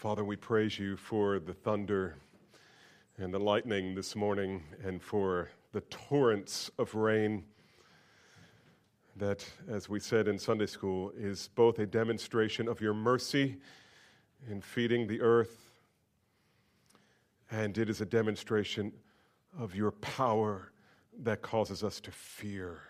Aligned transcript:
Father, 0.00 0.24
we 0.24 0.36
praise 0.36 0.78
you 0.78 0.96
for 0.96 1.40
the 1.40 1.52
thunder 1.52 2.14
and 3.16 3.34
the 3.34 3.38
lightning 3.40 3.96
this 3.96 4.14
morning 4.14 4.62
and 4.84 5.02
for 5.02 5.48
the 5.72 5.80
torrents 5.80 6.70
of 6.78 6.94
rain 6.94 7.42
that, 9.16 9.44
as 9.68 9.88
we 9.88 9.98
said 9.98 10.28
in 10.28 10.38
Sunday 10.38 10.66
school, 10.66 11.10
is 11.18 11.50
both 11.56 11.80
a 11.80 11.86
demonstration 11.86 12.68
of 12.68 12.80
your 12.80 12.94
mercy 12.94 13.56
in 14.48 14.60
feeding 14.60 15.08
the 15.08 15.20
earth 15.20 15.72
and 17.50 17.76
it 17.76 17.90
is 17.90 18.00
a 18.00 18.06
demonstration 18.06 18.92
of 19.58 19.74
your 19.74 19.90
power 19.90 20.70
that 21.24 21.42
causes 21.42 21.82
us 21.82 22.00
to 22.02 22.12
fear. 22.12 22.82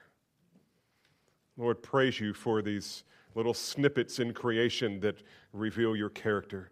Lord, 1.57 1.83
praise 1.83 2.21
you 2.21 2.35
for 2.35 2.61
these 2.61 3.05
little 3.35 3.55
snippets 3.55 4.19
in 4.19 4.35
creation 4.35 5.01
that 5.01 5.23
reveal 5.55 5.97
your 5.97 6.11
character 6.11 6.71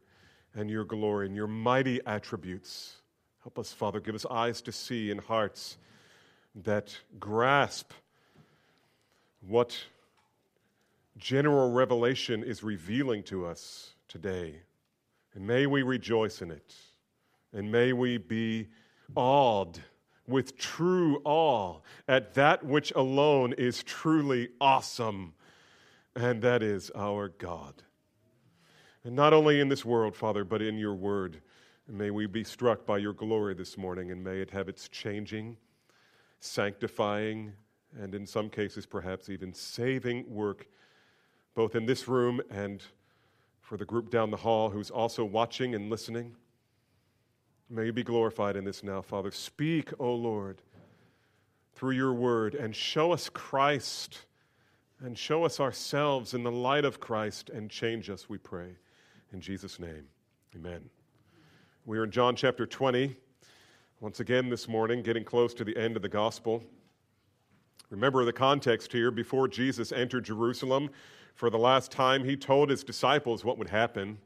and 0.56 0.70
your 0.70 0.84
glory 0.84 1.26
and 1.26 1.36
your 1.36 1.46
mighty 1.46 2.00
attributes. 2.06 2.96
Help 3.42 3.58
us, 3.58 3.72
Father. 3.72 4.00
Give 4.00 4.14
us 4.14 4.26
eyes 4.26 4.60
to 4.62 4.72
see 4.72 5.10
and 5.10 5.20
hearts 5.20 5.76
that 6.64 6.96
grasp 7.20 7.92
what 9.46 9.76
general 11.18 11.70
revelation 11.70 12.42
is 12.42 12.62
revealing 12.62 13.22
to 13.24 13.46
us 13.46 13.90
today. 14.08 14.56
And 15.34 15.46
may 15.46 15.66
we 15.66 15.82
rejoice 15.82 16.42
in 16.42 16.50
it. 16.50 16.74
And 17.52 17.70
may 17.70 17.92
we 17.92 18.18
be 18.18 18.68
awed 19.14 19.78
with 20.26 20.58
true 20.58 21.20
awe 21.24 21.78
at 22.08 22.34
that 22.34 22.64
which 22.64 22.92
alone 22.96 23.52
is 23.52 23.82
truly 23.82 24.48
awesome, 24.60 25.34
and 26.16 26.42
that 26.42 26.62
is 26.62 26.90
our 26.94 27.28
God. 27.28 27.82
And 29.06 29.14
not 29.14 29.32
only 29.32 29.60
in 29.60 29.68
this 29.68 29.84
world, 29.84 30.16
Father, 30.16 30.42
but 30.42 30.60
in 30.60 30.76
your 30.78 30.96
word. 30.96 31.40
may 31.88 32.10
we 32.10 32.26
be 32.26 32.42
struck 32.42 32.84
by 32.84 32.98
your 32.98 33.12
glory 33.12 33.54
this 33.54 33.78
morning, 33.78 34.10
and 34.10 34.24
may 34.24 34.40
it 34.40 34.50
have 34.50 34.68
its 34.68 34.88
changing, 34.88 35.56
sanctifying, 36.40 37.52
and 37.96 38.16
in 38.16 38.26
some 38.26 38.50
cases, 38.50 38.84
perhaps 38.84 39.28
even 39.28 39.54
saving 39.54 40.28
work, 40.28 40.66
both 41.54 41.76
in 41.76 41.86
this 41.86 42.08
room 42.08 42.40
and 42.50 42.82
for 43.60 43.76
the 43.76 43.84
group 43.84 44.10
down 44.10 44.32
the 44.32 44.36
hall 44.36 44.70
who's 44.70 44.90
also 44.90 45.24
watching 45.24 45.76
and 45.76 45.88
listening. 45.88 46.34
May 47.70 47.86
you 47.86 47.92
be 47.92 48.02
glorified 48.02 48.56
in 48.56 48.64
this 48.64 48.82
now, 48.82 49.02
Father. 49.02 49.30
Speak, 49.30 49.92
O 50.00 50.12
Lord, 50.12 50.62
through 51.76 51.94
your 51.94 52.12
word 52.12 52.56
and 52.56 52.74
show 52.74 53.12
us 53.12 53.28
Christ 53.28 54.22
and 55.00 55.16
show 55.16 55.44
us 55.44 55.60
ourselves 55.60 56.34
in 56.34 56.42
the 56.42 56.50
light 56.50 56.84
of 56.84 56.98
Christ 56.98 57.50
and 57.50 57.70
change 57.70 58.10
us, 58.10 58.28
we 58.28 58.38
pray. 58.38 58.74
In 59.32 59.40
Jesus' 59.40 59.80
name, 59.80 60.06
amen. 60.54 60.88
We 61.84 61.98
are 61.98 62.04
in 62.04 62.12
John 62.12 62.36
chapter 62.36 62.64
20. 62.64 63.16
Once 63.98 64.20
again 64.20 64.48
this 64.48 64.68
morning, 64.68 65.02
getting 65.02 65.24
close 65.24 65.52
to 65.54 65.64
the 65.64 65.76
end 65.76 65.96
of 65.96 66.02
the 66.02 66.08
gospel. 66.08 66.62
Remember 67.90 68.24
the 68.24 68.32
context 68.32 68.92
here. 68.92 69.10
Before 69.10 69.48
Jesus 69.48 69.90
entered 69.90 70.24
Jerusalem 70.24 70.90
for 71.34 71.50
the 71.50 71.58
last 71.58 71.90
time, 71.90 72.24
he 72.24 72.36
told 72.36 72.70
his 72.70 72.84
disciples 72.84 73.44
what 73.44 73.58
would 73.58 73.68
happen. 73.68 74.18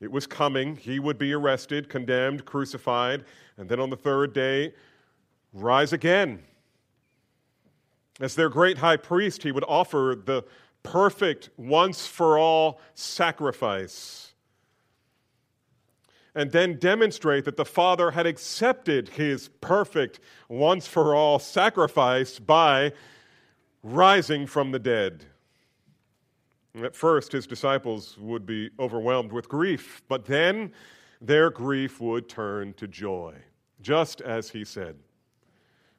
It 0.00 0.10
was 0.10 0.26
coming. 0.26 0.74
He 0.74 0.98
would 0.98 1.16
be 1.16 1.32
arrested, 1.32 1.88
condemned, 1.88 2.44
crucified, 2.44 3.24
and 3.56 3.68
then 3.68 3.78
on 3.78 3.88
the 3.88 3.96
third 3.96 4.32
day, 4.32 4.74
rise 5.52 5.92
again. 5.92 6.42
As 8.20 8.34
their 8.34 8.48
great 8.48 8.78
high 8.78 8.96
priest, 8.96 9.44
he 9.44 9.52
would 9.52 9.64
offer 9.68 10.20
the 10.24 10.42
perfect, 10.90 11.50
once 11.58 12.06
for 12.06 12.38
all 12.38 12.80
sacrifice. 12.94 14.32
And 16.34 16.50
then 16.50 16.78
demonstrate 16.78 17.44
that 17.44 17.56
the 17.56 17.64
Father 17.64 18.10
had 18.10 18.26
accepted 18.26 19.10
his 19.10 19.48
perfect, 19.60 20.20
once 20.48 20.86
for 20.86 21.14
all 21.14 21.38
sacrifice 21.38 22.38
by 22.38 22.92
rising 23.82 24.46
from 24.46 24.70
the 24.70 24.78
dead. 24.78 25.26
At 26.82 26.96
first, 26.96 27.32
his 27.32 27.46
disciples 27.46 28.16
would 28.18 28.46
be 28.46 28.70
overwhelmed 28.78 29.32
with 29.32 29.48
grief, 29.48 30.02
but 30.08 30.24
then 30.24 30.72
their 31.20 31.50
grief 31.50 32.00
would 32.00 32.28
turn 32.30 32.72
to 32.74 32.88
joy, 32.88 33.34
just 33.82 34.20
as 34.22 34.50
he 34.50 34.64
said. 34.64 34.96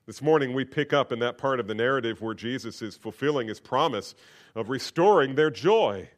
This 0.10 0.24
morning, 0.24 0.54
we 0.54 0.66
pick 0.66 0.92
up 0.92 1.12
in 1.12 1.20
that 1.20 1.38
part 1.38 1.60
of 1.60 1.68
the 1.68 1.76
narrative 1.76 2.20
where 2.20 2.34
Jesus 2.34 2.82
is 2.82 2.98
fulfilling 2.98 3.48
his 3.48 3.60
promise 3.60 4.16
of 4.56 4.72
restoring 4.72 5.36
their 5.36 5.52
joy. 5.52 6.10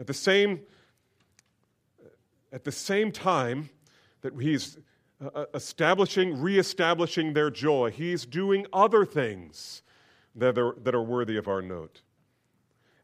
At 0.00 0.08
the 0.08 0.12
same, 0.12 0.62
at 2.52 2.64
the 2.64 2.72
same 2.72 3.12
time 3.12 3.70
that 4.22 4.32
he's 4.40 4.76
uh, 5.24 5.28
uh, 5.32 5.44
establishing, 5.54 6.36
reestablishing 6.40 7.32
their 7.32 7.48
joy, 7.48 7.92
he's 7.92 8.26
doing 8.26 8.66
other 8.72 9.04
things 9.04 9.82
that 10.34 10.58
are, 10.58 10.74
that 10.82 10.96
are 10.96 11.02
worthy 11.04 11.36
of 11.36 11.46
our 11.46 11.62
note. 11.62 12.00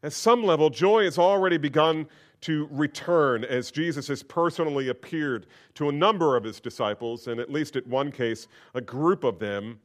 At 0.03 0.11
some 0.11 0.43
level, 0.43 0.69
joy 0.69 1.05
has 1.05 1.17
already 1.17 1.57
begun 1.57 2.09
to 2.41 2.67
return 2.71 3.43
as 3.43 3.71
Jesus 3.71 4.07
has 4.07 4.23
personally 4.23 4.89
appeared 4.89 5.45
to 5.75 5.89
a 5.89 5.91
number 5.91 6.37
of 6.37 6.43
his 6.43 6.59
disciples, 6.59 7.27
and 7.27 7.39
at 7.39 7.51
least 7.51 7.75
at 7.75 7.85
one 7.85 8.11
case, 8.11 8.47
a 8.73 8.81
group 8.81 9.23
of 9.23 9.39
them. 9.39 9.79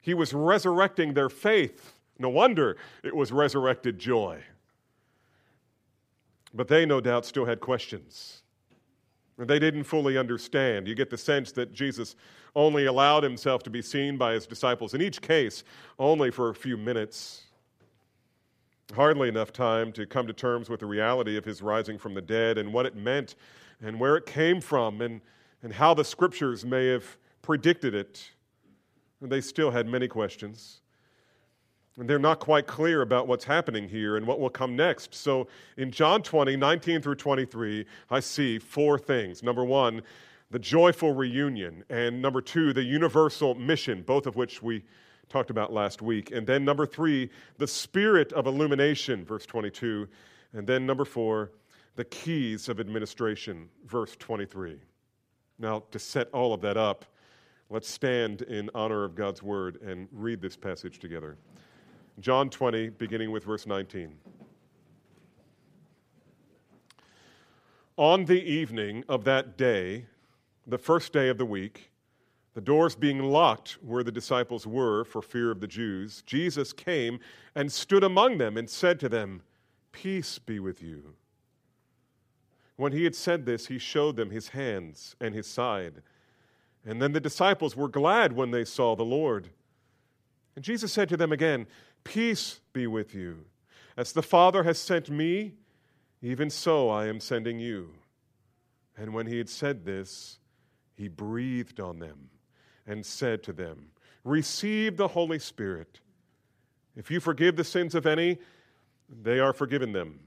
He 0.00 0.14
was 0.14 0.34
resurrecting 0.34 1.14
their 1.14 1.28
faith. 1.28 1.94
No 2.18 2.28
wonder 2.28 2.76
it 3.02 3.14
was 3.14 3.32
resurrected 3.32 3.98
joy. 3.98 4.42
But 6.54 6.68
they, 6.68 6.86
no 6.86 7.00
doubt, 7.00 7.26
still 7.26 7.44
had 7.44 7.60
questions. 7.60 8.42
They 9.38 9.58
didn't 9.58 9.84
fully 9.84 10.16
understand. 10.16 10.88
You 10.88 10.94
get 10.94 11.10
the 11.10 11.18
sense 11.18 11.52
that 11.52 11.72
Jesus 11.72 12.16
only 12.54 12.86
allowed 12.86 13.22
himself 13.22 13.62
to 13.64 13.70
be 13.70 13.82
seen 13.82 14.16
by 14.16 14.32
his 14.32 14.46
disciples, 14.46 14.94
in 14.94 15.02
each 15.02 15.20
case, 15.20 15.62
only 15.98 16.30
for 16.30 16.48
a 16.48 16.54
few 16.54 16.76
minutes 16.76 17.45
hardly 18.94 19.28
enough 19.28 19.52
time 19.52 19.92
to 19.92 20.06
come 20.06 20.26
to 20.26 20.32
terms 20.32 20.68
with 20.68 20.80
the 20.80 20.86
reality 20.86 21.36
of 21.36 21.44
his 21.44 21.60
rising 21.60 21.98
from 21.98 22.14
the 22.14 22.22
dead 22.22 22.58
and 22.58 22.72
what 22.72 22.86
it 22.86 22.94
meant 22.94 23.34
and 23.82 23.98
where 23.98 24.16
it 24.16 24.26
came 24.26 24.60
from 24.60 25.00
and, 25.00 25.20
and 25.62 25.72
how 25.72 25.92
the 25.92 26.04
scriptures 26.04 26.64
may 26.64 26.86
have 26.86 27.04
predicted 27.42 27.94
it. 27.94 28.30
And 29.20 29.30
they 29.30 29.40
still 29.40 29.70
had 29.70 29.86
many 29.86 30.08
questions. 30.08 30.80
And 31.98 32.08
they're 32.08 32.18
not 32.18 32.40
quite 32.40 32.66
clear 32.66 33.02
about 33.02 33.26
what's 33.26 33.44
happening 33.44 33.88
here 33.88 34.16
and 34.16 34.26
what 34.26 34.38
will 34.38 34.50
come 34.50 34.76
next. 34.76 35.14
So 35.14 35.48
in 35.78 35.90
John 35.90 36.22
20, 36.22 36.54
19 36.56 37.00
through 37.00 37.14
23, 37.14 37.86
I 38.10 38.20
see 38.20 38.58
four 38.58 38.98
things. 38.98 39.42
Number 39.42 39.64
one, 39.64 40.02
the 40.50 40.58
joyful 40.58 41.12
reunion. 41.12 41.84
And 41.88 42.20
number 42.20 42.42
two, 42.42 42.72
the 42.72 42.84
universal 42.84 43.54
mission, 43.54 44.02
both 44.02 44.26
of 44.26 44.36
which 44.36 44.62
we 44.62 44.84
talked 45.28 45.50
about 45.50 45.72
last 45.72 46.02
week. 46.02 46.30
And 46.30 46.46
then 46.46 46.64
number 46.64 46.86
three, 46.86 47.30
the 47.58 47.66
spirit 47.66 48.32
of 48.32 48.46
illumination, 48.46 49.24
verse 49.24 49.46
22. 49.46 50.08
And 50.52 50.66
then 50.66 50.86
number 50.86 51.04
four, 51.04 51.52
the 51.96 52.04
keys 52.04 52.68
of 52.68 52.78
administration, 52.78 53.68
verse 53.86 54.16
23. 54.16 54.78
Now, 55.58 55.84
to 55.90 55.98
set 55.98 56.28
all 56.30 56.52
of 56.52 56.60
that 56.60 56.76
up, 56.76 57.04
let's 57.70 57.88
stand 57.88 58.42
in 58.42 58.70
honor 58.74 59.04
of 59.04 59.14
God's 59.14 59.42
word 59.42 59.80
and 59.82 60.08
read 60.12 60.40
this 60.40 60.56
passage 60.56 60.98
together. 60.98 61.36
John 62.20 62.50
20, 62.50 62.90
beginning 62.90 63.30
with 63.30 63.44
verse 63.44 63.66
19. 63.66 64.14
On 67.96 68.26
the 68.26 68.42
evening 68.42 69.04
of 69.08 69.24
that 69.24 69.56
day, 69.56 70.04
the 70.66 70.78
first 70.78 71.12
day 71.12 71.28
of 71.28 71.38
the 71.38 71.46
week, 71.46 71.90
the 72.56 72.62
doors 72.62 72.94
being 72.94 73.18
locked 73.18 73.72
where 73.82 74.02
the 74.02 74.10
disciples 74.10 74.66
were 74.66 75.04
for 75.04 75.20
fear 75.20 75.50
of 75.50 75.60
the 75.60 75.66
Jews, 75.66 76.22
Jesus 76.24 76.72
came 76.72 77.20
and 77.54 77.70
stood 77.70 78.02
among 78.02 78.38
them 78.38 78.56
and 78.56 78.70
said 78.70 78.98
to 79.00 79.10
them, 79.10 79.42
Peace 79.92 80.38
be 80.38 80.58
with 80.58 80.82
you. 80.82 81.16
When 82.76 82.92
he 82.92 83.04
had 83.04 83.14
said 83.14 83.44
this, 83.44 83.66
he 83.66 83.78
showed 83.78 84.16
them 84.16 84.30
his 84.30 84.48
hands 84.48 85.16
and 85.20 85.34
his 85.34 85.46
side. 85.46 86.00
And 86.86 87.02
then 87.02 87.12
the 87.12 87.20
disciples 87.20 87.76
were 87.76 87.88
glad 87.88 88.32
when 88.32 88.52
they 88.52 88.64
saw 88.64 88.96
the 88.96 89.04
Lord. 89.04 89.50
And 90.54 90.64
Jesus 90.64 90.94
said 90.94 91.10
to 91.10 91.16
them 91.18 91.32
again, 91.32 91.66
Peace 92.04 92.60
be 92.72 92.86
with 92.86 93.14
you. 93.14 93.44
As 93.98 94.14
the 94.14 94.22
Father 94.22 94.62
has 94.62 94.78
sent 94.78 95.10
me, 95.10 95.52
even 96.22 96.48
so 96.48 96.88
I 96.88 97.08
am 97.08 97.20
sending 97.20 97.60
you. 97.60 97.90
And 98.96 99.12
when 99.12 99.26
he 99.26 99.36
had 99.36 99.50
said 99.50 99.84
this, 99.84 100.38
he 100.96 101.08
breathed 101.08 101.80
on 101.80 101.98
them 101.98 102.30
and 102.86 103.04
said 103.04 103.42
to 103.44 103.52
them, 103.52 103.86
Receive 104.24 104.96
the 104.96 105.08
Holy 105.08 105.38
Spirit. 105.38 106.00
If 106.96 107.10
you 107.10 107.20
forgive 107.20 107.56
the 107.56 107.64
sins 107.64 107.94
of 107.94 108.06
any, 108.06 108.38
they 109.22 109.38
are 109.38 109.52
forgiven 109.52 109.92
them. 109.92 110.20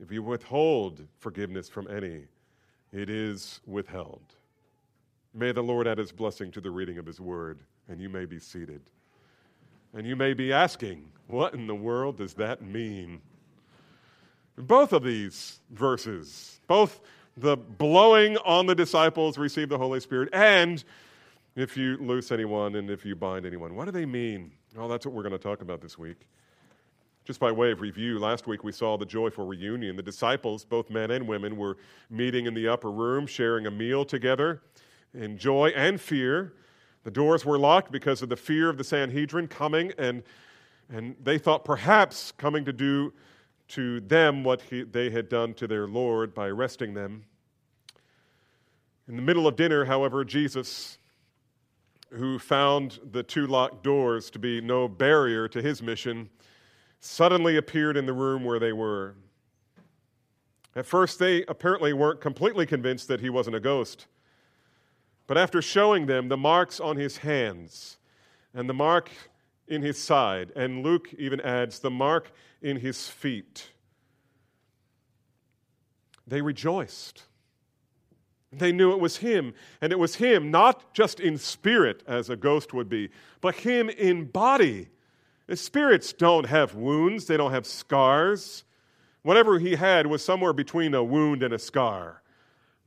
If 0.00 0.10
you 0.10 0.22
withhold 0.22 1.06
forgiveness 1.18 1.68
from 1.68 1.88
any, 1.88 2.24
it 2.92 3.10
is 3.10 3.60
withheld. 3.66 4.22
May 5.34 5.52
the 5.52 5.62
Lord 5.62 5.86
add 5.86 5.98
his 5.98 6.12
blessing 6.12 6.50
to 6.52 6.60
the 6.60 6.70
reading 6.70 6.98
of 6.98 7.06
his 7.06 7.20
word, 7.20 7.60
and 7.88 8.00
you 8.00 8.08
may 8.08 8.24
be 8.24 8.38
seated. 8.38 8.82
And 9.94 10.06
you 10.06 10.16
may 10.16 10.34
be 10.34 10.52
asking, 10.52 11.08
what 11.26 11.54
in 11.54 11.66
the 11.66 11.74
world 11.74 12.18
does 12.18 12.34
that 12.34 12.62
mean? 12.62 13.20
Both 14.56 14.92
of 14.92 15.02
these 15.02 15.60
verses, 15.70 16.60
both 16.66 17.00
the 17.36 17.56
blowing 17.56 18.36
on 18.38 18.66
the 18.66 18.74
disciples, 18.74 19.38
receive 19.38 19.68
the 19.68 19.78
Holy 19.78 20.00
Spirit, 20.00 20.28
and 20.32 20.82
if 21.54 21.76
you 21.76 21.96
loose 21.98 22.32
anyone 22.32 22.76
and 22.76 22.90
if 22.90 23.04
you 23.04 23.14
bind 23.14 23.44
anyone. 23.44 23.74
What 23.74 23.84
do 23.84 23.90
they 23.90 24.06
mean? 24.06 24.52
Well, 24.74 24.88
that's 24.88 25.04
what 25.04 25.14
we're 25.14 25.22
going 25.22 25.32
to 25.32 25.38
talk 25.38 25.60
about 25.60 25.80
this 25.80 25.98
week. 25.98 26.26
Just 27.24 27.38
by 27.38 27.52
way 27.52 27.70
of 27.70 27.80
review, 27.80 28.18
last 28.18 28.46
week 28.46 28.64
we 28.64 28.72
saw 28.72 28.96
the 28.96 29.06
joyful 29.06 29.46
reunion. 29.46 29.94
The 29.94 30.02
disciples, 30.02 30.64
both 30.64 30.90
men 30.90 31.10
and 31.12 31.28
women, 31.28 31.56
were 31.56 31.76
meeting 32.10 32.46
in 32.46 32.54
the 32.54 32.66
upper 32.66 32.90
room, 32.90 33.26
sharing 33.26 33.66
a 33.66 33.70
meal 33.70 34.04
together 34.04 34.62
in 35.14 35.38
joy 35.38 35.72
and 35.76 36.00
fear. 36.00 36.54
The 37.04 37.10
doors 37.10 37.44
were 37.44 37.58
locked 37.58 37.92
because 37.92 38.22
of 38.22 38.28
the 38.28 38.36
fear 38.36 38.68
of 38.68 38.76
the 38.76 38.84
Sanhedrin 38.84 39.46
coming, 39.48 39.92
and, 39.98 40.22
and 40.88 41.14
they 41.22 41.38
thought 41.38 41.64
perhaps 41.64 42.32
coming 42.32 42.64
to 42.64 42.72
do 42.72 43.12
to 43.68 44.00
them 44.00 44.42
what 44.42 44.62
he, 44.62 44.82
they 44.82 45.10
had 45.10 45.28
done 45.28 45.54
to 45.54 45.66
their 45.66 45.86
Lord 45.86 46.34
by 46.34 46.48
arresting 46.48 46.94
them. 46.94 47.24
In 49.06 49.16
the 49.16 49.22
middle 49.22 49.46
of 49.46 49.56
dinner, 49.56 49.84
however, 49.84 50.24
Jesus, 50.24 50.98
who 52.14 52.38
found 52.38 52.98
the 53.10 53.22
two 53.22 53.46
locked 53.46 53.82
doors 53.82 54.30
to 54.30 54.38
be 54.38 54.60
no 54.60 54.88
barrier 54.88 55.48
to 55.48 55.62
his 55.62 55.82
mission, 55.82 56.28
suddenly 57.00 57.56
appeared 57.56 57.96
in 57.96 58.06
the 58.06 58.12
room 58.12 58.44
where 58.44 58.58
they 58.58 58.72
were. 58.72 59.14
At 60.74 60.86
first, 60.86 61.18
they 61.18 61.44
apparently 61.46 61.92
weren't 61.92 62.20
completely 62.20 62.66
convinced 62.66 63.08
that 63.08 63.20
he 63.20 63.30
wasn't 63.30 63.56
a 63.56 63.60
ghost. 63.60 64.06
But 65.26 65.38
after 65.38 65.62
showing 65.62 66.06
them 66.06 66.28
the 66.28 66.36
marks 66.36 66.80
on 66.80 66.96
his 66.96 67.18
hands 67.18 67.98
and 68.54 68.68
the 68.68 68.74
mark 68.74 69.10
in 69.68 69.82
his 69.82 69.98
side, 70.02 70.52
and 70.56 70.82
Luke 70.82 71.12
even 71.18 71.40
adds 71.40 71.78
the 71.78 71.90
mark 71.90 72.32
in 72.60 72.78
his 72.78 73.08
feet, 73.08 73.70
they 76.26 76.42
rejoiced. 76.42 77.24
They 78.52 78.72
knew 78.72 78.92
it 78.92 79.00
was 79.00 79.16
him, 79.16 79.54
and 79.80 79.92
it 79.92 79.98
was 79.98 80.16
him 80.16 80.50
not 80.50 80.92
just 80.92 81.20
in 81.20 81.38
spirit 81.38 82.02
as 82.06 82.28
a 82.28 82.36
ghost 82.36 82.74
would 82.74 82.88
be, 82.88 83.08
but 83.40 83.54
him 83.54 83.88
in 83.88 84.26
body. 84.26 84.88
The 85.46 85.56
spirits 85.56 86.12
don't 86.12 86.46
have 86.46 86.74
wounds, 86.74 87.26
they 87.26 87.36
don't 87.36 87.52
have 87.52 87.66
scars. 87.66 88.64
Whatever 89.22 89.58
he 89.58 89.76
had 89.76 90.06
was 90.06 90.24
somewhere 90.24 90.52
between 90.52 90.94
a 90.94 91.02
wound 91.02 91.42
and 91.42 91.54
a 91.54 91.58
scar 91.58 92.22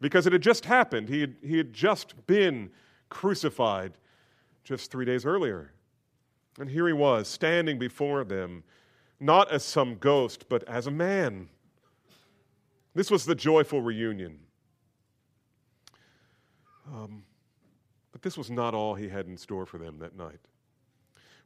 because 0.02 0.28
it 0.28 0.34
had 0.34 0.42
just 0.42 0.66
happened. 0.66 1.10
He 1.10 1.22
had, 1.22 1.36
he 1.42 1.58
had 1.58 1.74
just 1.74 2.28
been 2.28 2.70
crucified 3.10 3.94
just 4.64 4.92
three 4.92 5.06
days 5.06 5.26
earlier. 5.26 5.72
And 6.60 6.70
here 6.70 6.88
he 6.88 6.94
was, 6.94 7.28
standing 7.28 7.80
before 7.80 8.24
them, 8.24 8.64
not 9.20 9.52
as 9.52 9.64
some 9.64 9.96
ghost, 9.96 10.48
but 10.50 10.64
as 10.68 10.88
a 10.88 10.92
man. 10.92 11.50
This 12.94 13.10
was 13.10 13.26
the 13.26 13.36
joyful 13.36 13.82
reunion. 13.82 14.40
Um, 16.88 17.24
but 18.12 18.22
this 18.22 18.38
was 18.38 18.50
not 18.50 18.74
all 18.74 18.96
he 18.96 19.10
had 19.10 19.28
in 19.28 19.38
store 19.38 19.66
for 19.66 19.78
them 19.78 20.00
that 20.00 20.16
night. 20.16 20.40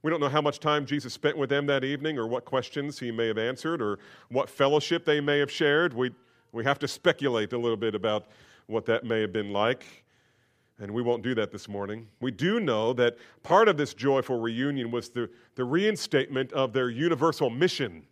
We 0.02 0.12
don't 0.12 0.20
know 0.22 0.30
how 0.30 0.42
much 0.42 0.60
time 0.60 0.86
Jesus 0.86 1.14
spent 1.14 1.38
with 1.38 1.50
them 1.50 1.66
that 1.68 1.84
evening, 1.84 2.18
or 2.18 2.28
what 2.28 2.46
questions 2.46 3.00
he 3.00 3.12
may 3.12 3.28
have 3.28 3.38
answered, 3.38 3.82
or 3.82 4.00
what 4.30 4.50
fellowship 4.50 5.04
they 5.04 5.20
may 5.20 5.40
have 5.40 5.52
shared. 5.52 5.94
We 5.94 6.12
we 6.52 6.64
have 6.64 6.80
to 6.80 6.88
speculate 6.88 7.54
a 7.54 7.58
little 7.58 7.78
bit 7.78 7.96
about 7.96 8.28
what 8.68 8.86
that 8.86 9.04
may 9.04 9.22
have 9.22 9.34
been 9.34 9.52
like, 9.52 9.86
and 10.80 10.92
we 10.92 11.02
won't 11.02 11.24
do 11.24 11.36
that 11.36 11.52
this 11.52 11.68
morning. 11.68 12.08
We 12.22 12.32
do 12.32 12.60
know 12.60 12.94
that 12.94 13.18
part 13.44 13.68
of 13.68 13.78
this 13.78 13.94
joyful 13.94 14.40
reunion 14.40 14.92
was 14.92 15.10
the, 15.10 15.30
the 15.56 15.64
reinstatement 15.64 16.52
of 16.54 16.74
their 16.74 16.90
universal 16.90 17.50
mission. 17.50 18.04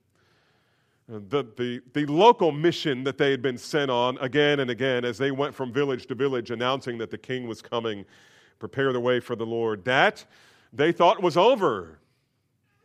The, 1.09 1.48
the, 1.56 1.81
the 1.94 2.06
local 2.06 2.51
mission 2.51 3.04
that 3.06 3.18
they 3.18 3.31
had 3.31 3.42
been 3.42 3.57
sent 3.57 3.89
on 3.89 4.18
again 4.18 4.59
and 4.59 4.69
again 4.69 5.06
as 5.06 5.18
they 5.18 5.31
went 5.31 5.56
from 5.56 5.71
village 5.71 6.06
to 6.07 6.15
village 6.15 6.51
announcing 6.51 6.98
that 6.98 7.12
the 7.12 7.18
king 7.18 7.48
was 7.48 7.62
coming, 7.62 8.04
prepare 8.59 8.92
the 8.92 9.00
way 9.00 9.21
for 9.21 9.36
the 9.36 9.45
Lord, 9.45 9.86
that 9.86 10.25
they 10.74 10.92
thought 10.92 11.24
was 11.24 11.38
over. 11.38 12.00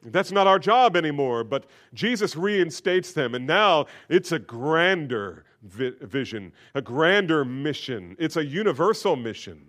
That's 0.04 0.32
not 0.32 0.46
our 0.46 0.58
job 0.58 0.96
anymore, 0.96 1.44
but 1.44 1.66
Jesus 1.94 2.36
reinstates 2.36 3.12
them, 3.12 3.34
and 3.34 3.46
now 3.46 3.86
it's 4.08 4.32
a 4.32 4.38
grander 4.38 5.44
vi- 5.62 5.94
vision, 6.00 6.52
a 6.74 6.82
grander 6.82 7.44
mission. 7.44 8.16
It's 8.18 8.36
a 8.36 8.44
universal 8.44 9.16
mission. 9.16 9.68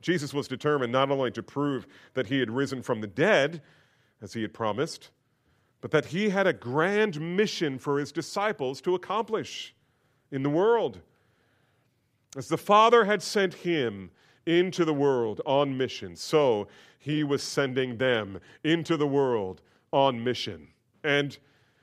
Jesus 0.00 0.34
was 0.34 0.48
determined 0.48 0.92
not 0.92 1.10
only 1.10 1.30
to 1.30 1.42
prove 1.42 1.86
that 2.14 2.26
he 2.26 2.38
had 2.38 2.50
risen 2.50 2.82
from 2.82 3.00
the 3.00 3.06
dead, 3.06 3.62
as 4.20 4.32
he 4.32 4.42
had 4.42 4.52
promised, 4.52 5.10
but 5.84 5.90
that 5.90 6.06
he 6.06 6.30
had 6.30 6.46
a 6.46 6.52
grand 6.54 7.20
mission 7.20 7.78
for 7.78 7.98
his 7.98 8.10
disciples 8.10 8.80
to 8.80 8.94
accomplish 8.94 9.74
in 10.30 10.42
the 10.42 10.48
world. 10.48 10.98
As 12.38 12.48
the 12.48 12.56
Father 12.56 13.04
had 13.04 13.22
sent 13.22 13.52
him 13.52 14.10
into 14.46 14.86
the 14.86 14.94
world 14.94 15.42
on 15.44 15.76
mission, 15.76 16.16
so 16.16 16.68
he 16.98 17.22
was 17.22 17.42
sending 17.42 17.98
them 17.98 18.40
into 18.64 18.96
the 18.96 19.06
world 19.06 19.60
on 19.92 20.24
mission. 20.24 20.68
And 21.04 21.36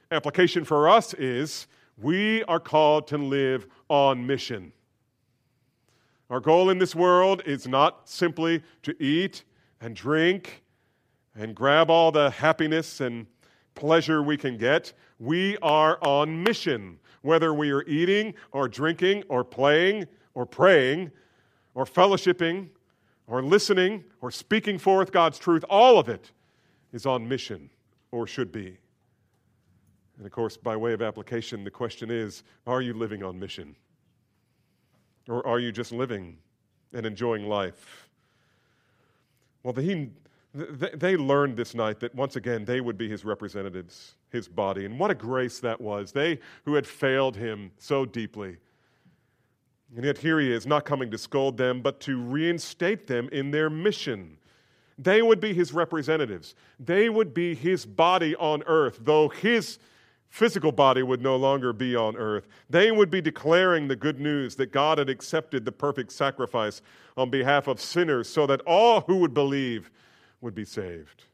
application 0.10 0.66
for 0.66 0.90
us 0.90 1.14
is 1.14 1.68
we 1.96 2.44
are 2.46 2.60
called 2.60 3.06
to 3.10 3.20
live 3.20 3.68
on 3.88 4.26
mission. 4.26 4.74
Our 6.32 6.40
goal 6.40 6.72
in 6.72 6.80
this 6.80 6.96
world 6.96 7.44
is 7.46 7.68
not 7.68 8.10
simply 8.10 8.64
to 8.82 8.96
eat 9.00 9.44
and 9.80 9.96
drink 9.96 10.64
and 11.36 11.54
grab 11.54 11.92
all 11.92 12.12
the 12.12 12.32
happiness 12.32 13.00
and 13.00 13.28
pleasure 13.76 14.22
we 14.22 14.38
can 14.38 14.58
get. 14.58 14.94
We 15.20 15.58
are 15.62 15.98
on 16.02 16.44
mission. 16.44 17.00
Whether 17.22 17.54
we 17.54 17.72
are 17.72 17.84
eating 17.84 18.34
or 18.52 18.68
drinking 18.68 19.24
or 19.30 19.44
playing 19.44 20.08
or 20.34 20.46
praying 20.46 21.12
or 21.76 21.86
fellowshipping 21.86 22.70
or 23.28 23.44
listening 23.44 24.04
or 24.22 24.32
speaking 24.32 24.78
forth 24.78 25.12
God's 25.12 25.38
truth, 25.38 25.64
all 25.70 26.00
of 26.00 26.10
it 26.10 26.32
is 26.92 27.06
on 27.06 27.28
mission 27.28 27.70
or 28.12 28.28
should 28.28 28.52
be. 28.52 28.78
And 30.18 30.26
of 30.26 30.32
course, 30.32 30.58
by 30.58 30.76
way 30.76 30.94
of 30.94 31.02
application, 31.02 31.64
the 31.64 31.72
question 31.72 32.12
is 32.12 32.44
are 32.68 32.82
you 32.82 32.94
living 32.94 33.24
on 33.24 33.40
mission? 33.40 33.76
Or 35.28 35.46
are 35.46 35.60
you 35.60 35.72
just 35.72 35.92
living 35.92 36.38
and 36.94 37.06
enjoying 37.06 37.48
life? 37.48 38.10
Well, 39.64 39.74
the 39.74 39.82
he, 39.82 40.10
they 40.54 41.16
learned 41.16 41.56
this 41.56 41.74
night 41.74 42.00
that 42.02 42.14
once 42.14 42.36
again 42.36 42.66
they 42.66 42.82
would 42.82 42.98
be 42.98 43.08
his 43.10 43.24
representatives, 43.24 44.16
his 44.30 44.48
body. 44.48 44.86
And 44.86 45.00
what 45.00 45.10
a 45.12 45.16
grace 45.16 45.60
that 45.60 45.80
was. 45.80 46.12
They 46.12 46.40
who 46.66 46.76
had 46.76 46.86
failed 46.86 47.38
him 47.38 47.72
so 47.78 48.06
deeply 48.06 48.58
and 49.96 50.06
yet 50.06 50.18
here 50.18 50.40
he 50.40 50.52
is, 50.52 50.66
not 50.66 50.86
coming 50.86 51.12
to 51.12 51.18
scold 51.18 51.58
them, 51.58 51.82
but 51.82 52.00
to 52.02 52.22
reinstate 52.22 53.08
them 53.08 53.28
in 53.32 53.52
their 53.52 53.70
mission. 53.70 54.38
They 54.98 55.22
would 55.22 55.42
be 55.42 55.54
his 55.54 55.74
representatives. 55.74 56.56
They 56.80 57.10
would 57.10 57.34
be 57.34 57.56
his 57.56 57.86
body 57.86 58.36
on 58.38 58.64
earth, 58.68 59.00
though 59.02 59.28
his 59.28 59.80
physical 60.30 60.72
body 60.72 61.04
would 61.04 61.22
no 61.22 61.36
longer 61.36 61.74
be 61.74 61.94
on 61.96 62.16
earth. 62.16 62.48
They 62.70 62.92
would 62.92 63.12
be 63.12 63.20
declaring 63.20 63.88
the 63.88 63.98
good 63.98 64.20
news 64.20 64.56
that 64.56 64.72
God 64.72 64.98
had 64.98 65.10
accepted 65.10 65.66
the 65.66 65.74
perfect 65.74 66.14
sacrifice 66.14 66.82
on 67.18 67.30
behalf 67.30 67.68
of 67.68 67.82
sinners 67.82 68.30
so 68.30 68.48
that 68.48 68.62
all 68.62 69.02
who 69.02 69.18
would 69.18 69.34
believe 69.34 69.92
would 70.42 70.56
be 70.56 70.66
saved. 70.66 71.26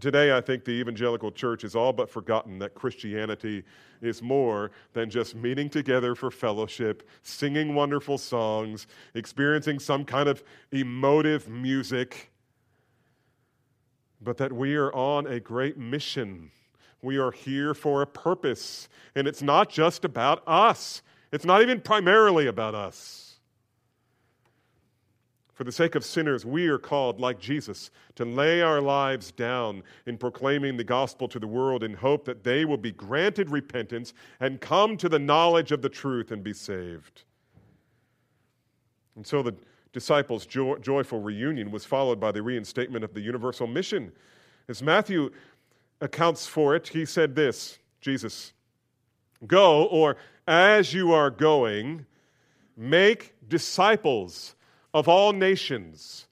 Today, 0.00 0.34
I 0.34 0.40
think 0.40 0.64
the 0.64 0.72
evangelical 0.72 1.30
church 1.30 1.62
has 1.62 1.76
all 1.76 1.92
but 1.92 2.08
forgotten 2.08 2.58
that 2.60 2.74
Christianity 2.74 3.62
is 4.00 4.22
more 4.22 4.70
than 4.94 5.10
just 5.10 5.34
meeting 5.34 5.68
together 5.68 6.14
for 6.14 6.30
fellowship, 6.30 7.06
singing 7.22 7.74
wonderful 7.74 8.16
songs, 8.16 8.86
experiencing 9.14 9.78
some 9.78 10.04
kind 10.04 10.30
of 10.30 10.42
emotive 10.70 11.46
music, 11.48 12.30
but 14.22 14.38
that 14.38 14.52
we 14.52 14.76
are 14.76 14.92
on 14.94 15.26
a 15.26 15.38
great 15.38 15.76
mission. 15.76 16.50
We 17.02 17.18
are 17.18 17.30
here 17.30 17.74
for 17.74 18.00
a 18.00 18.06
purpose, 18.06 18.88
and 19.14 19.28
it's 19.28 19.42
not 19.42 19.68
just 19.68 20.06
about 20.06 20.42
us, 20.46 21.02
it's 21.32 21.44
not 21.44 21.60
even 21.60 21.80
primarily 21.80 22.46
about 22.46 22.74
us. 22.74 23.21
For 25.62 25.66
the 25.66 25.70
sake 25.70 25.94
of 25.94 26.04
sinners, 26.04 26.44
we 26.44 26.66
are 26.66 26.76
called, 26.76 27.20
like 27.20 27.38
Jesus, 27.38 27.92
to 28.16 28.24
lay 28.24 28.62
our 28.62 28.80
lives 28.80 29.30
down 29.30 29.84
in 30.06 30.18
proclaiming 30.18 30.76
the 30.76 30.82
gospel 30.82 31.28
to 31.28 31.38
the 31.38 31.46
world 31.46 31.84
in 31.84 31.94
hope 31.94 32.24
that 32.24 32.42
they 32.42 32.64
will 32.64 32.76
be 32.76 32.90
granted 32.90 33.48
repentance 33.48 34.12
and 34.40 34.60
come 34.60 34.96
to 34.96 35.08
the 35.08 35.20
knowledge 35.20 35.70
of 35.70 35.80
the 35.80 35.88
truth 35.88 36.32
and 36.32 36.42
be 36.42 36.52
saved. 36.52 37.22
And 39.14 39.24
so 39.24 39.40
the 39.40 39.54
disciples' 39.92 40.46
joy, 40.46 40.78
joyful 40.78 41.20
reunion 41.20 41.70
was 41.70 41.84
followed 41.84 42.18
by 42.18 42.32
the 42.32 42.42
reinstatement 42.42 43.04
of 43.04 43.14
the 43.14 43.20
universal 43.20 43.68
mission. 43.68 44.10
As 44.68 44.82
Matthew 44.82 45.30
accounts 46.00 46.44
for 46.44 46.74
it, 46.74 46.88
he 46.88 47.04
said 47.04 47.36
this 47.36 47.78
Jesus, 48.00 48.52
go, 49.46 49.84
or 49.84 50.16
as 50.48 50.92
you 50.92 51.12
are 51.12 51.30
going, 51.30 52.04
make 52.76 53.36
disciples 53.48 54.56
of 54.94 55.08
all 55.08 55.32
nations, 55.32 56.26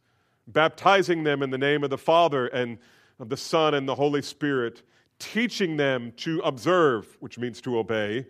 baptizing 0.46 1.24
them 1.24 1.42
in 1.42 1.50
the 1.50 1.58
name 1.58 1.84
of 1.84 1.90
the 1.90 1.98
Father 1.98 2.46
and 2.48 2.78
of 3.18 3.28
the 3.28 3.36
Son 3.36 3.74
and 3.74 3.88
the 3.88 3.94
Holy 3.94 4.22
Spirit, 4.22 4.82
teaching 5.18 5.76
them 5.76 6.12
to 6.16 6.40
observe, 6.40 7.16
which 7.20 7.38
means 7.38 7.60
to 7.60 7.78
obey, 7.78 8.26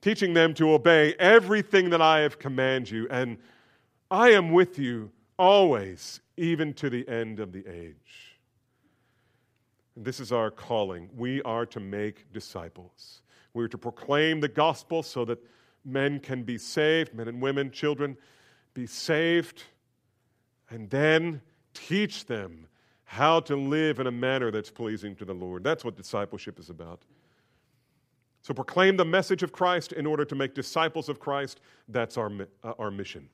teaching 0.00 0.34
them 0.34 0.54
to 0.54 0.72
obey 0.72 1.14
everything 1.18 1.90
that 1.90 2.00
I 2.00 2.20
have 2.20 2.38
commanded 2.38 2.90
you, 2.90 3.06
and 3.10 3.36
I 4.10 4.30
am 4.30 4.50
with 4.50 4.78
you 4.78 5.10
always, 5.38 6.20
even 6.36 6.72
to 6.74 6.90
the 6.90 7.06
end 7.08 7.38
of 7.40 7.52
the 7.52 7.66
age. 7.66 8.38
This 9.96 10.20
is 10.20 10.32
our 10.32 10.50
calling. 10.50 11.10
We 11.14 11.42
are 11.42 11.66
to 11.66 11.80
make 11.80 12.32
disciples. 12.32 13.22
We 13.52 13.64
are 13.64 13.68
to 13.68 13.78
proclaim 13.78 14.40
the 14.40 14.48
gospel 14.48 15.02
so 15.02 15.24
that 15.26 15.38
men 15.84 16.20
can 16.20 16.42
be 16.42 16.56
saved, 16.56 17.14
men 17.14 17.28
and 17.28 17.40
women, 17.40 17.70
children, 17.70 18.16
be 18.74 18.86
saved, 18.86 19.64
and 20.70 20.88
then 20.90 21.40
teach 21.74 22.26
them 22.26 22.66
how 23.04 23.40
to 23.40 23.56
live 23.56 23.98
in 23.98 24.06
a 24.06 24.12
manner 24.12 24.50
that's 24.50 24.70
pleasing 24.70 25.16
to 25.16 25.24
the 25.24 25.34
Lord. 25.34 25.64
That's 25.64 25.84
what 25.84 25.96
discipleship 25.96 26.58
is 26.58 26.70
about. 26.70 27.00
So 28.42 28.54
proclaim 28.54 28.96
the 28.96 29.04
message 29.04 29.42
of 29.42 29.52
Christ 29.52 29.92
in 29.92 30.06
order 30.06 30.24
to 30.24 30.34
make 30.34 30.54
disciples 30.54 31.08
of 31.08 31.18
Christ. 31.18 31.60
That's 31.88 32.16
our, 32.16 32.30
uh, 32.62 32.72
our 32.78 32.90
mission. 32.90 33.28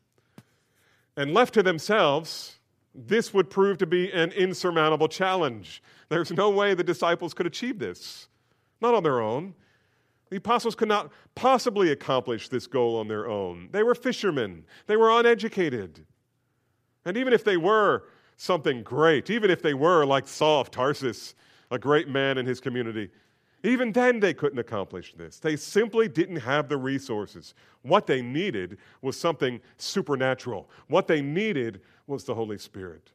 And 1.16 1.32
left 1.32 1.54
to 1.54 1.62
themselves, 1.62 2.56
this 2.94 3.32
would 3.34 3.50
prove 3.50 3.78
to 3.78 3.86
be 3.86 4.10
an 4.12 4.32
insurmountable 4.32 5.08
challenge. 5.08 5.82
There's 6.08 6.32
no 6.32 6.50
way 6.50 6.74
the 6.74 6.82
disciples 6.82 7.34
could 7.34 7.46
achieve 7.46 7.78
this, 7.78 8.28
not 8.80 8.94
on 8.94 9.02
their 9.02 9.20
own. 9.20 9.54
The 10.30 10.36
apostles 10.36 10.74
could 10.74 10.88
not 10.88 11.12
possibly 11.34 11.92
accomplish 11.92 12.48
this 12.48 12.66
goal 12.66 12.98
on 12.98 13.08
their 13.08 13.28
own. 13.28 13.68
They 13.72 13.82
were 13.82 13.94
fishermen, 13.94 14.64
they 14.86 14.96
were 14.96 15.10
uneducated. 15.10 16.04
And 17.04 17.16
even 17.16 17.32
if 17.32 17.44
they 17.44 17.56
were 17.56 18.04
something 18.36 18.82
great, 18.82 19.30
even 19.30 19.50
if 19.50 19.62
they 19.62 19.74
were 19.74 20.04
like 20.04 20.26
Saul 20.26 20.60
of 20.60 20.70
Tarsus, 20.70 21.34
a 21.70 21.78
great 21.78 22.08
man 22.08 22.38
in 22.38 22.46
his 22.46 22.60
community, 22.60 23.10
even 23.62 23.92
then 23.92 24.20
they 24.20 24.34
couldn't 24.34 24.58
accomplish 24.58 25.14
this. 25.16 25.38
They 25.38 25.56
simply 25.56 26.08
didn't 26.08 26.36
have 26.36 26.68
the 26.68 26.76
resources. 26.76 27.54
What 27.82 28.06
they 28.06 28.22
needed 28.22 28.78
was 29.02 29.18
something 29.18 29.60
supernatural. 29.76 30.68
What 30.88 31.06
they 31.06 31.20
needed 31.20 31.80
was 32.06 32.24
the 32.24 32.34
Holy 32.34 32.58
Spirit. 32.58 33.12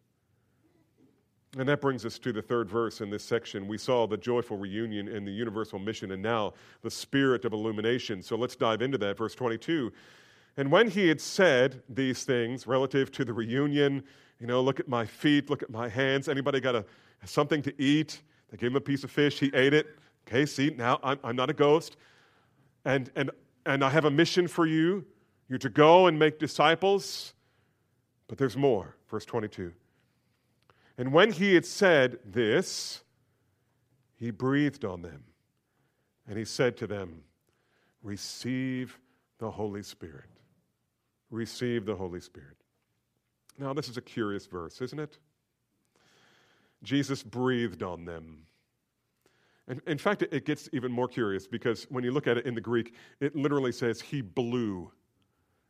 And 1.58 1.68
that 1.68 1.82
brings 1.82 2.06
us 2.06 2.18
to 2.20 2.32
the 2.32 2.42
third 2.42 2.70
verse 2.70 3.02
in 3.02 3.10
this 3.10 3.26
section. 3.26 3.68
We 3.68 3.78
saw 3.78 4.08
the 4.08 4.16
joyful 4.16 4.58
reunion 4.58 5.10
and 5.10 5.28
the 5.28 5.32
universal 5.32 5.80
mission, 5.80 6.12
and 6.12 6.24
now 6.24 6.54
the 6.82 6.92
spirit 6.92 7.44
of 7.44 7.52
illumination. 7.52 8.22
So 8.22 8.38
let's 8.38 8.56
dive 8.56 8.82
into 8.82 8.98
that. 9.00 9.18
Verse 9.18 9.36
22. 9.36 9.92
And 10.56 10.72
when 10.72 10.90
he 10.90 11.08
had 11.08 11.20
said 11.20 11.82
these 11.90 12.24
things 12.24 12.68
relative 12.68 13.12
to 13.14 13.26
the 13.26 13.34
reunion, 13.34 14.04
you 14.40 14.48
know, 14.48 14.62
look 14.62 14.80
at 14.80 14.88
my 14.88 15.06
feet, 15.06 15.50
look 15.50 15.62
at 15.62 15.70
my 15.70 15.90
hands. 15.90 16.30
Anybody 16.30 16.62
got 16.62 16.76
a, 16.76 16.86
something 17.26 17.62
to 17.64 17.82
eat? 17.82 18.22
They 18.50 18.58
gave 18.58 18.72
him 18.72 18.76
a 18.78 18.82
piece 18.82 19.04
of 19.04 19.12
fish. 19.12 19.40
He 19.40 19.52
ate 19.54 19.74
it. 19.74 19.88
Okay, 20.28 20.46
see, 20.46 20.74
now 20.78 21.00
I'm, 21.04 21.20
I'm 21.24 21.36
not 21.36 21.50
a 21.50 21.54
ghost. 21.54 21.98
And, 22.86 23.12
and, 23.16 23.30
and 23.66 23.84
I 23.84 23.90
have 23.90 24.06
a 24.06 24.12
mission 24.12 24.48
for 24.48 24.66
you. 24.66 25.06
You're 25.50 25.60
to 25.60 25.70
go 25.70 26.08
and 26.08 26.18
make 26.18 26.40
disciples. 26.40 27.34
But 28.28 28.38
there's 28.38 28.56
more. 28.56 28.96
Verse 29.10 29.26
22. 29.26 29.74
And 30.98 31.14
when 31.14 31.32
he 31.32 31.54
had 31.54 31.66
said 31.66 32.20
this, 32.26 33.02
he 34.16 34.32
breathed 34.32 34.86
on 34.86 35.02
them. 35.02 35.24
And 36.28 36.38
he 36.38 36.46
said 36.46 36.78
to 36.78 36.88
them, 36.88 37.24
Receive 38.04 39.00
the 39.40 39.50
Holy 39.50 39.84
Spirit. 39.84 40.30
Receive 41.30 41.86
the 41.86 41.96
Holy 41.96 42.20
Spirit. 42.20 42.58
Now, 43.58 43.74
this 43.74 43.90
is 43.90 43.98
a 43.98 44.02
curious 44.02 44.46
verse, 44.46 44.82
isn't 44.82 45.00
it? 45.00 45.18
Jesus 46.84 47.22
breathed 47.22 47.84
on 47.84 48.06
them. 48.06 48.46
And 49.68 49.82
in 49.88 49.98
fact, 49.98 50.24
it 50.24 50.46
gets 50.46 50.68
even 50.74 50.92
more 50.92 51.08
curious 51.08 51.48
because 51.48 51.86
when 51.90 52.04
you 52.04 52.12
look 52.12 52.28
at 52.28 52.38
it 52.38 52.46
in 52.46 52.56
the 52.56 52.62
Greek, 52.62 52.96
it 53.20 53.36
literally 53.36 53.72
says 53.72 54.02
he 54.02 54.22
blew. 54.22 54.92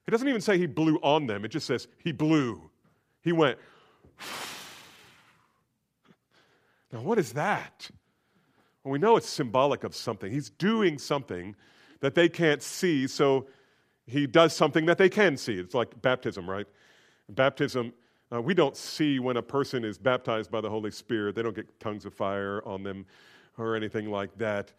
It 0.07 0.11
doesn't 0.11 0.27
even 0.27 0.41
say 0.41 0.57
he 0.57 0.67
blew 0.67 0.97
on 1.03 1.27
them, 1.27 1.45
it 1.45 1.49
just 1.49 1.67
says 1.67 1.87
he 1.97 2.11
blew. 2.11 2.69
He 3.21 3.31
went, 3.31 3.59
Now, 6.91 7.01
what 7.01 7.17
is 7.19 7.33
that? 7.33 7.89
Well, 8.83 8.91
we 8.91 8.99
know 8.99 9.15
it's 9.15 9.29
symbolic 9.29 9.83
of 9.83 9.95
something. 9.95 10.31
He's 10.31 10.49
doing 10.49 10.97
something 10.97 11.55
that 11.99 12.15
they 12.15 12.27
can't 12.27 12.61
see, 12.61 13.07
so 13.07 13.47
he 14.07 14.27
does 14.27 14.55
something 14.55 14.85
that 14.87 14.97
they 14.97 15.09
can 15.09 15.37
see. 15.37 15.53
It's 15.53 15.75
like 15.75 16.01
baptism, 16.01 16.49
right? 16.49 16.67
Baptism, 17.29 17.93
uh, 18.33 18.41
we 18.41 18.53
don't 18.53 18.75
see 18.75 19.19
when 19.19 19.37
a 19.37 19.41
person 19.41 19.85
is 19.85 19.97
baptized 19.97 20.51
by 20.51 20.61
the 20.61 20.69
Holy 20.69 20.91
Spirit, 20.91 21.35
they 21.35 21.43
don't 21.43 21.55
get 21.55 21.79
tongues 21.79 22.05
of 22.05 22.13
fire 22.13 22.61
on 22.65 22.83
them 22.83 23.05
or 23.57 23.75
anything 23.75 24.09
like 24.09 24.35
that. 24.37 24.73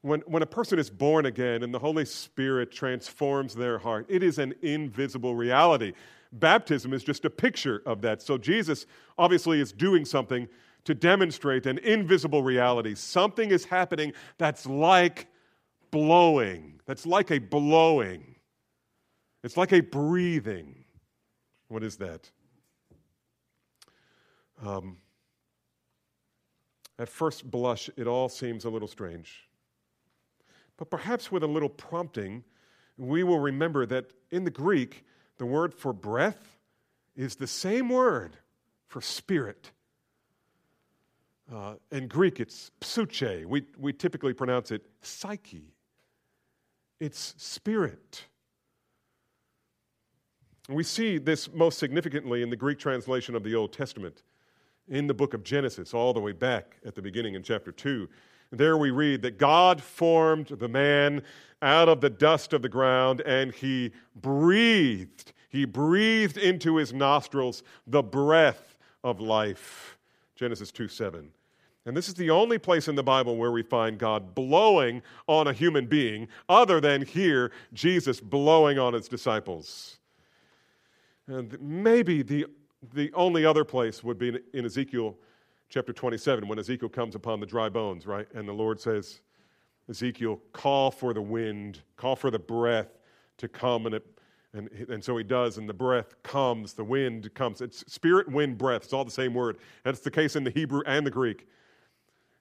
When, 0.00 0.20
when 0.20 0.42
a 0.42 0.46
person 0.46 0.78
is 0.78 0.90
born 0.90 1.26
again 1.26 1.62
and 1.62 1.72
the 1.72 1.78
Holy 1.78 2.04
Spirit 2.04 2.72
transforms 2.72 3.54
their 3.54 3.78
heart, 3.78 4.06
it 4.08 4.22
is 4.22 4.38
an 4.38 4.54
invisible 4.62 5.34
reality. 5.34 5.92
Baptism 6.32 6.92
is 6.92 7.04
just 7.04 7.24
a 7.24 7.30
picture 7.30 7.82
of 7.86 8.00
that. 8.02 8.22
So 8.22 8.36
Jesus 8.36 8.86
obviously 9.16 9.60
is 9.60 9.72
doing 9.72 10.04
something 10.04 10.48
to 10.84 10.94
demonstrate 10.94 11.66
an 11.66 11.78
invisible 11.78 12.42
reality. 12.42 12.94
Something 12.94 13.50
is 13.50 13.64
happening 13.64 14.12
that's 14.38 14.66
like 14.66 15.26
blowing, 15.90 16.80
that's 16.86 17.06
like 17.06 17.30
a 17.30 17.38
blowing. 17.38 18.34
It's 19.42 19.56
like 19.56 19.72
a 19.72 19.80
breathing. 19.80 20.84
What 21.68 21.82
is 21.82 21.96
that? 21.98 22.30
Um, 24.64 24.96
at 26.98 27.08
first 27.08 27.50
blush, 27.50 27.90
it 27.96 28.06
all 28.06 28.28
seems 28.28 28.64
a 28.64 28.70
little 28.70 28.88
strange. 28.88 29.48
But 30.76 30.90
perhaps 30.90 31.30
with 31.30 31.42
a 31.42 31.46
little 31.46 31.68
prompting, 31.68 32.44
we 32.96 33.22
will 33.22 33.40
remember 33.40 33.86
that 33.86 34.12
in 34.30 34.44
the 34.44 34.50
Greek, 34.50 35.04
the 35.38 35.46
word 35.46 35.74
for 35.74 35.92
breath 35.92 36.56
is 37.16 37.36
the 37.36 37.46
same 37.46 37.88
word 37.88 38.36
for 38.86 39.00
spirit. 39.00 39.72
Uh, 41.52 41.74
in 41.90 42.08
Greek, 42.08 42.40
it's 42.40 42.70
psyche. 42.80 43.44
We, 43.44 43.64
we 43.78 43.92
typically 43.92 44.32
pronounce 44.32 44.70
it 44.70 44.86
psyche. 45.02 45.74
It's 47.00 47.34
spirit. 47.36 48.24
We 50.68 50.82
see 50.82 51.18
this 51.18 51.52
most 51.52 51.78
significantly 51.78 52.42
in 52.42 52.48
the 52.48 52.56
Greek 52.56 52.78
translation 52.78 53.34
of 53.34 53.44
the 53.44 53.54
Old 53.54 53.72
Testament, 53.72 54.22
in 54.88 55.06
the 55.06 55.14
book 55.14 55.34
of 55.34 55.44
Genesis, 55.44 55.92
all 55.92 56.14
the 56.14 56.20
way 56.20 56.32
back 56.32 56.76
at 56.86 56.94
the 56.94 57.02
beginning 57.02 57.34
in 57.34 57.42
chapter 57.42 57.70
2. 57.70 58.08
There 58.50 58.78
we 58.78 58.90
read 58.90 59.20
that 59.22 59.36
God 59.38 59.82
formed 59.82 60.46
the 60.46 60.68
man 60.68 61.22
out 61.60 61.88
of 61.88 62.00
the 62.00 62.10
dust 62.10 62.52
of 62.52 62.62
the 62.62 62.68
ground 62.68 63.20
and 63.22 63.52
he 63.52 63.92
breathed. 64.16 65.32
He 65.48 65.64
breathed 65.64 66.38
into 66.38 66.76
his 66.76 66.92
nostrils 66.92 67.62
the 67.86 68.02
breath 68.02 68.76
of 69.02 69.20
life. 69.20 69.93
Genesis 70.34 70.70
2 70.72 70.88
7. 70.88 71.30
And 71.86 71.96
this 71.96 72.08
is 72.08 72.14
the 72.14 72.30
only 72.30 72.58
place 72.58 72.88
in 72.88 72.94
the 72.94 73.02
Bible 73.02 73.36
where 73.36 73.52
we 73.52 73.62
find 73.62 73.98
God 73.98 74.34
blowing 74.34 75.02
on 75.26 75.48
a 75.48 75.52
human 75.52 75.86
being, 75.86 76.28
other 76.48 76.80
than 76.80 77.04
here, 77.04 77.52
Jesus 77.74 78.20
blowing 78.20 78.78
on 78.78 78.94
his 78.94 79.06
disciples. 79.06 79.98
And 81.26 81.60
maybe 81.60 82.22
the, 82.22 82.46
the 82.94 83.12
only 83.12 83.44
other 83.44 83.64
place 83.64 84.02
would 84.02 84.18
be 84.18 84.38
in 84.54 84.64
Ezekiel 84.64 85.16
chapter 85.68 85.92
27, 85.92 86.46
when 86.46 86.58
Ezekiel 86.58 86.88
comes 86.88 87.14
upon 87.14 87.40
the 87.40 87.46
dry 87.46 87.68
bones, 87.68 88.06
right? 88.06 88.28
And 88.34 88.48
the 88.48 88.52
Lord 88.52 88.80
says, 88.80 89.20
Ezekiel, 89.88 90.40
call 90.52 90.90
for 90.90 91.12
the 91.12 91.20
wind, 91.20 91.80
call 91.96 92.16
for 92.16 92.30
the 92.30 92.38
breath 92.38 92.98
to 93.38 93.48
come, 93.48 93.86
and 93.86 93.96
it 93.96 94.06
and, 94.54 94.70
and 94.88 95.02
so 95.02 95.16
he 95.16 95.24
does, 95.24 95.58
and 95.58 95.68
the 95.68 95.74
breath 95.74 96.14
comes, 96.22 96.74
the 96.74 96.84
wind 96.84 97.32
comes. 97.34 97.60
It's 97.60 97.84
spirit, 97.92 98.30
wind, 98.30 98.56
breath. 98.56 98.84
It's 98.84 98.92
all 98.92 99.04
the 99.04 99.10
same 99.10 99.34
word. 99.34 99.58
That's 99.82 100.00
the 100.00 100.10
case 100.10 100.36
in 100.36 100.44
the 100.44 100.50
Hebrew 100.50 100.82
and 100.86 101.04
the 101.04 101.10
Greek. 101.10 101.48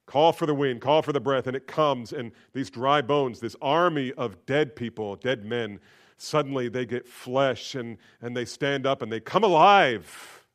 Call 0.05 0.31
for 0.31 0.45
the 0.45 0.53
wind, 0.53 0.81
call 0.81 1.01
for 1.01 1.11
the 1.11 1.19
breath, 1.19 1.47
and 1.47 1.55
it 1.55 1.65
comes. 1.65 2.13
And 2.13 2.31
these 2.53 2.69
dry 2.69 3.01
bones, 3.01 3.39
this 3.39 3.55
army 3.61 4.11
of 4.13 4.45
dead 4.45 4.75
people, 4.75 5.15
dead 5.15 5.43
men, 5.43 5.79
suddenly 6.17 6.69
they 6.69 6.85
get 6.85 7.07
flesh 7.07 7.75
and, 7.75 7.97
and 8.21 8.37
they 8.37 8.45
stand 8.45 8.85
up 8.85 9.01
and 9.01 9.11
they 9.11 9.19
come 9.19 9.43
alive. 9.43 10.45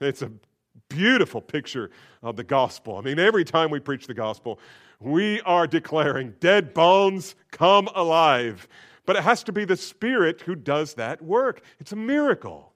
It's 0.00 0.22
a 0.22 0.30
beautiful 0.88 1.40
picture 1.40 1.90
of 2.22 2.36
the 2.36 2.44
gospel. 2.44 2.96
I 2.96 3.00
mean, 3.00 3.18
every 3.18 3.44
time 3.44 3.70
we 3.70 3.80
preach 3.80 4.06
the 4.06 4.14
gospel, 4.14 4.60
we 5.00 5.40
are 5.42 5.66
declaring 5.66 6.34
dead 6.38 6.74
bones 6.74 7.34
come 7.50 7.88
alive. 7.94 8.68
But 9.04 9.16
it 9.16 9.22
has 9.22 9.42
to 9.44 9.52
be 9.52 9.64
the 9.64 9.76
Spirit 9.76 10.42
who 10.42 10.54
does 10.54 10.94
that 10.94 11.22
work. 11.22 11.62
It's 11.80 11.92
a 11.92 11.96
miracle. 11.96 12.72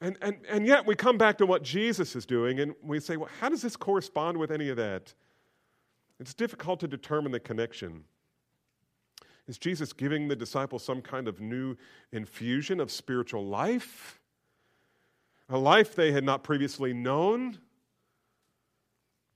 And, 0.00 0.16
and, 0.22 0.38
and 0.48 0.66
yet 0.66 0.86
we 0.86 0.94
come 0.94 1.18
back 1.18 1.38
to 1.38 1.46
what 1.46 1.62
Jesus 1.62 2.16
is 2.16 2.24
doing 2.24 2.58
and 2.58 2.74
we 2.82 3.00
say, 3.00 3.16
well, 3.16 3.28
how 3.40 3.48
does 3.48 3.62
this 3.62 3.76
correspond 3.76 4.38
with 4.38 4.50
any 4.50 4.70
of 4.70 4.76
that? 4.78 5.12
It's 6.18 6.34
difficult 6.34 6.80
to 6.80 6.88
determine 6.88 7.32
the 7.32 7.40
connection. 7.40 8.04
Is 9.46 9.58
Jesus 9.58 9.92
giving 9.92 10.28
the 10.28 10.36
disciples 10.36 10.84
some 10.84 11.02
kind 11.02 11.28
of 11.28 11.40
new 11.40 11.76
infusion 12.12 12.80
of 12.80 12.90
spiritual 12.90 13.44
life? 13.44 14.20
A 15.48 15.58
life 15.58 15.94
they 15.94 16.12
had 16.12 16.24
not 16.24 16.44
previously 16.44 16.92
known? 16.92 17.58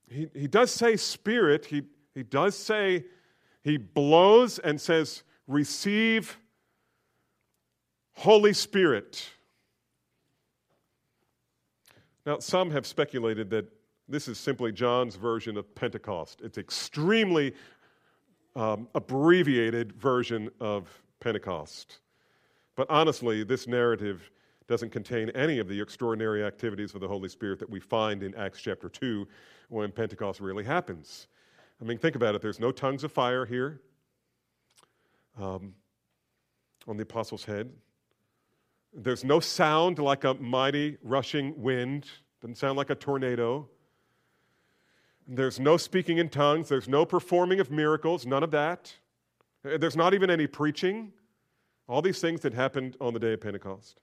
he, 0.09 0.29
he 0.33 0.47
does 0.47 0.71
say 0.71 0.97
spirit. 0.97 1.65
He, 1.65 1.83
he 2.13 2.23
does 2.23 2.55
say, 2.55 3.05
he 3.65 3.77
blows 3.77 4.59
and 4.59 4.79
says, 4.79 5.23
receive 5.47 6.37
Holy 8.13 8.53
Spirit. 8.53 9.27
Now, 12.27 12.37
some 12.37 12.69
have 12.69 12.85
speculated 12.85 13.49
that 13.49 13.67
this 14.07 14.27
is 14.27 14.37
simply 14.37 14.71
John's 14.71 15.15
version 15.15 15.57
of 15.57 15.73
Pentecost. 15.73 16.41
It's 16.43 16.59
extremely 16.59 17.55
um, 18.55 18.87
abbreviated 18.93 19.93
version 19.93 20.51
of 20.59 20.87
Pentecost. 21.19 22.01
But 22.75 22.85
honestly, 22.91 23.43
this 23.43 23.65
narrative 23.65 24.29
doesn't 24.67 24.91
contain 24.91 25.31
any 25.31 25.57
of 25.57 25.67
the 25.67 25.81
extraordinary 25.81 26.43
activities 26.43 26.93
of 26.93 27.01
the 27.01 27.07
Holy 27.07 27.29
Spirit 27.29 27.57
that 27.59 27.69
we 27.69 27.79
find 27.79 28.21
in 28.21 28.35
Acts 28.35 28.61
chapter 28.61 28.89
2 28.89 29.27
when 29.69 29.91
Pentecost 29.91 30.39
really 30.39 30.63
happens. 30.63 31.27
I 31.81 31.85
mean, 31.85 31.97
think 31.97 32.15
about 32.15 32.35
it. 32.35 32.41
There's 32.41 32.59
no 32.59 32.71
tongues 32.71 33.03
of 33.03 33.11
fire 33.11 33.45
here 33.45 33.81
um, 35.39 35.73
on 36.87 36.97
the 36.97 37.03
apostles' 37.03 37.45
head. 37.45 37.71
There's 38.93 39.25
no 39.25 39.39
sound 39.39 39.99
like 39.99 40.23
a 40.23 40.33
mighty 40.35 40.97
rushing 41.03 41.61
wind. 41.61 42.07
Doesn't 42.41 42.55
sound 42.55 42.77
like 42.77 42.89
a 42.89 42.95
tornado. 42.95 43.67
There's 45.27 45.59
no 45.59 45.75
speaking 45.75 46.17
in 46.17 46.29
tongues. 46.29 46.69
There's 46.69 46.87
no 46.87 47.05
performing 47.05 47.59
of 47.59 47.71
miracles. 47.71 48.25
None 48.25 48.43
of 48.43 48.51
that. 48.51 48.93
There's 49.63 49.97
not 49.97 50.13
even 50.13 50.29
any 50.29 50.47
preaching. 50.47 51.11
All 51.89 52.01
these 52.01 52.21
things 52.21 52.41
that 52.41 52.53
happened 52.53 52.95
on 53.01 53.13
the 53.13 53.19
day 53.19 53.33
of 53.33 53.41
Pentecost. 53.41 53.99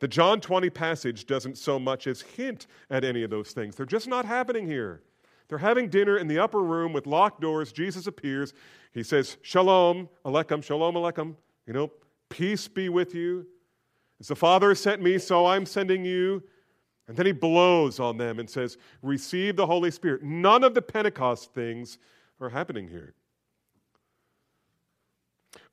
The 0.00 0.08
John 0.08 0.40
20 0.40 0.70
passage 0.70 1.26
doesn't 1.26 1.58
so 1.58 1.78
much 1.78 2.06
as 2.06 2.22
hint 2.22 2.66
at 2.88 3.04
any 3.04 3.22
of 3.22 3.30
those 3.30 3.52
things. 3.52 3.76
They're 3.76 3.86
just 3.86 4.08
not 4.08 4.24
happening 4.24 4.66
here. 4.66 5.02
They're 5.50 5.58
having 5.58 5.88
dinner 5.88 6.16
in 6.16 6.28
the 6.28 6.38
upper 6.38 6.62
room 6.62 6.92
with 6.92 7.08
locked 7.08 7.40
doors. 7.40 7.72
Jesus 7.72 8.06
appears. 8.06 8.54
He 8.94 9.02
says, 9.02 9.36
Shalom, 9.42 10.08
Alechem, 10.24 10.62
Shalom, 10.62 10.94
Alechem. 10.94 11.34
You 11.66 11.72
know, 11.72 11.90
peace 12.28 12.68
be 12.68 12.88
with 12.88 13.16
you. 13.16 13.46
As 14.20 14.28
the 14.28 14.36
Father 14.36 14.76
sent 14.76 15.02
me, 15.02 15.18
so 15.18 15.46
I'm 15.46 15.66
sending 15.66 16.04
you. 16.04 16.42
And 17.08 17.16
then 17.16 17.26
he 17.26 17.32
blows 17.32 17.98
on 17.98 18.16
them 18.16 18.38
and 18.38 18.48
says, 18.48 18.78
Receive 19.02 19.56
the 19.56 19.66
Holy 19.66 19.90
Spirit. 19.90 20.22
None 20.22 20.62
of 20.62 20.72
the 20.72 20.82
Pentecost 20.82 21.52
things 21.52 21.98
are 22.40 22.50
happening 22.50 22.86
here. 22.86 23.14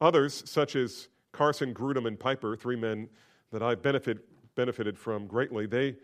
Others, 0.02 0.50
such 0.50 0.76
as 0.76 1.08
Carson, 1.34 1.72
Grudem, 1.72 2.08
and 2.08 2.20
Piper, 2.20 2.56
three 2.56 2.76
men 2.76 3.10
that 3.52 3.62
I've 3.62 3.84
benefit, 3.84 4.18
benefited 4.56 4.98
from 4.98 5.28
greatly, 5.28 5.68
they, 5.68 5.98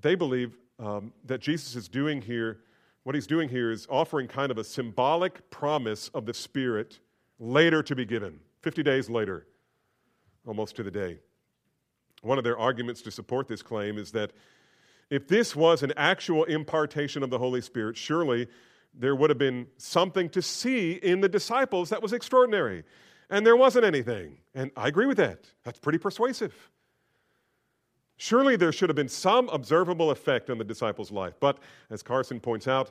they 0.00 0.14
believe 0.14 0.56
um, 0.78 1.12
that 1.26 1.42
Jesus 1.42 1.76
is 1.76 1.86
doing 1.86 2.22
here, 2.22 2.60
what 3.08 3.14
he's 3.14 3.26
doing 3.26 3.48
here 3.48 3.70
is 3.70 3.86
offering 3.88 4.28
kind 4.28 4.50
of 4.50 4.58
a 4.58 4.64
symbolic 4.64 5.48
promise 5.48 6.08
of 6.08 6.26
the 6.26 6.34
Spirit 6.34 7.00
later 7.38 7.82
to 7.82 7.96
be 7.96 8.04
given, 8.04 8.38
50 8.60 8.82
days 8.82 9.08
later, 9.08 9.46
almost 10.46 10.76
to 10.76 10.82
the 10.82 10.90
day. 10.90 11.18
One 12.20 12.36
of 12.36 12.44
their 12.44 12.58
arguments 12.58 13.00
to 13.00 13.10
support 13.10 13.48
this 13.48 13.62
claim 13.62 13.96
is 13.96 14.12
that 14.12 14.32
if 15.08 15.26
this 15.26 15.56
was 15.56 15.82
an 15.82 15.94
actual 15.96 16.44
impartation 16.44 17.22
of 17.22 17.30
the 17.30 17.38
Holy 17.38 17.62
Spirit, 17.62 17.96
surely 17.96 18.46
there 18.92 19.16
would 19.16 19.30
have 19.30 19.38
been 19.38 19.68
something 19.78 20.28
to 20.28 20.42
see 20.42 20.92
in 20.92 21.22
the 21.22 21.30
disciples 21.30 21.88
that 21.88 22.02
was 22.02 22.12
extraordinary. 22.12 22.84
And 23.30 23.46
there 23.46 23.56
wasn't 23.56 23.86
anything. 23.86 24.36
And 24.54 24.70
I 24.76 24.86
agree 24.88 25.06
with 25.06 25.16
that. 25.16 25.46
That's 25.64 25.78
pretty 25.78 25.98
persuasive. 25.98 26.54
Surely 28.18 28.56
there 28.56 28.72
should 28.72 28.88
have 28.88 28.96
been 28.96 29.08
some 29.08 29.48
observable 29.48 30.10
effect 30.10 30.50
on 30.50 30.58
the 30.58 30.64
disciples' 30.64 31.10
life. 31.10 31.34
But 31.40 31.58
as 31.88 32.02
Carson 32.02 32.40
points 32.40 32.68
out, 32.68 32.90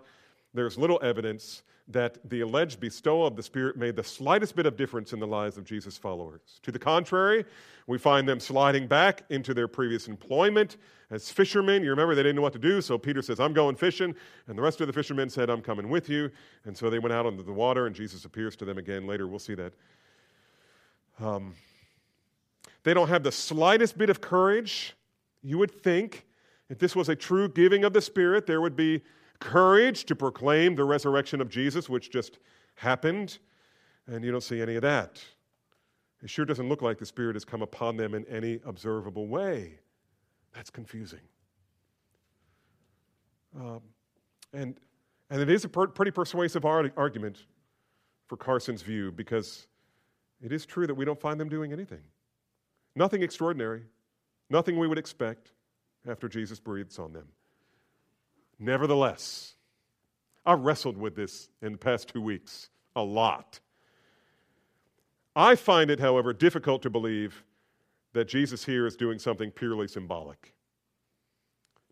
there's 0.53 0.77
little 0.77 0.99
evidence 1.03 1.63
that 1.89 2.17
the 2.29 2.41
alleged 2.41 2.79
bestowal 2.79 3.25
of 3.25 3.35
the 3.35 3.43
Spirit 3.43 3.77
made 3.77 3.95
the 3.95 4.03
slightest 4.03 4.55
bit 4.55 4.65
of 4.65 4.75
difference 4.75 5.13
in 5.13 5.19
the 5.19 5.27
lives 5.27 5.57
of 5.57 5.63
Jesus' 5.63 5.97
followers. 5.97 6.59
To 6.63 6.71
the 6.71 6.79
contrary, 6.79 7.45
we 7.87 7.97
find 7.97 8.27
them 8.27 8.41
sliding 8.41 8.87
back 8.87 9.23
into 9.29 9.53
their 9.53 9.69
previous 9.69 10.09
employment 10.09 10.77
as 11.11 11.31
fishermen. 11.31 11.83
You 11.83 11.89
remember 11.91 12.13
they 12.13 12.23
didn't 12.23 12.35
know 12.35 12.41
what 12.41 12.53
to 12.53 12.59
do, 12.59 12.81
so 12.81 12.97
Peter 12.97 13.21
says, 13.21 13.39
I'm 13.39 13.53
going 13.53 13.77
fishing. 13.77 14.13
And 14.47 14.57
the 14.57 14.61
rest 14.61 14.81
of 14.81 14.87
the 14.87 14.93
fishermen 14.93 15.29
said, 15.29 15.49
I'm 15.49 15.61
coming 15.61 15.87
with 15.87 16.09
you. 16.09 16.29
And 16.65 16.77
so 16.77 16.89
they 16.89 16.99
went 16.99 17.13
out 17.13 17.25
onto 17.25 17.43
the 17.43 17.53
water, 17.53 17.85
and 17.85 17.95
Jesus 17.95 18.25
appears 18.25 18.57
to 18.57 18.65
them 18.65 18.77
again 18.77 19.07
later. 19.07 19.25
We'll 19.25 19.39
see 19.39 19.55
that. 19.55 19.73
Um, 21.21 21.55
they 22.83 22.93
don't 22.93 23.07
have 23.07 23.23
the 23.23 23.31
slightest 23.31 23.97
bit 23.97 24.09
of 24.09 24.19
courage. 24.19 24.93
You 25.47 25.57
would 25.59 25.71
think 25.71 26.25
if 26.69 26.77
this 26.77 26.93
was 26.93 27.07
a 27.07 27.15
true 27.15 27.47
giving 27.47 27.85
of 27.85 27.93
the 27.93 28.01
Spirit, 28.01 28.45
there 28.45 28.59
would 28.59 28.75
be 28.75 29.01
courage 29.39 30.03
to 30.07 30.13
proclaim 30.13 30.75
the 30.75 30.83
resurrection 30.83 31.39
of 31.39 31.47
Jesus, 31.47 31.87
which 31.87 32.11
just 32.11 32.39
happened, 32.75 33.37
and 34.07 34.25
you 34.25 34.31
don't 34.33 34.43
see 34.43 34.61
any 34.61 34.75
of 34.75 34.81
that. 34.81 35.23
It 36.21 36.29
sure 36.29 36.43
doesn't 36.43 36.67
look 36.67 36.81
like 36.81 36.97
the 36.97 37.05
Spirit 37.05 37.37
has 37.37 37.45
come 37.45 37.61
upon 37.61 37.95
them 37.95 38.13
in 38.13 38.25
any 38.25 38.59
observable 38.65 39.27
way. 39.27 39.79
That's 40.53 40.69
confusing. 40.69 41.21
Um, 43.57 43.79
and, 44.51 44.77
and 45.29 45.41
it 45.41 45.49
is 45.49 45.63
a 45.63 45.69
per- 45.69 45.87
pretty 45.87 46.11
persuasive 46.11 46.65
ar- 46.65 46.91
argument 46.97 47.45
for 48.25 48.35
Carson's 48.35 48.81
view 48.81 49.13
because 49.13 49.67
it 50.41 50.51
is 50.51 50.65
true 50.65 50.85
that 50.87 50.95
we 50.95 51.05
don't 51.05 51.21
find 51.21 51.39
them 51.39 51.47
doing 51.47 51.71
anything. 51.71 52.03
Nothing 52.97 53.23
extraordinary, 53.23 53.83
nothing 54.49 54.77
we 54.77 54.87
would 54.87 54.97
expect 54.97 55.51
after 56.07 56.27
Jesus 56.27 56.59
breathes 56.59 56.99
on 56.99 57.13
them. 57.13 57.27
Nevertheless, 58.59 59.55
I've 60.45 60.61
wrestled 60.61 60.97
with 60.97 61.15
this 61.15 61.49
in 61.61 61.73
the 61.73 61.77
past 61.77 62.07
two 62.07 62.21
weeks 62.21 62.69
a 62.95 63.03
lot. 63.03 63.59
I 65.35 65.55
find 65.55 65.91
it, 65.91 65.99
however, 65.99 66.33
difficult 66.33 66.81
to 66.83 66.89
believe 66.89 67.43
that 68.13 68.27
Jesus 68.27 68.65
here 68.65 68.87
is 68.87 68.95
doing 68.95 69.19
something 69.19 69.51
purely 69.51 69.87
symbolic. 69.87 70.53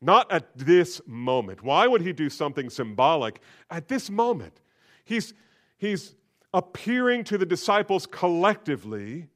Not 0.01 0.31
at 0.31 0.57
this 0.57 1.01
moment. 1.05 1.61
Why 1.61 1.87
would 1.87 2.01
he 2.01 2.13
do 2.13 2.29
something 2.29 2.69
symbolic 2.69 3.41
at 3.69 3.87
this 3.87 4.09
moment? 4.09 4.61
He's, 5.03 5.33
he's 5.77 6.15
appearing 6.53 7.23
to 7.25 7.37
the 7.37 7.45
disciples 7.45 8.07
collectively, 8.07 9.27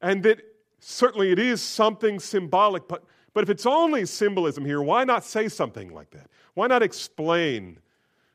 and 0.00 0.22
that 0.24 0.40
certainly 0.86 1.32
it 1.32 1.38
is 1.38 1.60
something 1.60 2.20
symbolic, 2.20 2.86
but 2.88 3.04
but 3.36 3.42
if 3.42 3.50
it's 3.50 3.66
only 3.66 4.06
symbolism 4.06 4.64
here, 4.64 4.80
why 4.80 5.04
not 5.04 5.22
say 5.22 5.48
something 5.48 5.92
like 5.92 6.08
that? 6.12 6.30
Why 6.54 6.68
not 6.68 6.82
explain? 6.82 7.80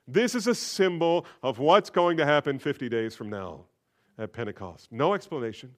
This 0.08 0.36
is 0.36 0.46
a 0.46 0.54
symbol 0.54 1.26
of 1.42 1.58
what's 1.58 1.90
going 1.90 2.18
to 2.18 2.26
happen 2.26 2.60
50 2.60 2.88
days 2.88 3.16
from 3.16 3.28
now 3.28 3.62
at 4.20 4.32
Pentecost. 4.32 4.92
No 4.92 5.16
explanation. 5.16 5.74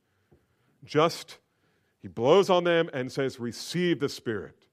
Just 0.83 1.37
he 2.01 2.09
blows 2.09 2.49
on 2.49 2.65
them 2.65 2.89
and 2.93 3.09
says, 3.09 3.39
Receive 3.39 4.01
the 4.01 4.09
Spirit. 4.09 4.67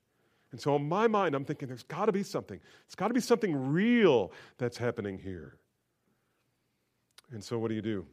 And 0.50 0.60
so, 0.60 0.74
in 0.74 0.88
my 0.88 1.06
mind, 1.06 1.36
I'm 1.36 1.44
thinking 1.44 1.68
there's 1.68 1.84
got 1.84 2.06
to 2.06 2.12
be 2.12 2.24
something. 2.24 2.58
It's 2.86 2.96
got 2.96 3.06
to 3.06 3.14
be 3.14 3.20
something 3.20 3.54
real 3.70 4.32
that's 4.58 4.78
happening 4.78 5.16
here. 5.16 5.58
And 7.30 7.44
so, 7.44 7.56
what 7.56 7.68
do 7.68 7.76
you 7.76 7.82
do? 7.82 8.04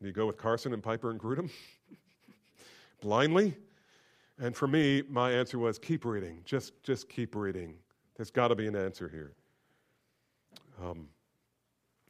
Do 0.00 0.06
you 0.06 0.12
go 0.12 0.26
with 0.28 0.36
Carson 0.36 0.72
and 0.72 0.80
Piper 0.80 1.10
and 1.10 1.18
Grudem? 1.18 1.50
Blindly? 3.04 3.54
And 4.38 4.56
for 4.56 4.66
me, 4.66 5.02
my 5.10 5.30
answer 5.30 5.58
was 5.58 5.78
keep 5.78 6.06
reading. 6.06 6.40
Just, 6.46 6.72
just 6.82 7.06
keep 7.06 7.34
reading. 7.34 7.74
There's 8.16 8.30
got 8.30 8.48
to 8.48 8.54
be 8.54 8.66
an 8.66 8.74
answer 8.74 9.10
here. 9.10 9.32
Um, 10.82 11.08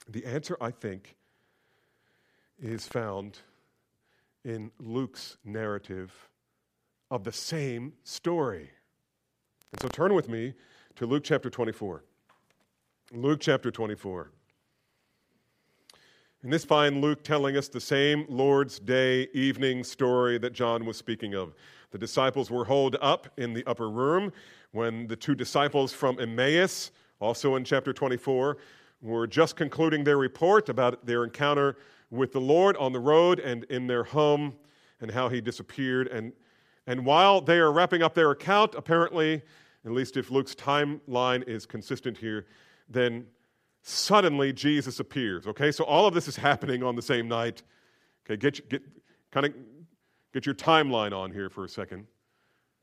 the 0.08 0.24
answer, 0.24 0.56
I 0.60 0.70
think, 0.70 1.16
is 2.62 2.86
found 2.86 3.38
in 4.44 4.70
Luke's 4.78 5.36
narrative 5.44 6.12
of 7.10 7.24
the 7.24 7.32
same 7.32 7.94
story. 8.04 8.70
And 9.72 9.82
so 9.82 9.88
turn 9.88 10.14
with 10.14 10.28
me 10.28 10.54
to 10.94 11.06
Luke 11.06 11.24
chapter 11.24 11.50
24. 11.50 12.04
Luke 13.10 13.40
chapter 13.40 13.72
24. 13.72 14.30
And 16.44 16.52
this 16.52 16.62
find 16.62 17.00
Luke 17.00 17.24
telling 17.24 17.56
us 17.56 17.68
the 17.68 17.80
same 17.80 18.26
Lord's 18.28 18.78
Day 18.78 19.28
evening 19.32 19.82
story 19.82 20.36
that 20.36 20.52
John 20.52 20.84
was 20.84 20.98
speaking 20.98 21.34
of. 21.34 21.54
The 21.90 21.96
disciples 21.96 22.50
were 22.50 22.66
holed 22.66 22.98
up 23.00 23.28
in 23.38 23.54
the 23.54 23.64
upper 23.66 23.88
room 23.88 24.30
when 24.72 25.06
the 25.06 25.16
two 25.16 25.34
disciples 25.34 25.94
from 25.94 26.20
Emmaus, 26.20 26.90
also 27.18 27.56
in 27.56 27.64
chapter 27.64 27.94
24, 27.94 28.58
were 29.00 29.26
just 29.26 29.56
concluding 29.56 30.04
their 30.04 30.18
report 30.18 30.68
about 30.68 31.06
their 31.06 31.24
encounter 31.24 31.78
with 32.10 32.32
the 32.32 32.42
Lord 32.42 32.76
on 32.76 32.92
the 32.92 33.00
road 33.00 33.40
and 33.40 33.64
in 33.70 33.86
their 33.86 34.04
home 34.04 34.54
and 35.00 35.10
how 35.10 35.30
he 35.30 35.40
disappeared. 35.40 36.08
And, 36.08 36.30
and 36.86 37.06
while 37.06 37.40
they 37.40 37.56
are 37.56 37.72
wrapping 37.72 38.02
up 38.02 38.12
their 38.12 38.32
account, 38.32 38.74
apparently, 38.74 39.40
at 39.86 39.92
least 39.92 40.18
if 40.18 40.30
Luke's 40.30 40.54
timeline 40.54 41.48
is 41.48 41.64
consistent 41.64 42.18
here, 42.18 42.44
then 42.90 43.24
suddenly 43.84 44.52
Jesus 44.52 44.98
appears. 44.98 45.46
Okay, 45.46 45.70
so 45.70 45.84
all 45.84 46.06
of 46.06 46.14
this 46.14 46.26
is 46.26 46.36
happening 46.36 46.82
on 46.82 46.96
the 46.96 47.02
same 47.02 47.28
night. 47.28 47.62
Okay, 48.26 48.36
get, 48.36 48.68
get 48.68 48.82
kind 49.30 49.46
of 49.46 49.54
Get 50.34 50.46
your 50.46 50.54
timeline 50.56 51.12
on 51.12 51.30
here 51.30 51.48
for 51.48 51.64
a 51.64 51.68
second. 51.68 52.08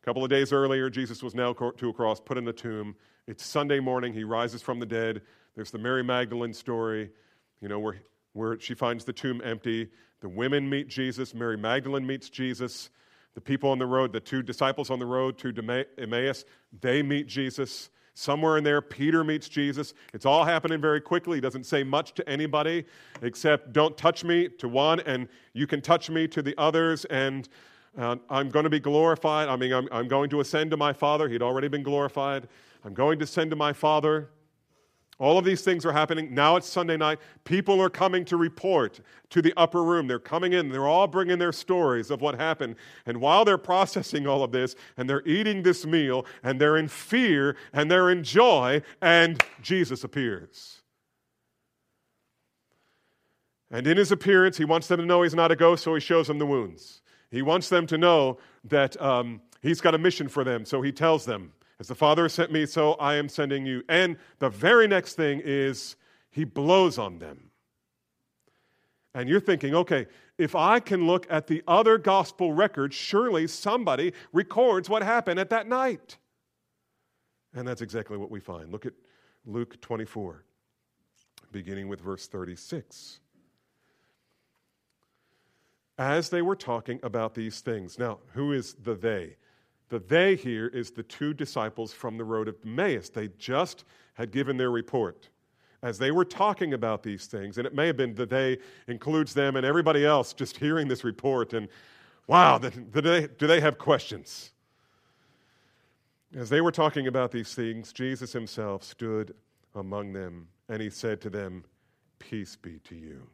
A 0.01 0.05
couple 0.05 0.23
of 0.23 0.29
days 0.29 0.53
earlier, 0.53 0.89
Jesus 0.89 1.21
was 1.21 1.35
nailed 1.35 1.57
to 1.77 1.89
a 1.89 1.93
cross, 1.93 2.21
put 2.21 2.37
in 2.37 2.45
the 2.45 2.53
tomb, 2.53 2.95
It's 3.27 3.45
Sunday 3.45 3.81
morning. 3.81 4.13
He 4.13 4.23
rises 4.23 4.61
from 4.61 4.79
the 4.79 4.85
dead. 4.85 5.21
There's 5.53 5.69
the 5.69 5.77
Mary 5.77 6.01
Magdalene 6.01 6.53
story, 6.53 7.11
you 7.59 7.67
know, 7.67 7.77
where, 7.77 8.01
where 8.31 8.57
she 8.57 8.73
finds 8.73 9.03
the 9.03 9.11
tomb 9.11 9.41
empty. 9.43 9.89
The 10.21 10.29
women 10.29 10.69
meet 10.69 10.87
Jesus. 10.87 11.33
Mary 11.33 11.57
Magdalene 11.57 12.07
meets 12.07 12.29
Jesus. 12.29 12.89
The 13.33 13.41
people 13.41 13.69
on 13.69 13.79
the 13.79 13.85
road, 13.85 14.13
the 14.13 14.21
two 14.21 14.41
disciples 14.41 14.89
on 14.89 14.99
the 14.99 15.05
road 15.05 15.37
to 15.39 15.85
Emmaus, 15.97 16.45
they 16.79 17.03
meet 17.03 17.27
Jesus. 17.27 17.89
Somewhere 18.13 18.57
in 18.57 18.63
there, 18.63 18.81
Peter 18.81 19.23
meets 19.23 19.47
Jesus. 19.47 19.93
It's 20.13 20.25
all 20.25 20.43
happening 20.43 20.81
very 20.81 20.99
quickly. 20.99 21.37
He 21.37 21.41
doesn't 21.41 21.65
say 21.65 21.83
much 21.83 22.13
to 22.15 22.29
anybody 22.29 22.85
except, 23.21 23.71
don't 23.71 23.97
touch 23.97 24.23
me 24.23 24.49
to 24.59 24.67
one, 24.67 24.99
and 25.01 25.27
you 25.53 25.65
can 25.65 25.81
touch 25.81 26.09
me 26.09 26.27
to 26.27 26.41
the 26.41 26.53
others, 26.57 27.05
and 27.05 27.47
uh, 27.97 28.17
I'm 28.29 28.49
going 28.49 28.63
to 28.63 28.69
be 28.69 28.79
glorified. 28.79 29.47
I 29.47 29.55
mean, 29.55 29.73
I'm, 29.73 29.87
I'm 29.91 30.07
going 30.07 30.29
to 30.31 30.41
ascend 30.41 30.71
to 30.71 30.77
my 30.77 30.93
Father. 30.93 31.29
He'd 31.29 31.41
already 31.41 31.67
been 31.67 31.83
glorified. 31.83 32.47
I'm 32.83 32.93
going 32.93 33.19
to 33.19 33.23
ascend 33.23 33.49
to 33.51 33.55
my 33.55 33.73
Father. 33.73 34.29
All 35.19 35.37
of 35.37 35.45
these 35.45 35.61
things 35.61 35.85
are 35.85 35.91
happening. 35.91 36.33
Now 36.33 36.55
it's 36.55 36.67
Sunday 36.67 36.97
night. 36.97 37.19
People 37.43 37.79
are 37.79 37.91
coming 37.91 38.25
to 38.25 38.37
report 38.37 39.01
to 39.29 39.41
the 39.41 39.53
upper 39.55 39.83
room. 39.83 40.07
They're 40.07 40.17
coming 40.17 40.53
in. 40.53 40.69
They're 40.69 40.87
all 40.87 41.07
bringing 41.07 41.37
their 41.37 41.51
stories 41.51 42.09
of 42.09 42.21
what 42.21 42.35
happened. 42.35 42.75
And 43.05 43.21
while 43.21 43.45
they're 43.45 43.59
processing 43.59 44.25
all 44.25 44.43
of 44.43 44.51
this 44.51 44.75
and 44.97 45.07
they're 45.07 45.25
eating 45.27 45.61
this 45.61 45.85
meal 45.85 46.25
and 46.41 46.59
they're 46.59 46.77
in 46.77 46.87
fear 46.87 47.55
and 47.71 47.91
they're 47.91 48.09
in 48.09 48.23
joy, 48.23 48.81
and 48.99 49.43
Jesus 49.61 50.03
appears. 50.03 50.81
And 53.69 53.87
in 53.87 53.97
his 53.97 54.11
appearance, 54.11 54.57
he 54.57 54.65
wants 54.65 54.87
them 54.87 54.99
to 54.99 55.05
know 55.05 55.21
he's 55.21 55.35
not 55.35 55.51
a 55.51 55.55
ghost, 55.55 55.83
so 55.83 55.93
he 55.93 56.01
shows 56.01 56.27
them 56.27 56.39
the 56.39 56.45
wounds. 56.45 57.01
He 57.29 57.41
wants 57.41 57.69
them 57.69 57.87
to 57.87 57.97
know 57.97 58.39
that 58.65 58.99
um, 59.01 59.41
he's 59.61 59.79
got 59.79 59.95
a 59.95 59.97
mission 59.97 60.27
for 60.27 60.43
them, 60.43 60.65
so 60.65 60.81
he 60.81 60.91
tells 60.91 61.25
them 61.25 61.53
as 61.81 61.87
the 61.87 61.95
Father 61.95 62.29
sent 62.29 62.51
me, 62.51 62.67
so 62.67 62.93
I 62.93 63.15
am 63.15 63.27
sending 63.27 63.65
you. 63.65 63.81
And 63.89 64.17
the 64.37 64.51
very 64.51 64.87
next 64.87 65.15
thing 65.15 65.41
is 65.43 65.95
he 66.29 66.43
blows 66.43 66.99
on 66.99 67.17
them. 67.17 67.49
And 69.15 69.27
you're 69.27 69.39
thinking, 69.39 69.73
okay, 69.73 70.05
if 70.37 70.53
I 70.53 70.79
can 70.79 71.07
look 71.07 71.25
at 71.27 71.47
the 71.47 71.63
other 71.67 71.97
gospel 71.97 72.53
records, 72.53 72.95
surely 72.95 73.47
somebody 73.47 74.13
records 74.31 74.91
what 74.91 75.01
happened 75.01 75.39
at 75.39 75.49
that 75.49 75.67
night. 75.67 76.17
And 77.55 77.67
that's 77.67 77.81
exactly 77.81 78.15
what 78.15 78.29
we 78.29 78.39
find. 78.39 78.71
Look 78.71 78.85
at 78.85 78.93
Luke 79.43 79.81
24, 79.81 80.45
beginning 81.51 81.87
with 81.87 81.99
verse 81.99 82.27
36. 82.27 83.19
As 85.97 86.29
they 86.29 86.43
were 86.43 86.55
talking 86.55 86.99
about 87.01 87.33
these 87.33 87.59
things. 87.59 87.97
Now, 87.97 88.19
who 88.33 88.53
is 88.53 88.75
the 88.75 88.93
they? 88.93 89.37
The 89.91 89.99
they 89.99 90.37
here 90.37 90.67
is 90.67 90.91
the 90.91 91.03
two 91.03 91.33
disciples 91.33 91.91
from 91.91 92.17
the 92.17 92.23
road 92.23 92.47
of 92.47 92.55
Emmaus. 92.65 93.09
They 93.09 93.27
just 93.37 93.83
had 94.13 94.31
given 94.31 94.55
their 94.55 94.71
report. 94.71 95.27
As 95.83 95.97
they 95.97 96.11
were 96.11 96.23
talking 96.23 96.73
about 96.73 97.03
these 97.03 97.25
things, 97.25 97.57
and 97.57 97.67
it 97.67 97.75
may 97.75 97.87
have 97.87 97.97
been 97.97 98.15
that 98.15 98.29
they 98.29 98.59
includes 98.87 99.33
them 99.33 99.57
and 99.57 99.65
everybody 99.65 100.05
else 100.05 100.31
just 100.31 100.55
hearing 100.55 100.87
this 100.87 101.03
report, 101.03 101.51
and 101.51 101.67
wow, 102.25 102.57
do 102.57 102.69
they, 103.01 103.27
do 103.37 103.47
they 103.47 103.59
have 103.59 103.77
questions? 103.77 104.51
As 106.37 106.49
they 106.49 106.61
were 106.61 106.71
talking 106.71 107.07
about 107.07 107.29
these 107.29 107.53
things, 107.53 107.91
Jesus 107.91 108.31
himself 108.31 108.85
stood 108.85 109.35
among 109.75 110.13
them 110.13 110.47
and 110.69 110.81
he 110.81 110.89
said 110.89 111.19
to 111.19 111.29
them, 111.29 111.65
Peace 112.17 112.55
be 112.55 112.79
to 112.85 112.95
you. 112.95 113.27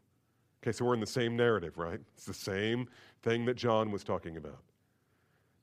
Okay, 0.63 0.71
so 0.71 0.85
we're 0.85 0.95
in 0.95 1.01
the 1.01 1.05
same 1.05 1.35
narrative, 1.37 1.77
right? 1.77 1.99
It's 2.15 2.25
the 2.25 2.33
same 2.33 2.87
thing 3.21 3.45
that 3.45 3.57
John 3.57 3.91
was 3.91 4.03
talking 4.03 4.37
about. 4.37 4.57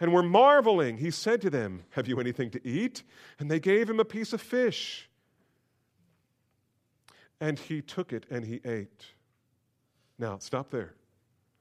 and 0.00 0.12
were 0.12 0.22
marveling, 0.22 0.98
he 0.98 1.10
said 1.10 1.40
to 1.42 1.50
them, 1.50 1.84
Have 1.90 2.08
you 2.08 2.20
anything 2.20 2.50
to 2.50 2.66
eat? 2.66 3.02
And 3.38 3.50
they 3.50 3.60
gave 3.60 3.88
him 3.88 4.00
a 4.00 4.04
piece 4.04 4.32
of 4.32 4.40
fish. 4.40 5.08
And 7.40 7.58
he 7.58 7.82
took 7.82 8.12
it 8.12 8.26
and 8.30 8.44
he 8.44 8.60
ate. 8.64 9.04
Now, 10.18 10.38
stop 10.38 10.70
there. 10.70 10.94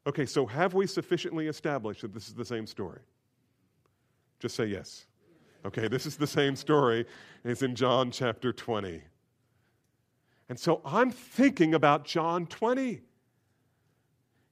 Okay, 0.07 0.25
so 0.25 0.45
have 0.45 0.73
we 0.73 0.87
sufficiently 0.87 1.47
established 1.47 2.01
that 2.01 2.13
this 2.13 2.27
is 2.27 2.33
the 2.33 2.45
same 2.45 2.67
story? 2.67 3.01
Just 4.39 4.55
say 4.55 4.65
yes. 4.65 5.05
Okay, 5.65 5.87
this 5.87 6.05
is 6.05 6.15
the 6.15 6.27
same 6.27 6.55
story. 6.55 7.05
It's 7.43 7.63
in 7.63 7.75
John 7.75 8.11
chapter 8.11 8.53
20. 8.53 9.01
And 10.47 10.59
so 10.59 10.81
I'm 10.85 11.09
thinking 11.09 11.73
about 11.73 12.05
John 12.05 12.45
20. 12.45 13.01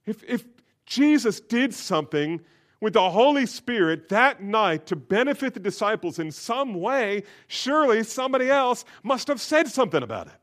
If, 0.05 0.23
if 0.27 0.43
Jesus 0.85 1.39
did 1.39 1.73
something 1.73 2.41
with 2.83 2.91
the 2.91 3.09
Holy 3.09 3.45
Spirit 3.45 4.09
that 4.09 4.43
night 4.43 4.85
to 4.87 4.97
benefit 4.97 5.53
the 5.53 5.59
disciples 5.61 6.19
in 6.19 6.29
some 6.29 6.73
way, 6.73 7.23
surely 7.47 8.03
somebody 8.03 8.49
else 8.49 8.83
must 9.03 9.29
have 9.29 9.39
said 9.39 9.69
something 9.69 10.03
about 10.03 10.27
it. 10.27 10.33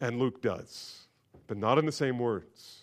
And 0.00 0.20
Luke 0.20 0.40
does, 0.40 1.08
but 1.48 1.56
not 1.56 1.78
in 1.78 1.84
the 1.84 1.90
same 1.90 2.20
words. 2.20 2.82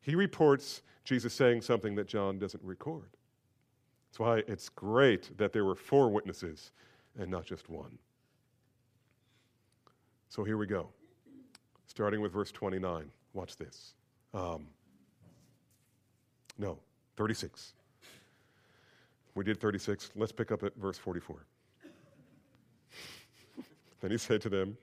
He 0.00 0.14
reports 0.14 0.82
Jesus 1.02 1.34
saying 1.34 1.62
something 1.62 1.96
that 1.96 2.06
John 2.06 2.38
doesn't 2.38 2.62
record. 2.62 3.10
That's 4.08 4.20
why 4.20 4.44
it's 4.46 4.68
great 4.68 5.36
that 5.38 5.52
there 5.52 5.64
were 5.64 5.74
four 5.74 6.08
witnesses 6.08 6.70
and 7.18 7.28
not 7.28 7.46
just 7.46 7.68
one. 7.68 7.98
So 10.28 10.44
here 10.44 10.56
we 10.56 10.68
go. 10.68 10.90
Starting 11.88 12.20
with 12.20 12.32
verse 12.32 12.52
29. 12.52 13.10
Watch 13.32 13.56
this. 13.56 13.94
Um, 14.32 14.68
no, 16.58 16.78
36. 17.16 17.74
We 19.34 19.44
did 19.44 19.60
36. 19.60 20.10
Let's 20.16 20.32
pick 20.32 20.50
up 20.50 20.64
at 20.64 20.74
verse 20.76 20.98
44. 20.98 21.46
then 24.00 24.10
he 24.10 24.18
said 24.18 24.40
to 24.42 24.48
them, 24.48 24.76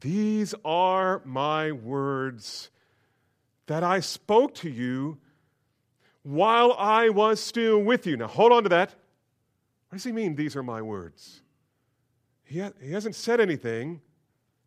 These 0.00 0.54
are 0.64 1.20
my 1.24 1.72
words 1.72 2.70
that 3.66 3.82
I 3.82 4.00
spoke 4.00 4.54
to 4.56 4.70
you 4.70 5.18
while 6.22 6.72
I 6.78 7.08
was 7.08 7.40
still 7.40 7.80
with 7.80 8.06
you. 8.06 8.16
Now, 8.16 8.28
hold 8.28 8.52
on 8.52 8.62
to 8.62 8.68
that. 8.68 8.94
What 9.88 9.96
does 9.96 10.04
he 10.04 10.12
mean, 10.12 10.34
these 10.36 10.56
are 10.56 10.62
my 10.62 10.82
words? 10.82 11.42
He, 12.44 12.60
ha- 12.60 12.72
he 12.80 12.92
hasn't 12.92 13.14
said 13.14 13.40
anything 13.40 14.00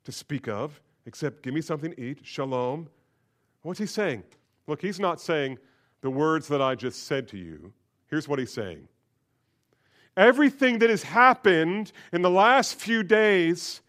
to 0.04 0.12
speak 0.12 0.48
of 0.48 0.82
except 1.06 1.41
give 1.41 1.54
me 1.54 1.62
something 1.62 1.91
to 1.91 2.02
eat, 2.02 2.20
shalom. 2.24 2.89
What's 3.62 3.80
he 3.80 3.86
saying? 3.86 4.24
Look, 4.67 4.82
he's 4.82 4.99
not 4.99 5.19
saying 5.21 5.58
the 6.01 6.10
words 6.10 6.47
that 6.49 6.62
I 6.62 6.75
just 6.75 7.08
said 7.08 7.27
to 7.30 7.38
you. 7.38 7.73
Here's 8.10 8.27
what 8.27 8.39
he's 8.39 8.53
saying 8.53 8.88
Everything 10.15 10.80
that 10.80 10.89
has 10.89 11.03
happened 11.03 11.91
in 12.12 12.21
the 12.21 12.30
last 12.30 12.75
few 12.75 13.03
days 13.03 13.82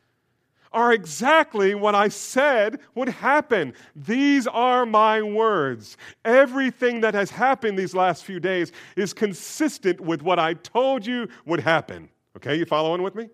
are 0.72 0.92
exactly 0.92 1.74
what 1.74 1.94
I 1.94 2.08
said 2.08 2.80
would 2.94 3.08
happen. 3.08 3.72
These 3.96 4.46
are 4.46 4.84
my 4.84 5.22
words. 5.22 5.96
Everything 6.26 7.00
that 7.00 7.14
has 7.14 7.30
happened 7.30 7.78
these 7.78 7.94
last 7.94 8.24
few 8.24 8.38
days 8.38 8.72
is 8.94 9.14
consistent 9.14 10.00
with 10.00 10.22
what 10.22 10.38
I 10.38 10.54
told 10.54 11.06
you 11.06 11.28
would 11.46 11.60
happen. 11.60 12.10
Okay, 12.36 12.56
you 12.56 12.66
following 12.66 13.02
with 13.02 13.14
me? 13.14 13.30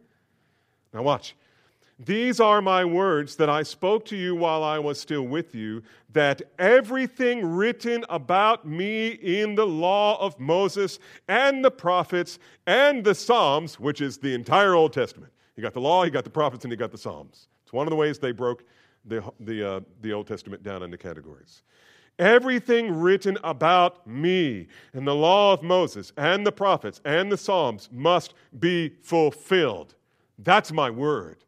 Now, 0.92 1.02
watch. 1.02 1.34
These 1.98 2.40
are 2.40 2.60
my 2.60 2.84
words 2.84 3.36
that 3.36 3.48
I 3.48 3.62
spoke 3.62 4.04
to 4.06 4.16
you 4.16 4.34
while 4.34 4.64
I 4.64 4.78
was 4.78 5.00
still 5.00 5.22
with 5.22 5.54
you, 5.54 5.82
that 6.12 6.42
everything 6.58 7.44
written 7.44 8.04
about 8.08 8.66
me 8.66 9.08
in 9.08 9.54
the 9.54 9.66
law 9.66 10.20
of 10.20 10.38
Moses 10.40 10.98
and 11.28 11.64
the 11.64 11.70
prophets 11.70 12.38
and 12.66 13.04
the 13.04 13.14
Psalms, 13.14 13.78
which 13.78 14.00
is 14.00 14.18
the 14.18 14.34
entire 14.34 14.74
Old 14.74 14.92
Testament. 14.92 15.32
You 15.56 15.62
got 15.62 15.72
the 15.72 15.80
law, 15.80 16.02
you 16.02 16.10
got 16.10 16.24
the 16.24 16.30
prophets, 16.30 16.64
and 16.64 16.72
you 16.72 16.76
got 16.76 16.90
the 16.90 16.98
Psalms. 16.98 17.48
It's 17.62 17.72
one 17.72 17.86
of 17.86 17.90
the 17.90 17.96
ways 17.96 18.18
they 18.18 18.32
broke 18.32 18.64
the, 19.04 19.22
the, 19.38 19.76
uh, 19.76 19.80
the 20.00 20.12
Old 20.12 20.26
Testament 20.26 20.64
down 20.64 20.82
into 20.82 20.98
categories. 20.98 21.62
Everything 22.18 22.92
written 22.94 23.36
about 23.44 24.06
me 24.06 24.68
in 24.94 25.04
the 25.04 25.14
law 25.14 25.52
of 25.52 25.62
Moses 25.62 26.12
and 26.16 26.46
the 26.46 26.52
prophets 26.52 27.00
and 27.04 27.30
the 27.30 27.36
Psalms 27.36 27.88
must 27.92 28.34
be 28.58 28.90
fulfilled. 29.02 29.94
That's 30.38 30.72
my 30.72 30.90
word. 30.90 31.44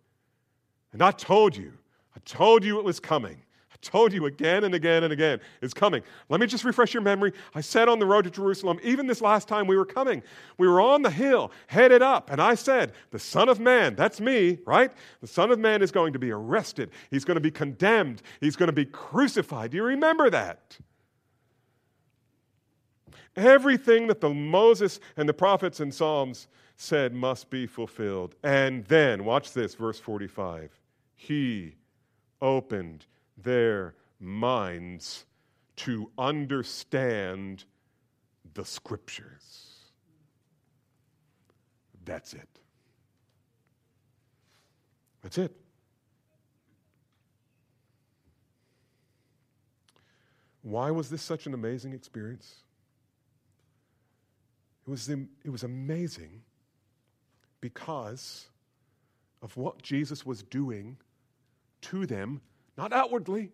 And 0.97 1.03
I 1.03 1.11
told 1.11 1.55
you, 1.55 1.75
I 2.17 2.21
told 2.25 2.65
you 2.65 2.79
it 2.79 2.85
was 2.87 3.01
coming. 3.01 3.37
I 3.71 3.77
told 3.83 4.15
you 4.15 4.25
again 4.25 4.65
and 4.65 4.75
again 4.75 5.05
and 5.05 5.13
again, 5.13 5.41
it's 5.61 5.75
coming. 5.75 6.03
Let 6.31 6.41
me 6.41 6.47
just 6.47 6.65
refresh 6.65 6.95
your 6.95 7.03
memory. 7.03 7.35
I 7.55 7.61
said 7.61 7.87
on 7.87 7.99
the 7.99 8.07
road 8.07 8.25
to 8.25 8.31
Jerusalem, 8.31 8.81
even 8.83 9.07
this 9.07 9.21
last 9.21 9.47
time 9.47 9.67
we 9.67 9.77
were 9.77 9.85
coming, 9.85 10.23
we 10.57 10.67
were 10.67 10.81
on 10.81 11.03
the 11.03 11.11
hill, 11.11 11.53
headed 11.67 12.01
up, 12.01 12.31
and 12.31 12.41
I 12.41 12.55
said, 12.55 12.95
The 13.11 13.19
Son 13.19 13.51
of 13.51 13.61
Man, 13.61 13.95
that's 13.95 14.23
me, 14.23 14.57
right? 14.65 14.91
The 15.21 15.27
Son 15.27 15.51
of 15.51 15.59
Man 15.59 15.83
is 15.83 15.93
going 15.93 16.15
to 16.15 16.19
be 16.19 16.31
arrested. 16.31 16.89
He's 17.11 17.27
going 17.27 17.35
to 17.35 17.43
be 17.43 17.51
condemned. 17.51 18.23
He's 18.41 18.57
going 18.57 18.69
to 18.69 18.73
be 18.73 18.87
crucified. 18.87 19.73
Do 19.73 19.77
you 19.77 19.85
remember 19.85 20.31
that? 20.31 20.79
Everything 23.37 24.07
that 24.07 24.23
the 24.23 24.33
Moses 24.33 24.99
and 25.19 25.29
the 25.29 25.35
prophets 25.35 25.81
and 25.81 25.93
Psalms 25.93 26.49
said 26.77 27.13
must 27.13 27.51
be 27.51 27.67
fulfilled. 27.67 28.35
And 28.43 28.85
then, 28.87 29.25
watch 29.25 29.53
this, 29.53 29.75
verse 29.75 29.99
45. 29.99 30.71
He 31.17 31.77
opened 32.41 33.07
their 33.37 33.95
minds 34.21 35.25
to 35.77 36.11
understand 36.17 37.65
the 38.55 38.65
scriptures. 38.65 39.77
That's 42.05 42.35
it. 42.35 42.49
That's 45.23 45.39
it. 45.39 45.53
Why 50.63 50.91
was 50.91 51.09
this 51.11 51.23
such 51.23 51.47
an 51.47 51.55
amazing 51.55 51.93
experience? 51.93 52.57
It 54.87 54.91
was, 54.91 55.09
it 55.09 55.51
was 55.51 55.65
amazing 55.65 56.43
because 57.61 58.47
of 59.43 59.57
what 59.57 59.83
Jesus 59.83 60.25
was 60.25 60.43
doing 60.43 60.97
to 61.91 62.07
them 62.07 62.41
not 62.77 62.93
outwardly. 62.93 63.53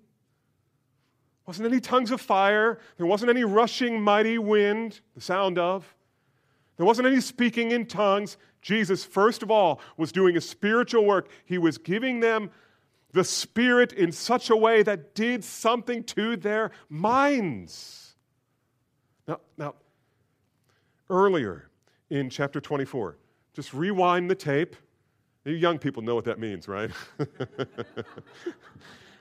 Wasn't 1.46 1.66
any 1.66 1.80
tongues 1.80 2.10
of 2.10 2.20
fire. 2.20 2.78
There 2.96 3.06
wasn't 3.06 3.30
any 3.30 3.44
rushing 3.44 4.00
mighty 4.00 4.38
wind, 4.38 5.00
the 5.14 5.20
sound 5.20 5.58
of. 5.58 5.94
There 6.76 6.86
wasn't 6.86 7.08
any 7.08 7.20
speaking 7.20 7.72
in 7.72 7.86
tongues. 7.86 8.36
Jesus, 8.60 9.04
first 9.04 9.42
of 9.42 9.50
all, 9.50 9.80
was 9.96 10.12
doing 10.12 10.36
a 10.36 10.40
spiritual 10.40 11.04
work. 11.04 11.28
He 11.44 11.58
was 11.58 11.78
giving 11.78 12.20
them 12.20 12.50
the 13.12 13.24
Spirit 13.24 13.92
in 13.92 14.12
such 14.12 14.50
a 14.50 14.56
way 14.56 14.82
that 14.82 15.14
did 15.14 15.44
something 15.44 16.04
to 16.04 16.36
their 16.36 16.70
minds. 16.88 18.14
Now, 19.26 19.40
now 19.58 19.74
earlier 21.10 21.68
in 22.08 22.30
chapter 22.30 22.60
24, 22.60 23.18
just 23.52 23.74
rewind 23.74 24.30
the 24.30 24.34
tape. 24.34 24.76
You 25.44 25.54
young 25.54 25.78
people 25.78 26.02
know 26.02 26.14
what 26.14 26.24
that 26.24 26.38
means, 26.38 26.68
right? 26.68 26.90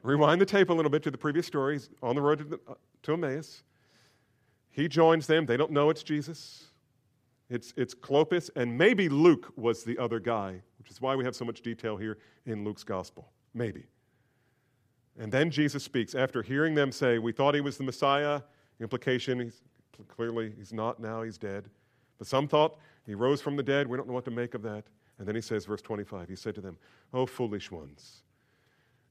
Rewind 0.03 0.41
the 0.41 0.45
tape 0.45 0.69
a 0.69 0.73
little 0.73 0.91
bit 0.91 1.03
to 1.03 1.11
the 1.11 1.17
previous 1.17 1.47
story. 1.47 1.75
He's 1.75 1.89
on 2.01 2.15
the 2.15 2.21
road 2.21 2.39
to, 2.39 2.43
the, 2.43 2.59
uh, 2.67 2.73
to 3.03 3.13
Emmaus. 3.13 3.63
He 4.69 4.87
joins 4.87 5.27
them. 5.27 5.45
They 5.45 5.57
don't 5.57 5.71
know 5.71 5.89
it's 5.89 6.03
Jesus. 6.03 6.65
It's, 7.49 7.73
it's 7.75 7.93
Cleopas, 7.93 8.49
and 8.55 8.77
maybe 8.77 9.09
Luke 9.09 9.51
was 9.57 9.83
the 9.83 9.97
other 9.97 10.19
guy, 10.19 10.61
which 10.79 10.89
is 10.89 11.01
why 11.01 11.15
we 11.15 11.25
have 11.25 11.35
so 11.35 11.43
much 11.43 11.61
detail 11.61 11.97
here 11.97 12.17
in 12.45 12.63
Luke's 12.63 12.83
gospel. 12.83 13.29
Maybe. 13.53 13.83
And 15.19 15.31
then 15.31 15.51
Jesus 15.51 15.83
speaks. 15.83 16.15
After 16.15 16.41
hearing 16.41 16.75
them 16.75 16.91
say, 16.91 17.19
We 17.19 17.33
thought 17.33 17.53
he 17.53 17.61
was 17.61 17.77
the 17.77 17.83
Messiah, 17.83 18.41
implication, 18.79 19.39
he's, 19.39 19.61
clearly 20.07 20.53
he's 20.57 20.71
not 20.71 21.01
now, 21.01 21.23
he's 21.23 21.37
dead. 21.37 21.65
But 22.17 22.27
some 22.27 22.47
thought 22.47 22.77
he 23.05 23.15
rose 23.15 23.41
from 23.41 23.57
the 23.57 23.63
dead. 23.63 23.87
We 23.87 23.97
don't 23.97 24.07
know 24.07 24.13
what 24.13 24.25
to 24.25 24.31
make 24.31 24.53
of 24.53 24.61
that. 24.61 24.85
And 25.17 25.27
then 25.27 25.35
he 25.35 25.41
says, 25.41 25.65
verse 25.65 25.81
25, 25.81 26.29
he 26.29 26.35
said 26.35 26.55
to 26.55 26.61
them, 26.61 26.77
O 27.13 27.25
foolish 27.25 27.69
ones, 27.71 28.23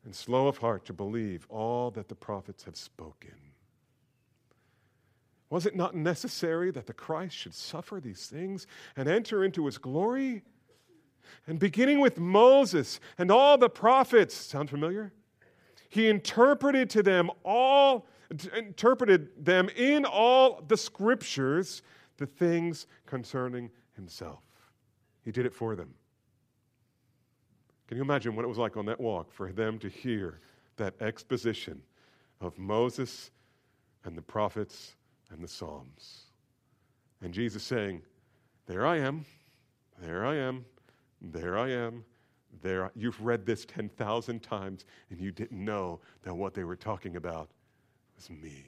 and 0.05 0.15
slow 0.15 0.49
of 0.49 0.59
heart 0.59 0.85
to 0.87 0.93
believe 0.93 1.47
all 1.49 1.91
that 1.93 2.09
the 2.09 2.15
prophets 2.15 2.65
have 2.65 2.77
spoken. 2.77 3.35
Was 5.51 5.67
it 5.67 5.75
not 5.75 5.95
necessary 5.95 6.71
that 6.71 6.87
the 6.87 6.93
Christ 6.93 7.37
should 7.37 7.55
suffer 7.55 8.01
these 8.01 8.27
things 8.27 8.67
and 8.97 9.09
enter 9.09 9.45
into 9.45 9.67
his 9.67 9.79
glory? 9.79 10.43
And 11.47 11.59
beginning 11.59 12.01
with 12.01 12.19
Moses 12.19 13.01
and 13.19 13.31
all 13.31 13.59
the 13.59 13.69
prophets, 13.69 14.35
sound 14.35 14.71
familiar? 14.71 15.13
He 15.89 16.09
interpreted 16.09 16.89
to 16.91 17.03
them 17.03 17.31
all, 17.45 18.07
interpreted 18.57 19.45
them 19.45 19.69
in 19.77 20.05
all 20.05 20.63
the 20.67 20.77
scriptures 20.77 21.83
the 22.17 22.27
things 22.27 22.87
concerning 23.07 23.71
himself. 23.97 24.41
He 25.25 25.33
did 25.33 25.47
it 25.47 25.55
for 25.55 25.77
them. 25.77 25.95
Can 27.87 27.97
you 27.97 28.03
imagine 28.03 28.37
what 28.37 28.45
it 28.45 28.49
was 28.49 28.59
like 28.59 28.77
on 28.77 28.87
that 28.87 29.01
walk 29.01 29.33
for 29.33 29.51
them 29.53 29.79
to 29.81 29.89
hear 29.89 30.41
that 30.77 30.95
exposition 31.01 31.83
of 32.41 32.57
Moses 32.57 33.31
and 34.05 34.17
the 34.17 34.23
prophets 34.23 34.95
and 35.31 35.43
the 35.43 35.49
Psalms? 35.49 36.27
And 37.21 37.35
Jesus 37.35 37.63
saying, 37.63 38.03
There 38.67 38.87
I 38.87 38.99
am, 38.99 39.25
there 40.01 40.25
I 40.25 40.37
am, 40.37 40.65
there 41.21 41.59
I 41.59 41.71
am, 41.71 42.05
there. 42.63 42.91
You've 42.95 43.21
read 43.21 43.45
this 43.45 43.65
10,000 43.65 44.43
times 44.43 44.85
and 45.11 45.21
you 45.21 45.31
didn't 45.31 45.63
know 45.63 46.01
that 46.23 46.35
what 46.35 46.55
they 46.55 46.65
were 46.65 46.77
talking 46.77 47.17
about 47.17 47.51
was 48.17 48.31
me. 48.31 48.65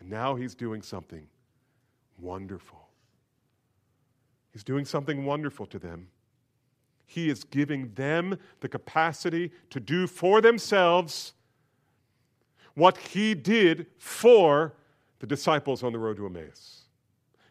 And 0.00 0.10
now 0.10 0.34
he's 0.34 0.54
doing 0.54 0.82
something 0.82 1.26
wonderful. 2.18 2.83
He's 4.54 4.64
doing 4.64 4.84
something 4.86 5.26
wonderful 5.26 5.66
to 5.66 5.78
them. 5.78 6.08
He 7.06 7.28
is 7.28 7.44
giving 7.44 7.92
them 7.94 8.38
the 8.60 8.68
capacity 8.68 9.50
to 9.70 9.80
do 9.80 10.06
for 10.06 10.40
themselves 10.40 11.34
what 12.74 12.96
He 12.96 13.34
did 13.34 13.86
for 13.98 14.72
the 15.18 15.26
disciples 15.26 15.82
on 15.82 15.92
the 15.92 15.98
road 15.98 16.16
to 16.16 16.26
Emmaus. 16.26 16.84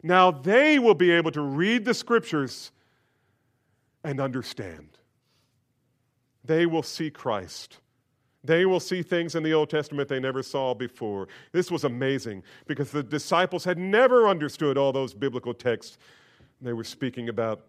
Now 0.01 0.31
they 0.31 0.79
will 0.79 0.95
be 0.95 1.11
able 1.11 1.31
to 1.31 1.41
read 1.41 1.85
the 1.85 1.93
scriptures 1.93 2.71
and 4.03 4.19
understand. 4.19 4.97
They 6.45 6.65
will 6.65 6.83
see 6.83 7.09
Christ. 7.09 7.79
They 8.45 8.65
will 8.65 8.81
see 8.81 9.03
things 9.03 9.35
in 9.35 9.43
the 9.43 9.53
Old 9.53 9.69
Testament 9.69 10.09
they 10.09 10.19
never 10.19 10.43
saw 10.43 10.73
before. 10.73 11.29
This 11.53 11.71
was 11.71 11.85
amazing 11.85 12.43
because 12.67 12.91
the 12.91 13.03
disciples 13.03 13.63
had 13.63 13.77
never 13.77 14.27
understood 14.27 14.77
all 14.77 14.91
those 14.91 15.13
biblical 15.13 15.53
texts. 15.53 15.97
They 16.63 16.73
were 16.73 16.85
speaking 16.85 17.27
about 17.27 17.65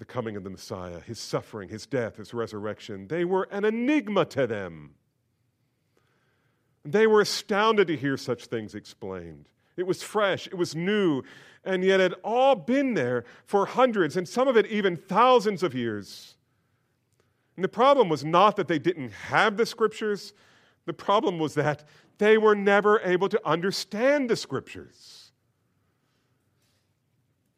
the 0.00 0.04
coming 0.04 0.36
of 0.36 0.44
the 0.44 0.50
Messiah, 0.50 1.00
his 1.00 1.20
suffering, 1.20 1.68
his 1.68 1.86
death, 1.86 2.16
his 2.16 2.34
resurrection. 2.34 3.06
They 3.06 3.24
were 3.24 3.48
an 3.50 3.64
enigma 3.64 4.24
to 4.26 4.46
them. 4.46 4.94
They 6.84 7.06
were 7.06 7.20
astounded 7.20 7.86
to 7.88 7.96
hear 7.96 8.16
such 8.16 8.46
things 8.46 8.74
explained. 8.74 9.48
It 9.76 9.86
was 9.86 10.02
fresh, 10.02 10.48
it 10.48 10.56
was 10.56 10.74
new, 10.74 11.22
and 11.64 11.84
yet 11.84 12.00
it 12.00 12.10
had 12.10 12.20
all 12.24 12.56
been 12.56 12.94
there 12.94 13.24
for 13.44 13.66
hundreds, 13.66 14.16
and 14.16 14.28
some 14.28 14.48
of 14.48 14.56
it 14.56 14.66
even 14.66 14.96
thousands 14.96 15.62
of 15.62 15.74
years. 15.74 16.34
And 17.56 17.64
the 17.64 17.68
problem 17.68 18.08
was 18.08 18.24
not 18.24 18.56
that 18.56 18.66
they 18.66 18.78
didn't 18.78 19.10
have 19.10 19.56
the 19.56 19.66
scriptures, 19.66 20.32
the 20.86 20.92
problem 20.92 21.38
was 21.38 21.54
that 21.54 21.84
they 22.18 22.38
were 22.38 22.56
never 22.56 23.00
able 23.00 23.28
to 23.28 23.40
understand 23.46 24.28
the 24.28 24.36
scriptures. 24.36 25.17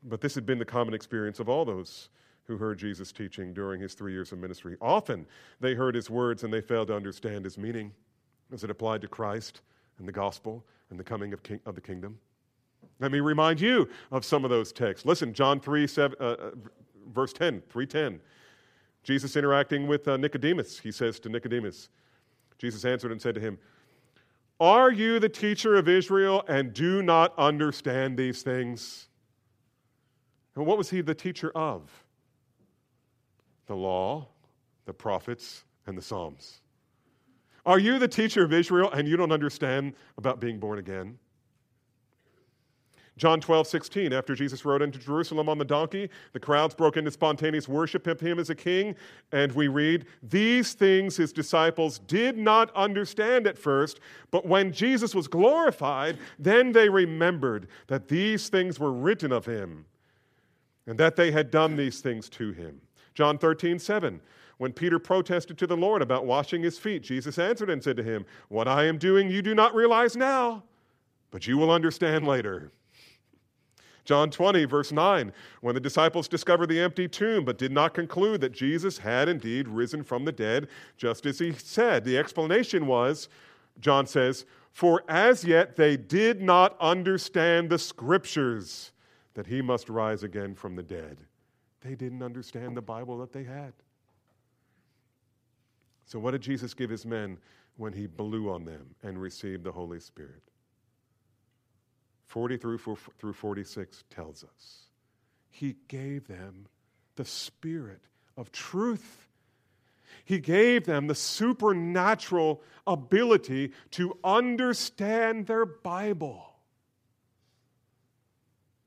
But 0.03 0.21
this 0.21 0.35
had 0.35 0.47
been 0.47 0.59
the 0.59 0.65
common 0.65 0.95
experience 0.95 1.41
of 1.41 1.49
all 1.49 1.65
those 1.65 2.09
who 2.45 2.57
heard 2.57 2.79
Jesus 2.79 3.13
teaching 3.13 3.53
during 3.53 3.81
his 3.81 3.95
three 3.95 4.13
years 4.13 4.33
of 4.33 4.39
ministry. 4.39 4.77
Often 4.81 5.27
they 5.61 5.75
heard 5.75 5.95
his 5.95 6.11
words 6.11 6.43
and 6.43 6.53
they 6.53 6.61
failed 6.61 6.89
to 6.89 6.97
understand 6.97 7.45
his 7.45 7.57
meaning 7.57 7.93
as 8.53 8.65
it 8.65 8.71
applied 8.71 9.01
to 9.03 9.09
Christ 9.09 9.61
and 9.99 10.09
the 10.09 10.13
gospel 10.13 10.65
and 10.91 10.99
the 10.99 11.05
coming 11.05 11.33
of, 11.33 11.43
king, 11.43 11.61
of 11.67 11.75
the 11.75 11.81
kingdom. 11.81 12.19
Let 12.99 13.13
me 13.13 13.21
remind 13.21 13.61
you 13.61 13.89
of 14.11 14.25
some 14.25 14.45
of 14.45 14.51
those 14.51 14.73
texts. 14.73 15.07
Listen, 15.07 15.33
John 15.33 15.61
3, 15.61 15.87
7, 15.87 16.17
uh, 16.21 16.25
uh 16.25 16.51
verse 17.13 17.33
10, 17.33 17.63
310. 17.69 18.21
Jesus 19.03 19.37
interacting 19.37 19.87
with 19.87 20.09
uh, 20.09 20.17
Nicodemus, 20.17 20.79
he 20.79 20.93
says 20.93 21.21
to 21.21 21.29
Nicodemus, 21.29 21.89
Jesus 22.59 22.85
answered 22.85 23.13
and 23.13 23.21
said 23.21 23.35
to 23.35 23.41
him, 23.41 23.59
Are 24.59 24.91
you 24.91 25.19
the 25.19 25.29
teacher 25.29 25.77
of 25.77 25.89
Israel 25.89 26.45
and 26.49 26.75
do 26.75 27.03
not 27.03 27.33
understand 27.39 28.19
these 28.19 28.43
things? 28.43 29.09
And 30.57 30.67
what 30.67 30.79
was 30.79 30.91
he 30.91 31.01
the 31.01 31.15
teacher 31.15 31.51
of? 31.55 31.89
the 33.71 33.77
law, 33.77 34.27
the 34.85 34.93
prophets, 34.93 35.63
and 35.87 35.97
the 35.97 36.03
Psalms. 36.03 36.61
Are 37.65 37.79
you 37.79 38.01
the 38.01 38.09
teacher 38.09 38.43
of 38.43 38.53
Israel 38.53 38.91
and 38.91 39.07
you 39.07 39.17
don't 39.17 39.31
understand 39.31 39.95
about 40.19 40.41
being 40.41 40.59
born 40.59 40.81
again? 40.81 41.17
John 43.17 43.41
12, 43.41 43.69
16, 43.69 44.13
after 44.13 44.35
Jesus 44.35 44.65
rode 44.65 44.83
into 44.83 44.99
Jerusalem 44.99 45.49
on 45.49 45.57
the 45.57 45.65
donkey, 45.65 46.11
the 46.33 46.41
crowds 46.41 46.75
broke 46.75 46.97
into 46.97 47.13
spontaneous 47.13 47.69
worship 47.69 48.09
of 48.09 48.19
him 48.19 48.41
as 48.41 48.51
a 48.51 48.57
king. 48.57 48.97
And 49.31 49.53
we 49.53 49.69
read, 49.69 50.07
These 50.21 50.73
things 50.73 51.17
his 51.17 51.33
disciples 51.33 52.01
did 52.01 52.37
not 52.37 52.75
understand 52.75 53.47
at 53.47 53.57
first, 53.57 54.01
but 54.33 54.47
when 54.47 54.73
Jesus 54.73 55.15
was 55.15 55.29
glorified, 55.29 56.19
then 56.41 56.73
they 56.73 56.89
remembered 56.89 57.69
that 57.87 58.09
these 58.09 58.49
things 58.49 58.81
were 58.81 58.93
written 58.93 59.31
of 59.31 59.47
him 59.47 59.85
and 60.87 60.99
that 60.99 61.17
they 61.17 61.31
had 61.31 61.51
done 61.51 61.77
these 61.77 62.01
things 62.01 62.29
to 62.31 62.53
him. 62.53 62.81
John 63.15 63.39
13, 63.39 63.79
7. 63.79 64.21
When 64.59 64.73
Peter 64.73 64.99
protested 64.99 65.57
to 65.59 65.67
the 65.67 65.77
Lord 65.77 66.03
about 66.03 66.27
washing 66.27 66.63
his 66.63 66.79
feet, 66.79 67.03
Jesus 67.03 67.39
answered 67.39 67.71
and 67.71 67.83
said 67.83 67.97
to 67.97 68.03
him, 68.03 68.27
What 68.49 68.69
I 68.69 68.85
am 68.85 68.99
doing 68.99 69.31
you 69.31 69.41
do 69.41 69.55
not 69.55 69.75
realize 69.75 70.17
now, 70.17 70.65
but 71.31 71.47
you 71.47 71.57
will 71.57 71.71
understand 71.71 72.27
later. 72.27 72.71
John 74.05 74.31
20, 74.31 74.65
verse 74.65 74.93
9, 74.93 75.33
when 75.61 75.75
the 75.75 75.81
disciples 75.81 76.29
discovered 76.29 76.69
the 76.69 76.81
empty 76.81 77.07
tomb 77.07 77.45
but 77.45 77.59
did 77.59 77.73
not 77.73 77.95
conclude 77.95 78.41
that 78.41 78.53
Jesus 78.53 78.99
had 78.99 79.29
indeed 79.29 79.69
risen 79.69 80.03
from 80.03 80.25
the 80.25 80.33
dead, 80.33 80.69
just 80.97 81.27
as 81.27 81.39
he 81.39 81.53
said. 81.53 82.05
The 82.05 82.19
explanation 82.19 82.87
was, 82.87 83.29
John 83.81 84.07
says, 84.07 84.45
For 84.73 85.05
as 85.09 85.45
yet 85.45 85.77
they 85.77 85.97
did 85.97 86.43
not 86.43 86.77
understand 86.81 87.71
the 87.71 87.79
scriptures 87.79 88.93
that 89.41 89.47
he 89.47 89.63
must 89.63 89.89
rise 89.89 90.23
again 90.23 90.55
from 90.55 90.77
the 90.77 90.83
dead. 90.83 91.17
They 91.81 91.95
didn't 91.95 92.23
understand 92.23 92.77
the 92.77 92.83
Bible 92.83 93.17
that 93.21 93.33
they 93.33 93.45
had. 93.45 93.73
So, 96.05 96.19
what 96.19 96.33
did 96.33 96.43
Jesus 96.43 96.75
give 96.75 96.91
his 96.91 97.07
men 97.07 97.39
when 97.79 97.95
he 97.95 98.07
blew 98.07 98.51
on 98.51 98.67
them 98.67 98.95
and 99.03 99.19
received 99.19 99.65
the 99.65 99.73
Holy 99.73 99.99
Spirit? 99.99 100.43
40 102.27 102.59
through, 102.59 102.79
through 103.19 103.33
46 103.33 104.05
tells 104.11 104.45
us 104.45 104.83
he 105.49 105.75
gave 105.89 106.29
them 106.29 106.67
the 107.17 107.25
Spirit 107.25 108.03
of 108.37 108.53
truth. 108.53 109.27
He 110.27 110.39
gave 110.39 110.85
them 110.85 111.07
the 111.07 111.15
supernatural 111.15 112.61
ability 112.87 113.73
to 113.93 114.19
understand 114.23 115.47
their 115.47 115.65
Bible. 115.65 116.50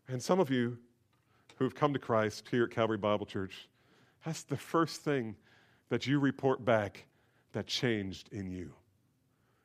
And 0.07 0.21
some 0.21 0.39
of 0.39 0.49
you 0.49 0.77
who've 1.57 1.73
come 1.73 1.93
to 1.93 1.99
Christ 1.99 2.47
here 2.51 2.65
at 2.65 2.71
Calvary 2.71 2.97
Bible 2.97 3.25
Church, 3.25 3.69
that's 4.25 4.43
the 4.43 4.57
first 4.57 5.01
thing 5.01 5.35
that 5.89 6.07
you 6.07 6.19
report 6.19 6.63
back 6.65 7.05
that 7.53 7.67
changed 7.67 8.29
in 8.31 8.49
you. 8.49 8.73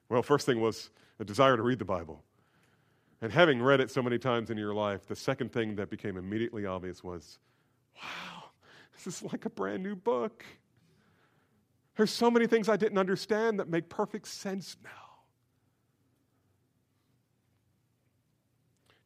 Well, 0.08 0.22
first 0.22 0.46
thing 0.46 0.60
was 0.60 0.90
a 1.18 1.24
desire 1.24 1.56
to 1.56 1.62
read 1.62 1.78
the 1.78 1.84
Bible. 1.84 2.22
And 3.20 3.32
having 3.32 3.60
read 3.60 3.80
it 3.80 3.90
so 3.90 4.02
many 4.02 4.18
times 4.18 4.50
in 4.50 4.58
your 4.58 4.74
life, 4.74 5.06
the 5.06 5.16
second 5.16 5.52
thing 5.52 5.74
that 5.76 5.90
became 5.90 6.16
immediately 6.16 6.66
obvious 6.66 7.02
was 7.02 7.38
wow, 7.96 8.44
this 8.92 9.06
is 9.06 9.22
like 9.24 9.44
a 9.44 9.50
brand 9.50 9.82
new 9.82 9.96
book. 9.96 10.44
There's 11.96 12.12
so 12.12 12.30
many 12.30 12.46
things 12.46 12.68
I 12.68 12.76
didn't 12.76 12.98
understand 12.98 13.58
that 13.58 13.68
make 13.68 13.88
perfect 13.88 14.28
sense 14.28 14.76
now. 14.84 15.07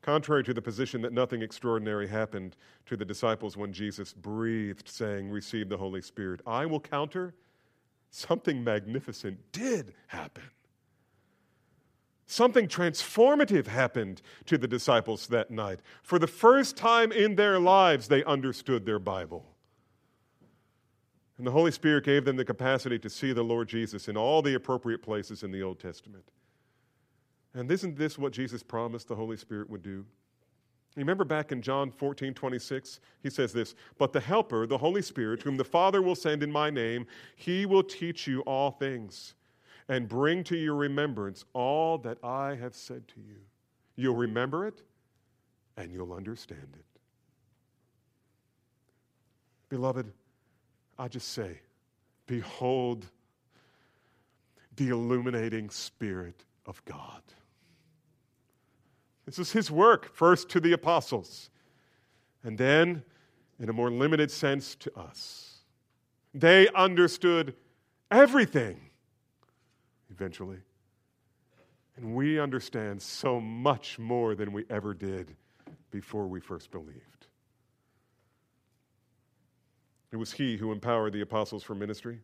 Contrary 0.03 0.43
to 0.43 0.53
the 0.53 0.61
position 0.61 1.01
that 1.01 1.13
nothing 1.13 1.43
extraordinary 1.43 2.09
happened 2.09 2.57
to 2.87 2.97
the 2.97 3.05
disciples 3.05 3.57
when 3.57 3.73
Jesus 3.73 4.13
breathed, 4.13 4.89
saying, 4.89 5.31
Receive 5.31 5.69
the 5.69 5.77
Holy 5.77 6.03
Spirit, 6.03 6.41
I 6.45 6.67
will 6.67 6.81
counter 6.81 7.35
something 8.11 8.63
magnificent 8.63 9.39
did 9.53 9.95
happen. 10.09 10.43
Something 12.27 12.67
transformative 12.67 13.67
happened 13.67 14.23
to 14.47 14.59
the 14.59 14.67
disciples 14.67 15.29
that 15.29 15.51
night. 15.51 15.81
For 16.03 16.19
the 16.19 16.27
first 16.27 16.77
time 16.77 17.13
in 17.13 17.37
their 17.37 17.61
lives, 17.61 18.09
they 18.09 18.25
understood 18.25 18.87
their 18.87 18.99
Bible. 18.99 19.45
And 21.39 21.47
the 21.47 21.51
Holy 21.51 21.73
Spirit 21.73 22.05
gave 22.05 22.25
them 22.25 22.37
the 22.37 22.45
capacity 22.45 22.99
to 23.01 23.11
see 23.11 23.33
the 23.33 23.43
Lord 23.43 23.69
Jesus 23.69 24.09
in 24.09 24.17
all 24.17 24.43
the 24.43 24.55
appropriate 24.55 25.03
places 25.03 25.43
in 25.43 25.53
the 25.53 25.63
Old 25.63 25.79
Testament. 25.79 26.25
And 27.55 27.71
isn't 27.71 27.97
this 27.97 28.19
what 28.19 28.33
Jesus 28.33 28.63
promised 28.63 29.09
the 29.09 29.17
Holy 29.17 29.37
Spirit 29.37 29.69
would 29.69 29.83
do? 29.83 30.05
Remember 30.97 31.25
back 31.25 31.53
in 31.53 31.63
John 31.63 31.91
14, 31.91 32.35
26, 32.35 33.01
he 33.23 33.31
says 33.31 33.53
this 33.53 33.75
But 33.99 34.13
the 34.13 34.21
Helper, 34.21 34.67
the 34.67 34.79
Holy 34.79 35.03
Spirit, 35.03 35.43
whom 35.43 35.57
the 35.57 35.65
Father 35.65 36.03
will 36.03 36.15
send 36.15 36.43
in 36.43 36.53
my 36.53 36.71
name, 36.71 37.07
he 37.37 37.67
will 37.67 37.83
teach 37.83 38.27
you 38.27 38.41
all 38.43 38.71
things 38.71 39.35
and 39.89 40.09
bring 40.09 40.45
to 40.45 40.57
your 40.57 40.75
remembrance 40.75 41.45
all 41.55 41.99
that 41.99 42.19
I 42.23 42.55
have 42.57 42.75
said 42.75 43.09
to 43.09 43.21
you. 43.21 43.37
You'll 43.97 44.17
remember 44.17 44.67
it 44.67 44.83
and 45.77 45.93
you'll 45.93 46.13
understand 46.13 46.69
it. 46.75 46.85
Beloved, 49.69 50.13
I 50.99 51.09
just 51.09 51.31
say, 51.31 51.61
behold 52.27 53.07
the 54.77 54.91
illuminating 54.91 55.71
Spirit 55.71 56.45
of 56.67 56.83
God. 56.85 57.23
This 59.27 59.39
is 59.39 59.53
his 59.53 59.71
work, 59.71 60.15
first 60.15 60.49
to 60.51 60.61
the 60.61 60.73
apostles, 60.73 61.51
and 62.43 62.59
then, 62.59 63.05
in 63.61 63.69
a 63.69 63.73
more 63.73 63.91
limited 63.91 64.31
sense, 64.31 64.75
to 64.77 64.99
us. 64.99 65.59
They 66.35 66.69
understood 66.69 67.55
everything 68.11 68.91
eventually. 70.11 70.59
And 71.97 72.15
we 72.15 72.41
understand 72.41 73.01
so 73.03 73.41
much 73.41 73.99
more 73.99 74.35
than 74.35 74.53
we 74.53 74.65
ever 74.71 74.95
did 74.95 75.37
before 75.91 76.27
we 76.27 76.41
first 76.41 76.71
believed. 76.71 77.27
It 80.11 80.17
was 80.17 80.33
He 80.33 80.57
who 80.57 80.73
empowered 80.73 81.13
the 81.13 81.21
apostles 81.21 81.63
for 81.63 81.75
ministry. 81.75 82.21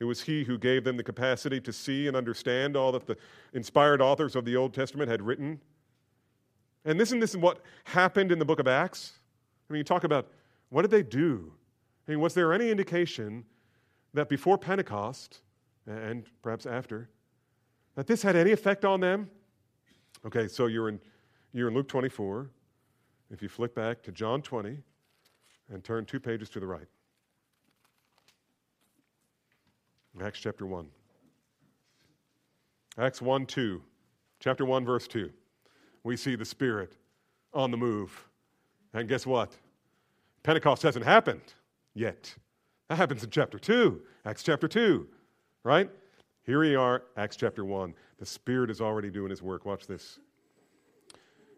It 0.00 0.04
was 0.04 0.22
He 0.22 0.44
who 0.44 0.58
gave 0.58 0.84
them 0.84 0.96
the 0.96 1.02
capacity 1.02 1.60
to 1.60 1.72
see 1.72 2.06
and 2.06 2.16
understand 2.16 2.76
all 2.76 2.92
that 2.92 3.06
the 3.06 3.16
inspired 3.52 4.00
authors 4.00 4.36
of 4.36 4.44
the 4.44 4.56
Old 4.56 4.74
Testament 4.74 5.10
had 5.10 5.22
written. 5.22 5.60
And 6.88 6.98
isn't 7.02 7.20
this 7.20 7.36
what 7.36 7.60
happened 7.84 8.32
in 8.32 8.38
the 8.38 8.46
book 8.46 8.58
of 8.58 8.66
Acts? 8.66 9.12
I 9.68 9.74
mean, 9.74 9.78
you 9.78 9.84
talk 9.84 10.04
about 10.04 10.32
what 10.70 10.80
did 10.82 10.90
they 10.90 11.02
do? 11.02 11.52
I 12.06 12.12
mean, 12.12 12.20
was 12.20 12.32
there 12.32 12.54
any 12.54 12.70
indication 12.70 13.44
that 14.14 14.30
before 14.30 14.56
Pentecost, 14.56 15.40
and 15.86 16.24
perhaps 16.40 16.64
after, 16.64 17.10
that 17.94 18.06
this 18.06 18.22
had 18.22 18.36
any 18.36 18.52
effect 18.52 18.86
on 18.86 19.00
them? 19.00 19.28
Okay, 20.24 20.48
so 20.48 20.64
you're 20.64 20.88
in, 20.88 20.98
you're 21.52 21.68
in 21.68 21.74
Luke 21.74 21.88
24. 21.88 22.48
If 23.30 23.42
you 23.42 23.50
flick 23.50 23.74
back 23.74 24.02
to 24.04 24.10
John 24.10 24.40
20 24.40 24.78
and 25.70 25.84
turn 25.84 26.06
two 26.06 26.18
pages 26.18 26.48
to 26.48 26.60
the 26.60 26.66
right, 26.66 26.88
Acts 30.22 30.38
chapter 30.38 30.64
1. 30.64 30.88
Acts 32.96 33.20
1 33.20 33.44
2, 33.44 33.82
chapter 34.40 34.64
1, 34.64 34.86
verse 34.86 35.06
2. 35.06 35.30
We 36.08 36.16
see 36.16 36.36
the 36.36 36.44
Spirit 36.46 36.96
on 37.52 37.70
the 37.70 37.76
move. 37.76 38.26
And 38.94 39.06
guess 39.06 39.26
what? 39.26 39.54
Pentecost 40.42 40.82
hasn't 40.82 41.04
happened 41.04 41.52
yet. 41.92 42.34
That 42.88 42.96
happens 42.96 43.22
in 43.22 43.28
chapter 43.28 43.58
2, 43.58 44.00
Acts 44.24 44.42
chapter 44.42 44.66
2 44.68 45.06
right? 45.64 45.90
Here 46.44 46.60
we 46.60 46.76
are, 46.76 47.02
Acts 47.18 47.36
chapter 47.36 47.62
1. 47.62 47.92
The 48.18 48.24
Spirit 48.24 48.70
is 48.70 48.80
already 48.80 49.10
doing 49.10 49.28
his 49.28 49.42
work. 49.42 49.66
Watch 49.66 49.86
this. 49.86 50.18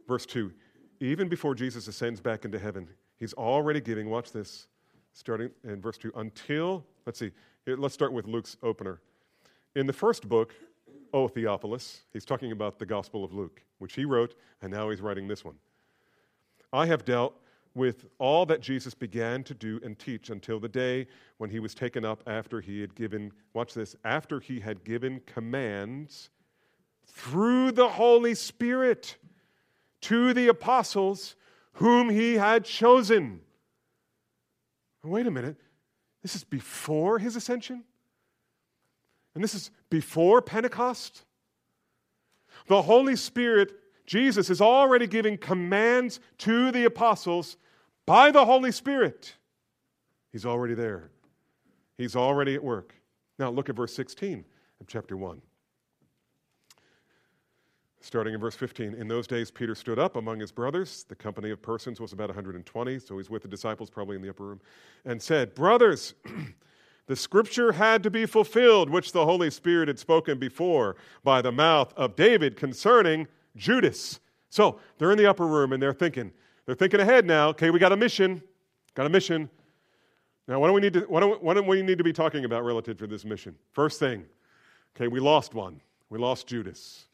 Verse 0.09 0.27
2 0.27 0.53
Even 0.99 1.29
before 1.29 1.55
Jesus 1.55 1.87
ascends 1.87 2.21
back 2.21 2.45
into 2.45 2.59
heaven, 2.59 2.89
he's 3.21 3.35
already 3.35 3.81
giving, 3.81 4.11
watch 4.11 4.33
this, 4.33 4.67
starting 5.13 5.51
in 5.63 5.81
verse 5.81 5.97
2, 5.97 6.11
until, 6.17 6.85
let's 7.07 7.21
see, 7.21 7.31
let's 7.69 7.95
start 7.95 8.13
with 8.13 8.27
Luke's 8.27 8.57
opener. 8.65 9.01
In 9.77 9.87
the 9.87 9.93
first 9.93 10.29
book, 10.29 10.57
O 11.13 11.29
Theophilus, 11.29 12.03
he's 12.13 12.25
talking 12.25 12.53
about 12.53 12.79
the 12.79 12.87
Gospel 12.87 13.25
of 13.25 13.33
Luke, 13.33 13.63
which 13.79 13.95
he 13.95 14.05
wrote, 14.05 14.35
and 14.63 14.73
now 14.73 14.91
he's 14.91 15.01
writing 15.01 15.29
this 15.29 15.45
one. 15.45 15.57
I 16.73 16.87
have 16.87 17.05
dealt 17.05 17.35
with 17.75 18.07
all 18.19 18.47
that 18.47 18.61
Jesus 18.61 18.95
began 18.95 19.45
to 19.45 19.55
do 19.55 19.81
and 19.85 19.99
teach 19.99 20.31
until 20.31 20.59
the 20.59 20.69
day 20.69 21.07
when 21.39 21.51
he 21.51 21.61
was 21.61 21.75
taken 21.75 22.05
up 22.05 22.23
after 22.27 22.61
he 22.61 22.81
had 22.81 22.95
given, 22.95 23.33
watch 23.55 23.75
this, 23.75 23.95
after 24.05 24.41
he 24.41 24.61
had 24.61 24.85
given 24.85 25.21
commands 25.27 26.31
through 27.07 27.73
the 27.73 27.89
Holy 27.89 28.35
Spirit 28.35 29.17
to 30.03 30.33
the 30.33 30.49
apostles 30.49 31.37
whom 31.75 32.11
he 32.11 32.35
had 32.35 32.65
chosen. 32.65 33.41
Wait 35.03 35.27
a 35.27 35.31
minute. 35.31 35.57
This 36.23 36.35
is 36.35 36.45
before 36.45 37.19
his 37.19 37.37
ascension? 37.37 37.85
And 39.35 39.45
this 39.45 39.55
is 39.55 39.71
before 39.91 40.43
Pentecost? 40.43 41.25
The 42.67 42.83
Holy 42.83 43.17
Spirit 43.17 43.73
Jesus 44.11 44.51
is 44.51 44.61
already 44.61 45.07
giving 45.07 45.39
commands 45.39 46.19
to 46.39 46.73
the 46.73 46.85
apostles 46.85 47.57
by 48.07 48.33
the 48.33 48.45
Holy 48.45 48.73
Spirit. 48.73 49.37
He's 50.33 50.45
already 50.45 50.75
there, 50.75 51.13
He's 51.97 52.17
already 52.17 52.57
at 52.57 52.65
work. 52.65 52.95
Now, 53.39 53.51
look 53.51 53.69
at 53.69 53.77
verse 53.77 53.95
16 53.95 54.45
of 54.81 54.89
chapter 54.89 55.17
1. 55.17 55.41
Starting 58.01 58.35
in 58.35 58.41
verse 58.41 58.57
15, 58.57 58.95
in 58.95 59.07
those 59.07 59.29
days 59.29 59.51
Peter 59.51 59.77
stood 59.77 60.01
up 60.01 60.17
among 60.17 60.41
his 60.41 60.51
brothers. 60.51 61.05
The 61.09 61.15
company 61.15 61.51
of 61.51 61.63
persons 61.63 62.01
was 62.01 62.13
about 62.13 62.31
120, 62.31 62.99
so 62.99 63.17
he's 63.17 63.31
with 63.31 63.43
the 63.43 63.49
disciples, 63.49 63.91
probably 63.91 64.17
in 64.17 64.23
the 64.23 64.31
upper 64.31 64.45
room, 64.45 64.61
and 65.05 65.23
said, 65.23 65.55
Brothers, 65.55 66.15
the 67.11 67.17
scripture 67.17 67.73
had 67.73 68.05
to 68.05 68.11
be 68.11 68.25
fulfilled, 68.25 68.89
which 68.89 69.11
the 69.11 69.25
Holy 69.25 69.51
Spirit 69.51 69.89
had 69.89 69.99
spoken 69.99 70.39
before 70.39 70.95
by 71.25 71.43
the 71.43 71.51
mouth 71.51 71.93
of 71.97 72.15
David 72.15 72.55
concerning 72.55 73.27
Judas. 73.57 74.21
So 74.49 74.79
they're 74.97 75.11
in 75.11 75.19
the 75.19 75.29
upper 75.29 75.45
room 75.45 75.73
and 75.73 75.83
they're 75.83 75.93
thinking, 75.93 76.31
they're 76.67 76.77
thinking 76.77 77.01
ahead 77.01 77.27
now. 77.27 77.49
Okay, 77.49 77.71
we 77.71 77.81
got 77.81 77.91
a 77.91 77.97
mission. 77.97 78.41
Got 78.95 79.07
a 79.07 79.09
mission. 79.09 79.51
Now, 80.47 80.61
what 80.61 80.69
do 80.69 80.73
we 80.73 80.81
need 80.81 80.93
to, 80.93 81.01
what 81.01 81.19
do, 81.19 81.31
what 81.41 81.55
do 81.55 81.65
we 81.65 81.83
need 81.83 81.99
to 81.99 82.05
be 82.05 82.13
talking 82.13 82.45
about 82.45 82.65
relative 82.65 82.97
to 82.99 83.09
this 83.09 83.25
mission? 83.25 83.57
First 83.73 83.99
thing, 83.99 84.25
okay, 84.95 85.09
we 85.09 85.19
lost 85.19 85.53
one. 85.53 85.81
We 86.11 86.19
lost 86.21 86.47
Judas, 86.47 87.07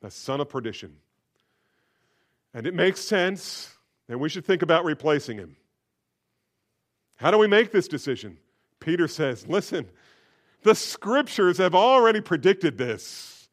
the 0.00 0.12
son 0.12 0.40
of 0.40 0.48
perdition. 0.48 0.94
And 2.54 2.64
it 2.64 2.74
makes 2.74 3.00
sense 3.00 3.74
that 4.06 4.18
we 4.18 4.28
should 4.28 4.44
think 4.44 4.62
about 4.62 4.84
replacing 4.84 5.38
him. 5.38 5.56
How 7.16 7.32
do 7.32 7.38
we 7.38 7.48
make 7.48 7.72
this 7.72 7.88
decision? 7.88 8.38
Peter 8.80 9.06
says, 9.06 9.46
listen, 9.46 9.88
the 10.62 10.74
scriptures 10.74 11.58
have 11.58 11.74
already 11.74 12.20
predicted 12.20 12.76
this. 12.76 13.48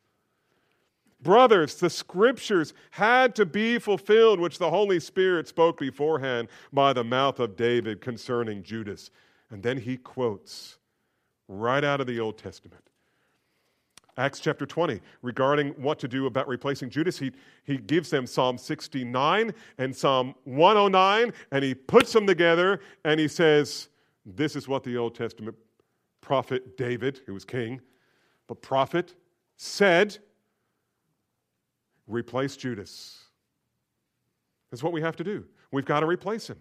Brothers, 1.21 1.75
the 1.75 1.89
scriptures 1.89 2.73
had 2.91 3.35
to 3.35 3.45
be 3.45 3.79
fulfilled, 3.79 4.39
which 4.39 4.59
the 4.59 4.69
Holy 4.69 4.99
Spirit 4.99 5.47
spoke 5.47 5.79
beforehand 5.79 6.47
by 6.71 6.93
the 6.93 7.03
mouth 7.03 7.39
of 7.39 7.55
David 7.55 8.01
concerning 8.01 8.63
Judas. 8.63 9.09
And 9.49 9.63
then 9.63 9.77
he 9.77 9.97
quotes 9.97 10.77
right 11.47 11.83
out 11.83 12.01
of 12.01 12.07
the 12.07 12.19
Old 12.19 12.37
Testament. 12.37 12.83
Acts 14.17 14.39
chapter 14.39 14.65
20, 14.65 14.99
regarding 15.21 15.69
what 15.73 15.99
to 15.99 16.07
do 16.07 16.25
about 16.25 16.47
replacing 16.47 16.89
Judas, 16.89 17.19
he, 17.19 17.31
he 17.65 17.77
gives 17.77 18.09
them 18.09 18.25
Psalm 18.25 18.57
69 18.57 19.53
and 19.77 19.95
Psalm 19.95 20.33
109, 20.45 21.33
and 21.51 21.63
he 21.63 21.75
puts 21.75 22.13
them 22.13 22.25
together 22.25 22.79
and 23.05 23.19
he 23.19 23.27
says, 23.27 23.89
This 24.35 24.57
is 24.57 24.67
what 24.67 24.83
the 24.83 24.97
Old 24.97 25.15
Testament 25.15 25.55
prophet 26.19 26.75
David, 26.75 27.21
who 27.25 27.33
was 27.33 27.45
king, 27.45 27.79
but 28.45 28.61
prophet, 28.61 29.15
said 29.55 30.17
replace 32.07 32.57
Judas. 32.57 33.23
That's 34.69 34.83
what 34.83 34.91
we 34.91 35.01
have 35.01 35.15
to 35.15 35.23
do. 35.23 35.45
We've 35.71 35.85
got 35.85 36.01
to 36.01 36.05
replace 36.05 36.49
him. 36.49 36.57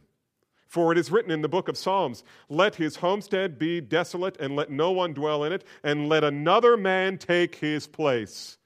For 0.68 0.92
it 0.92 0.98
is 0.98 1.10
written 1.10 1.30
in 1.30 1.42
the 1.42 1.48
book 1.48 1.68
of 1.68 1.76
Psalms 1.76 2.22
Let 2.48 2.76
his 2.76 2.96
homestead 2.96 3.58
be 3.58 3.80
desolate, 3.80 4.36
and 4.40 4.54
let 4.54 4.70
no 4.70 4.92
one 4.92 5.12
dwell 5.12 5.44
in 5.44 5.52
it, 5.52 5.64
and 5.82 6.08
let 6.08 6.22
another 6.22 6.76
man 6.76 7.18
take 7.18 7.56
his 7.56 7.86
place. 7.86 8.58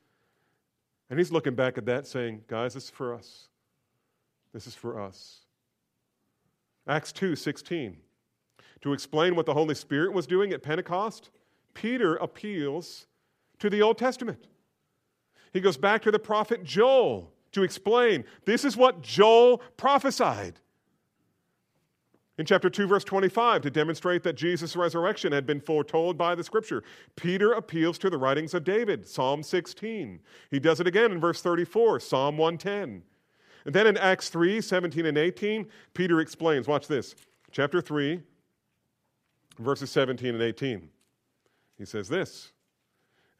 And 1.08 1.18
he's 1.18 1.32
looking 1.32 1.54
back 1.54 1.78
at 1.78 1.86
that 1.86 2.06
saying, 2.06 2.42
Guys, 2.48 2.74
this 2.74 2.84
is 2.84 2.90
for 2.90 3.14
us. 3.14 3.48
This 4.52 4.66
is 4.66 4.74
for 4.74 5.00
us. 5.00 5.40
Acts 6.86 7.12
2 7.12 7.36
16. 7.36 7.96
To 8.82 8.92
explain 8.92 9.36
what 9.36 9.46
the 9.46 9.54
Holy 9.54 9.74
Spirit 9.74 10.12
was 10.12 10.26
doing 10.26 10.52
at 10.52 10.62
Pentecost, 10.62 11.30
Peter 11.74 12.16
appeals 12.16 13.06
to 13.58 13.68
the 13.68 13.82
Old 13.82 13.98
Testament. 13.98 14.46
He 15.52 15.60
goes 15.60 15.76
back 15.76 16.02
to 16.02 16.10
the 16.10 16.18
prophet 16.18 16.64
Joel 16.64 17.32
to 17.52 17.62
explain 17.62 18.24
this 18.44 18.64
is 18.64 18.76
what 18.76 19.02
Joel 19.02 19.58
prophesied. 19.76 20.60
In 22.38 22.46
chapter 22.46 22.70
2, 22.70 22.86
verse 22.86 23.04
25, 23.04 23.60
to 23.62 23.70
demonstrate 23.70 24.22
that 24.22 24.32
Jesus' 24.34 24.74
resurrection 24.74 25.30
had 25.30 25.44
been 25.44 25.60
foretold 25.60 26.16
by 26.16 26.34
the 26.34 26.42
scripture, 26.42 26.82
Peter 27.14 27.52
appeals 27.52 27.98
to 27.98 28.08
the 28.08 28.16
writings 28.16 28.54
of 28.54 28.64
David, 28.64 29.06
Psalm 29.06 29.42
16. 29.42 30.20
He 30.50 30.58
does 30.58 30.80
it 30.80 30.86
again 30.86 31.12
in 31.12 31.20
verse 31.20 31.42
34, 31.42 32.00
Psalm 32.00 32.38
110. 32.38 33.02
And 33.66 33.74
then 33.74 33.86
in 33.86 33.98
Acts 33.98 34.30
3, 34.30 34.62
17 34.62 35.04
and 35.04 35.18
18, 35.18 35.66
Peter 35.92 36.20
explains, 36.20 36.66
watch 36.66 36.88
this, 36.88 37.14
chapter 37.50 37.82
3, 37.82 38.22
verses 39.60 39.90
17 39.90 40.34
and 40.34 40.42
18. 40.42 40.88
He 41.78 41.84
says 41.84 42.08
this 42.08 42.52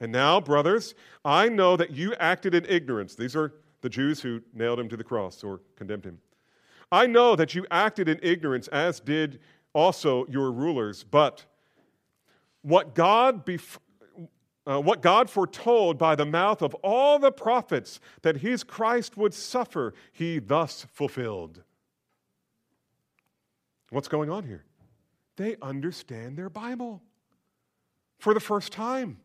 And 0.00 0.12
now, 0.12 0.40
brothers, 0.40 0.94
I 1.24 1.48
know 1.48 1.76
that 1.76 1.90
you 1.90 2.14
acted 2.14 2.54
in 2.54 2.64
ignorance. 2.66 3.14
These 3.14 3.36
are 3.36 3.52
the 3.80 3.88
Jews 3.88 4.20
who 4.20 4.42
nailed 4.52 4.78
him 4.78 4.88
to 4.88 4.96
the 4.96 5.04
cross 5.04 5.42
or 5.42 5.60
condemned 5.76 6.04
him. 6.04 6.18
I 6.92 7.06
know 7.06 7.36
that 7.36 7.54
you 7.54 7.66
acted 7.70 8.08
in 8.08 8.18
ignorance, 8.22 8.68
as 8.68 9.00
did 9.00 9.40
also 9.72 10.26
your 10.26 10.50
rulers, 10.50 11.04
but 11.04 11.44
what 12.62 12.94
God, 12.94 13.48
uh, 14.66 14.80
what 14.80 15.00
God 15.00 15.30
foretold 15.30 15.98
by 15.98 16.14
the 16.14 16.26
mouth 16.26 16.62
of 16.62 16.74
all 16.76 17.18
the 17.18 17.30
prophets 17.30 18.00
that 18.22 18.38
his 18.38 18.64
Christ 18.64 19.16
would 19.16 19.32
suffer, 19.32 19.94
he 20.12 20.40
thus 20.40 20.86
fulfilled. 20.92 21.62
What's 23.90 24.08
going 24.08 24.30
on 24.30 24.44
here? 24.44 24.64
They 25.40 25.56
understand 25.62 26.36
their 26.36 26.50
Bible 26.50 27.02
for 28.18 28.34
the 28.34 28.40
first 28.40 28.72
time. 28.72 29.16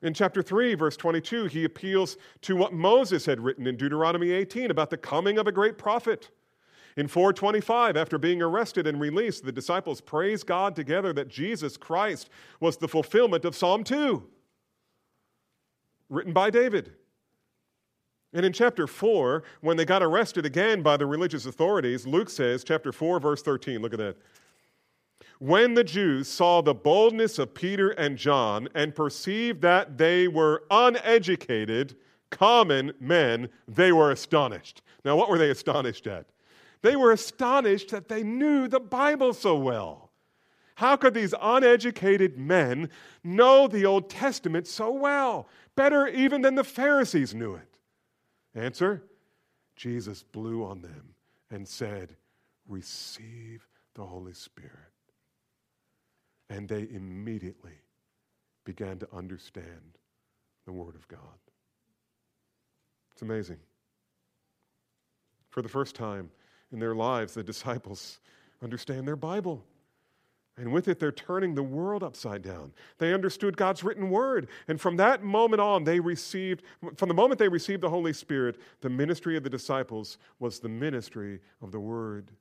In 0.00 0.14
chapter 0.14 0.42
3, 0.42 0.76
verse 0.76 0.96
22, 0.96 1.44
he 1.44 1.64
appeals 1.66 2.16
to 2.40 2.56
what 2.56 2.72
Moses 2.72 3.26
had 3.26 3.38
written 3.38 3.66
in 3.66 3.76
Deuteronomy 3.76 4.30
18 4.30 4.70
about 4.70 4.88
the 4.88 4.96
coming 4.96 5.36
of 5.36 5.46
a 5.46 5.52
great 5.52 5.76
prophet. 5.76 6.30
In 6.96 7.06
425, 7.06 7.98
after 7.98 8.16
being 8.16 8.40
arrested 8.40 8.86
and 8.86 8.98
released, 8.98 9.44
the 9.44 9.52
disciples 9.52 10.00
praise 10.00 10.42
God 10.42 10.74
together 10.74 11.12
that 11.12 11.28
Jesus 11.28 11.76
Christ 11.76 12.30
was 12.60 12.78
the 12.78 12.88
fulfillment 12.88 13.44
of 13.44 13.54
Psalm 13.54 13.84
2, 13.84 14.26
written 16.08 16.32
by 16.32 16.48
David. 16.48 16.94
And 18.32 18.46
in 18.46 18.52
chapter 18.52 18.86
4, 18.86 19.42
when 19.60 19.76
they 19.76 19.84
got 19.84 20.02
arrested 20.02 20.46
again 20.46 20.82
by 20.82 20.96
the 20.96 21.06
religious 21.06 21.46
authorities, 21.46 22.06
Luke 22.06 22.30
says, 22.30 22.62
chapter 22.62 22.92
4, 22.92 23.18
verse 23.18 23.42
13, 23.42 23.82
look 23.82 23.92
at 23.92 23.98
that. 23.98 24.16
When 25.38 25.74
the 25.74 25.84
Jews 25.84 26.28
saw 26.28 26.60
the 26.60 26.74
boldness 26.74 27.38
of 27.38 27.54
Peter 27.54 27.90
and 27.90 28.16
John 28.16 28.68
and 28.74 28.94
perceived 28.94 29.62
that 29.62 29.98
they 29.98 30.28
were 30.28 30.64
uneducated, 30.70 31.96
common 32.30 32.92
men, 33.00 33.48
they 33.66 33.90
were 33.90 34.10
astonished. 34.10 34.82
Now, 35.04 35.16
what 35.16 35.30
were 35.30 35.38
they 35.38 35.50
astonished 35.50 36.06
at? 36.06 36.26
They 36.82 36.94
were 36.94 37.12
astonished 37.12 37.90
that 37.90 38.08
they 38.08 38.22
knew 38.22 38.68
the 38.68 38.80
Bible 38.80 39.32
so 39.32 39.56
well. 39.56 40.10
How 40.76 40.96
could 40.96 41.14
these 41.14 41.34
uneducated 41.40 42.38
men 42.38 42.88
know 43.24 43.66
the 43.66 43.84
Old 43.86 44.08
Testament 44.08 44.66
so 44.66 44.90
well? 44.90 45.48
Better 45.74 46.06
even 46.08 46.42
than 46.42 46.54
the 46.54 46.64
Pharisees 46.64 47.34
knew 47.34 47.54
it. 47.54 47.69
Answer 48.54 49.02
Jesus 49.76 50.22
blew 50.22 50.64
on 50.64 50.82
them 50.82 51.14
and 51.50 51.66
said, 51.66 52.16
Receive 52.68 53.66
the 53.94 54.04
Holy 54.04 54.34
Spirit. 54.34 54.72
And 56.48 56.68
they 56.68 56.88
immediately 56.90 57.80
began 58.64 58.98
to 58.98 59.08
understand 59.14 59.98
the 60.66 60.72
Word 60.72 60.94
of 60.94 61.06
God. 61.08 61.18
It's 63.12 63.22
amazing. 63.22 63.58
For 65.48 65.62
the 65.62 65.68
first 65.68 65.94
time 65.94 66.30
in 66.72 66.78
their 66.78 66.94
lives, 66.94 67.34
the 67.34 67.42
disciples 67.42 68.20
understand 68.62 69.06
their 69.06 69.16
Bible. 69.16 69.64
And 70.60 70.72
with 70.72 70.88
it, 70.88 70.98
they're 70.98 71.10
turning 71.10 71.54
the 71.54 71.62
world 71.62 72.02
upside 72.02 72.42
down. 72.42 72.74
They 72.98 73.14
understood 73.14 73.56
God's 73.56 73.82
written 73.82 74.10
word. 74.10 74.48
And 74.68 74.78
from 74.78 74.98
that 74.98 75.22
moment 75.22 75.62
on, 75.62 75.84
they 75.84 76.00
received, 76.00 76.62
from 76.96 77.08
the 77.08 77.14
moment 77.14 77.38
they 77.38 77.48
received 77.48 77.80
the 77.80 77.88
Holy 77.88 78.12
Spirit, 78.12 78.60
the 78.82 78.90
ministry 78.90 79.38
of 79.38 79.42
the 79.42 79.48
disciples 79.48 80.18
was 80.38 80.60
the 80.60 80.68
ministry 80.68 81.40
of 81.62 81.72
the 81.72 81.80
word. 81.80 82.32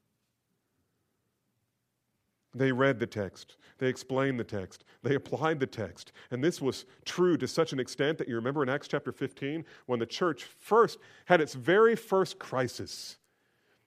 They 2.54 2.74
read 2.74 3.00
the 3.00 3.08
text. 3.08 3.56
They 3.78 3.88
explained 3.88 4.38
the 4.38 4.44
text. 4.44 4.84
They 5.02 5.16
applied 5.16 5.62
the 5.62 5.66
text. 5.66 6.12
And 6.30 6.44
this 6.44 6.60
was 6.60 6.84
true 7.06 7.38
to 7.38 7.48
such 7.48 7.72
an 7.72 7.80
extent 7.80 8.18
that 8.18 8.28
you 8.28 8.36
remember 8.36 8.64
in 8.64 8.68
Acts 8.68 8.90
chapter 8.90 9.14
15 9.14 9.64
when 9.86 10.00
the 10.00 10.06
church 10.06 10.44
first 10.44 11.00
had 11.24 11.40
its 11.40 11.54
very 11.54 11.96
first 11.96 12.38
crisis. 12.38 13.16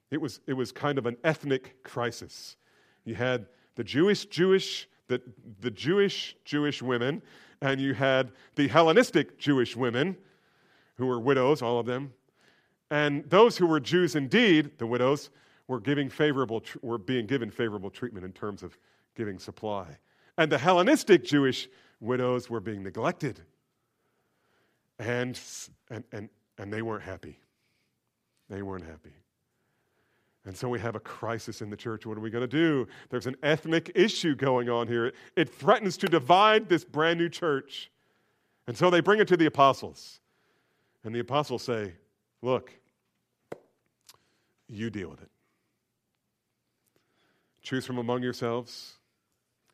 It 0.09 0.19
was, 0.19 0.39
it 0.47 0.53
was 0.53 0.71
kind 0.71 0.97
of 0.97 1.05
an 1.05 1.17
ethnic 1.23 1.83
crisis. 1.83 2.55
You 3.05 3.13
had 3.13 3.45
the 3.75 3.83
Jewish 3.83 4.25
Jewish 4.25 4.87
the, 5.07 5.21
the 5.59 5.71
Jewish 5.71 6.35
Jewish 6.45 6.81
women, 6.81 7.21
and 7.61 7.79
you 7.79 7.93
had 7.93 8.31
the 8.55 8.67
Hellenistic 8.67 9.37
Jewish 9.37 9.75
women 9.75 10.17
who 10.95 11.05
were 11.07 11.19
widows, 11.19 11.61
all 11.61 11.79
of 11.79 11.85
them. 11.85 12.13
And 12.91 13.27
those 13.29 13.57
who 13.57 13.65
were 13.65 13.79
Jews 13.79 14.15
indeed, 14.15 14.77
the 14.77 14.87
widows, 14.87 15.29
were, 15.67 15.79
giving 15.79 16.09
favorable, 16.09 16.63
were 16.81 16.97
being 16.97 17.25
given 17.25 17.49
favorable 17.49 17.89
treatment 17.89 18.25
in 18.25 18.33
terms 18.33 18.63
of 18.63 18.77
giving 19.15 19.39
supply. 19.39 19.87
And 20.37 20.51
the 20.51 20.57
Hellenistic 20.57 21.23
Jewish 21.23 21.69
widows 21.99 22.49
were 22.49 22.59
being 22.59 22.83
neglected. 22.83 23.39
And, 24.99 25.39
and, 25.89 26.03
and, 26.11 26.29
and 26.57 26.71
they 26.71 26.81
weren't 26.81 27.03
happy. 27.03 27.39
They 28.49 28.61
weren't 28.61 28.85
happy. 28.85 29.13
And 30.45 30.55
so 30.55 30.67
we 30.67 30.79
have 30.79 30.95
a 30.95 30.99
crisis 30.99 31.61
in 31.61 31.69
the 31.69 31.77
church. 31.77 32.05
What 32.05 32.17
are 32.17 32.21
we 32.21 32.29
going 32.29 32.47
to 32.47 32.47
do? 32.47 32.87
There's 33.09 33.27
an 33.27 33.37
ethnic 33.43 33.91
issue 33.95 34.35
going 34.35 34.69
on 34.69 34.87
here. 34.87 35.13
It 35.37 35.49
threatens 35.49 35.95
to 35.97 36.07
divide 36.07 36.67
this 36.67 36.83
brand 36.83 37.19
new 37.19 37.29
church. 37.29 37.89
And 38.67 38.77
so 38.77 38.89
they 38.89 38.99
bring 38.99 39.19
it 39.19 39.27
to 39.29 39.37
the 39.37 39.45
apostles. 39.45 40.19
And 41.03 41.15
the 41.15 41.19
apostles 41.19 41.63
say, 41.63 41.93
Look, 42.41 42.73
you 44.67 44.89
deal 44.89 45.09
with 45.09 45.21
it. 45.21 45.29
Choose 47.61 47.85
from 47.85 47.97
among 47.97 48.21
yourselves 48.21 48.97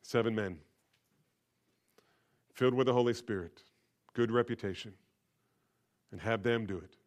seven 0.03 0.35
men 0.35 0.59
filled 2.53 2.73
with 2.73 2.87
the 2.87 2.93
Holy 2.93 3.13
Spirit, 3.13 3.63
good 4.13 4.29
reputation, 4.29 4.93
and 6.11 6.19
have 6.19 6.43
them 6.43 6.65
do 6.65 6.77
it. 6.77 6.98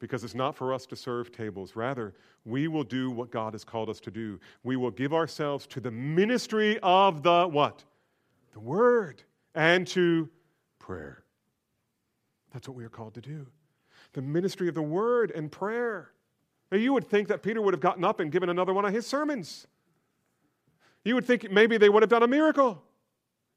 Because 0.00 0.24
it's 0.24 0.34
not 0.34 0.56
for 0.56 0.74
us 0.74 0.86
to 0.86 0.96
serve 0.96 1.30
tables. 1.30 1.76
Rather, 1.76 2.14
we 2.44 2.66
will 2.66 2.82
do 2.82 3.10
what 3.10 3.30
God 3.30 3.52
has 3.52 3.62
called 3.62 3.88
us 3.88 4.00
to 4.00 4.10
do. 4.10 4.40
We 4.64 4.76
will 4.76 4.90
give 4.90 5.12
ourselves 5.12 5.66
to 5.68 5.80
the 5.80 5.90
ministry 5.90 6.78
of 6.82 7.22
the 7.22 7.46
what? 7.46 7.84
The 8.52 8.60
Word 8.60 9.22
and 9.54 9.86
to 9.88 10.28
prayer. 10.78 11.22
That's 12.52 12.66
what 12.66 12.76
we 12.76 12.84
are 12.84 12.90
called 12.90 13.14
to 13.14 13.20
do. 13.20 13.46
The 14.14 14.22
ministry 14.22 14.68
of 14.68 14.74
the 14.74 14.82
Word 14.82 15.30
and 15.30 15.52
prayer. 15.52 16.10
Now, 16.72 16.78
you 16.78 16.92
would 16.92 17.08
think 17.08 17.28
that 17.28 17.42
Peter 17.42 17.60
would 17.60 17.74
have 17.74 17.80
gotten 17.80 18.04
up 18.04 18.20
and 18.20 18.32
given 18.32 18.48
another 18.48 18.72
one 18.72 18.84
of 18.84 18.92
his 18.92 19.06
sermons. 19.06 19.66
You 21.04 21.14
would 21.14 21.26
think 21.26 21.50
maybe 21.50 21.78
they 21.78 21.88
would 21.88 22.02
have 22.02 22.10
done 22.10 22.22
a 22.22 22.28
miracle. 22.28 22.82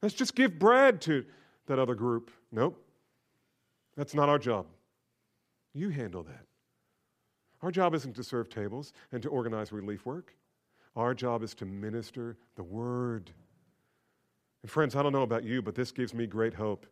Let's 0.01 0.15
just 0.15 0.35
give 0.35 0.59
bread 0.59 0.99
to 1.01 1.25
that 1.67 1.79
other 1.79 1.95
group. 1.95 2.31
Nope. 2.51 2.83
That's 3.95 4.13
not 4.13 4.27
our 4.29 4.39
job. 4.39 4.65
You 5.73 5.89
handle 5.89 6.23
that. 6.23 6.45
Our 7.61 7.71
job 7.71 7.95
isn't 7.95 8.15
to 8.15 8.23
serve 8.23 8.49
tables 8.49 8.93
and 9.11 9.23
to 9.23 9.29
organize 9.29 9.71
relief 9.71 10.05
work. 10.05 10.35
Our 10.95 11.13
job 11.13 11.43
is 11.43 11.53
to 11.55 11.65
minister 11.65 12.37
the 12.55 12.63
word. 12.63 13.31
And 14.61 14.69
friends, 14.69 14.95
I 14.95 15.01
don't 15.01 15.13
know 15.13 15.23
about 15.23 15.43
you, 15.43 15.61
but 15.61 15.75
this 15.75 15.91
gives 15.91 16.13
me 16.13 16.27
great 16.27 16.53
hope 16.53 16.85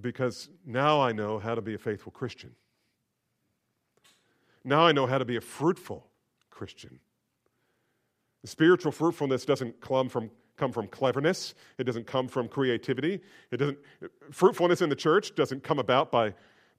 because 0.00 0.48
now 0.66 1.00
I 1.00 1.12
know 1.12 1.38
how 1.38 1.54
to 1.54 1.62
be 1.62 1.74
a 1.74 1.78
faithful 1.78 2.12
Christian. 2.12 2.50
Now 4.64 4.86
I 4.86 4.92
know 4.92 5.06
how 5.06 5.18
to 5.18 5.24
be 5.24 5.36
a 5.36 5.40
fruitful 5.40 6.06
Christian. 6.50 6.98
Spiritual 8.44 8.92
fruitfulness 8.92 9.44
doesn't 9.44 9.80
come 9.80 10.08
from, 10.08 10.30
come 10.56 10.72
from 10.72 10.88
cleverness. 10.88 11.54
It 11.78 11.84
doesn't 11.84 12.06
come 12.06 12.28
from 12.28 12.48
creativity. 12.48 13.20
It 13.50 13.58
doesn't, 13.58 13.78
fruitfulness 14.30 14.82
in 14.82 14.88
the 14.88 14.96
church 14.96 15.34
doesn't 15.34 15.62
come 15.62 15.78
about 15.78 16.10
by, 16.10 16.34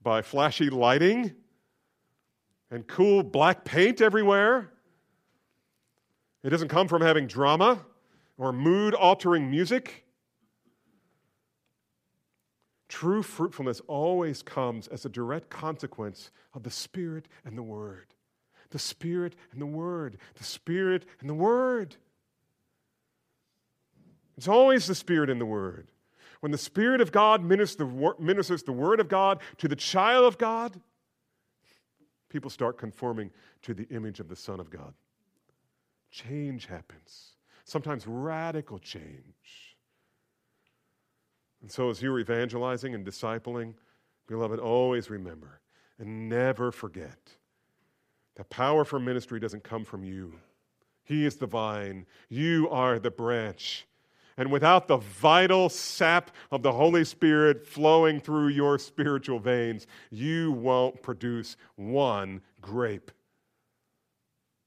by 0.05 0.21
flashy 0.21 0.69
lighting 0.69 1.33
and 2.69 2.85
cool 2.85 3.23
black 3.23 3.65
paint 3.65 4.01
everywhere. 4.01 4.71
It 6.43 6.51
doesn't 6.51 6.67
come 6.67 6.87
from 6.87 7.01
having 7.01 7.25
drama 7.25 7.83
or 8.37 8.53
mood 8.53 8.93
altering 8.93 9.49
music. 9.49 10.05
True 12.87 13.23
fruitfulness 13.23 13.81
always 13.87 14.43
comes 14.43 14.87
as 14.87 15.05
a 15.05 15.09
direct 15.09 15.49
consequence 15.49 16.29
of 16.53 16.61
the 16.61 16.69
Spirit 16.69 17.27
and 17.43 17.57
the 17.57 17.63
Word. 17.63 18.13
The 18.69 18.79
Spirit 18.79 19.35
and 19.51 19.59
the 19.59 19.65
Word. 19.65 20.19
The 20.35 20.43
Spirit 20.43 21.05
and 21.19 21.27
the 21.27 21.33
Word. 21.33 21.95
It's 24.37 24.47
always 24.47 24.85
the 24.85 24.93
Spirit 24.93 25.31
and 25.31 25.41
the 25.41 25.47
Word. 25.47 25.89
When 26.45 26.51
the 26.51 26.59
Spirit 26.59 27.01
of 27.01 27.11
God 27.11 27.43
ministers 27.43 28.61
the 28.61 28.71
Word 28.71 28.99
of 28.99 29.07
God 29.07 29.41
to 29.57 29.67
the 29.67 29.75
child 29.75 30.25
of 30.25 30.37
God, 30.37 30.79
people 32.29 32.51
start 32.51 32.77
conforming 32.77 33.31
to 33.63 33.73
the 33.73 33.87
image 33.89 34.19
of 34.19 34.29
the 34.29 34.35
Son 34.35 34.59
of 34.59 34.69
God. 34.69 34.93
Change 36.11 36.67
happens, 36.67 37.31
sometimes 37.63 38.05
radical 38.05 38.77
change. 38.77 39.75
And 41.63 41.71
so, 41.71 41.89
as 41.89 41.99
you're 42.03 42.19
evangelizing 42.19 42.93
and 42.93 43.03
discipling, 43.03 43.73
beloved, 44.27 44.59
always 44.59 45.09
remember 45.09 45.61
and 45.97 46.29
never 46.29 46.71
forget 46.71 47.17
that 48.35 48.51
power 48.51 48.85
for 48.85 48.99
ministry 48.99 49.39
doesn't 49.39 49.63
come 49.63 49.83
from 49.83 50.03
you. 50.03 50.35
He 51.05 51.25
is 51.25 51.37
the 51.37 51.47
vine, 51.47 52.05
you 52.29 52.69
are 52.69 52.99
the 52.99 53.09
branch. 53.09 53.87
And 54.37 54.51
without 54.51 54.87
the 54.87 54.97
vital 54.97 55.69
sap 55.69 56.31
of 56.51 56.61
the 56.61 56.73
Holy 56.73 57.05
Spirit 57.05 57.65
flowing 57.65 58.19
through 58.19 58.49
your 58.49 58.77
spiritual 58.77 59.39
veins, 59.39 59.87
you 60.11 60.51
won't 60.51 61.01
produce 61.01 61.55
one 61.75 62.41
grape. 62.61 63.11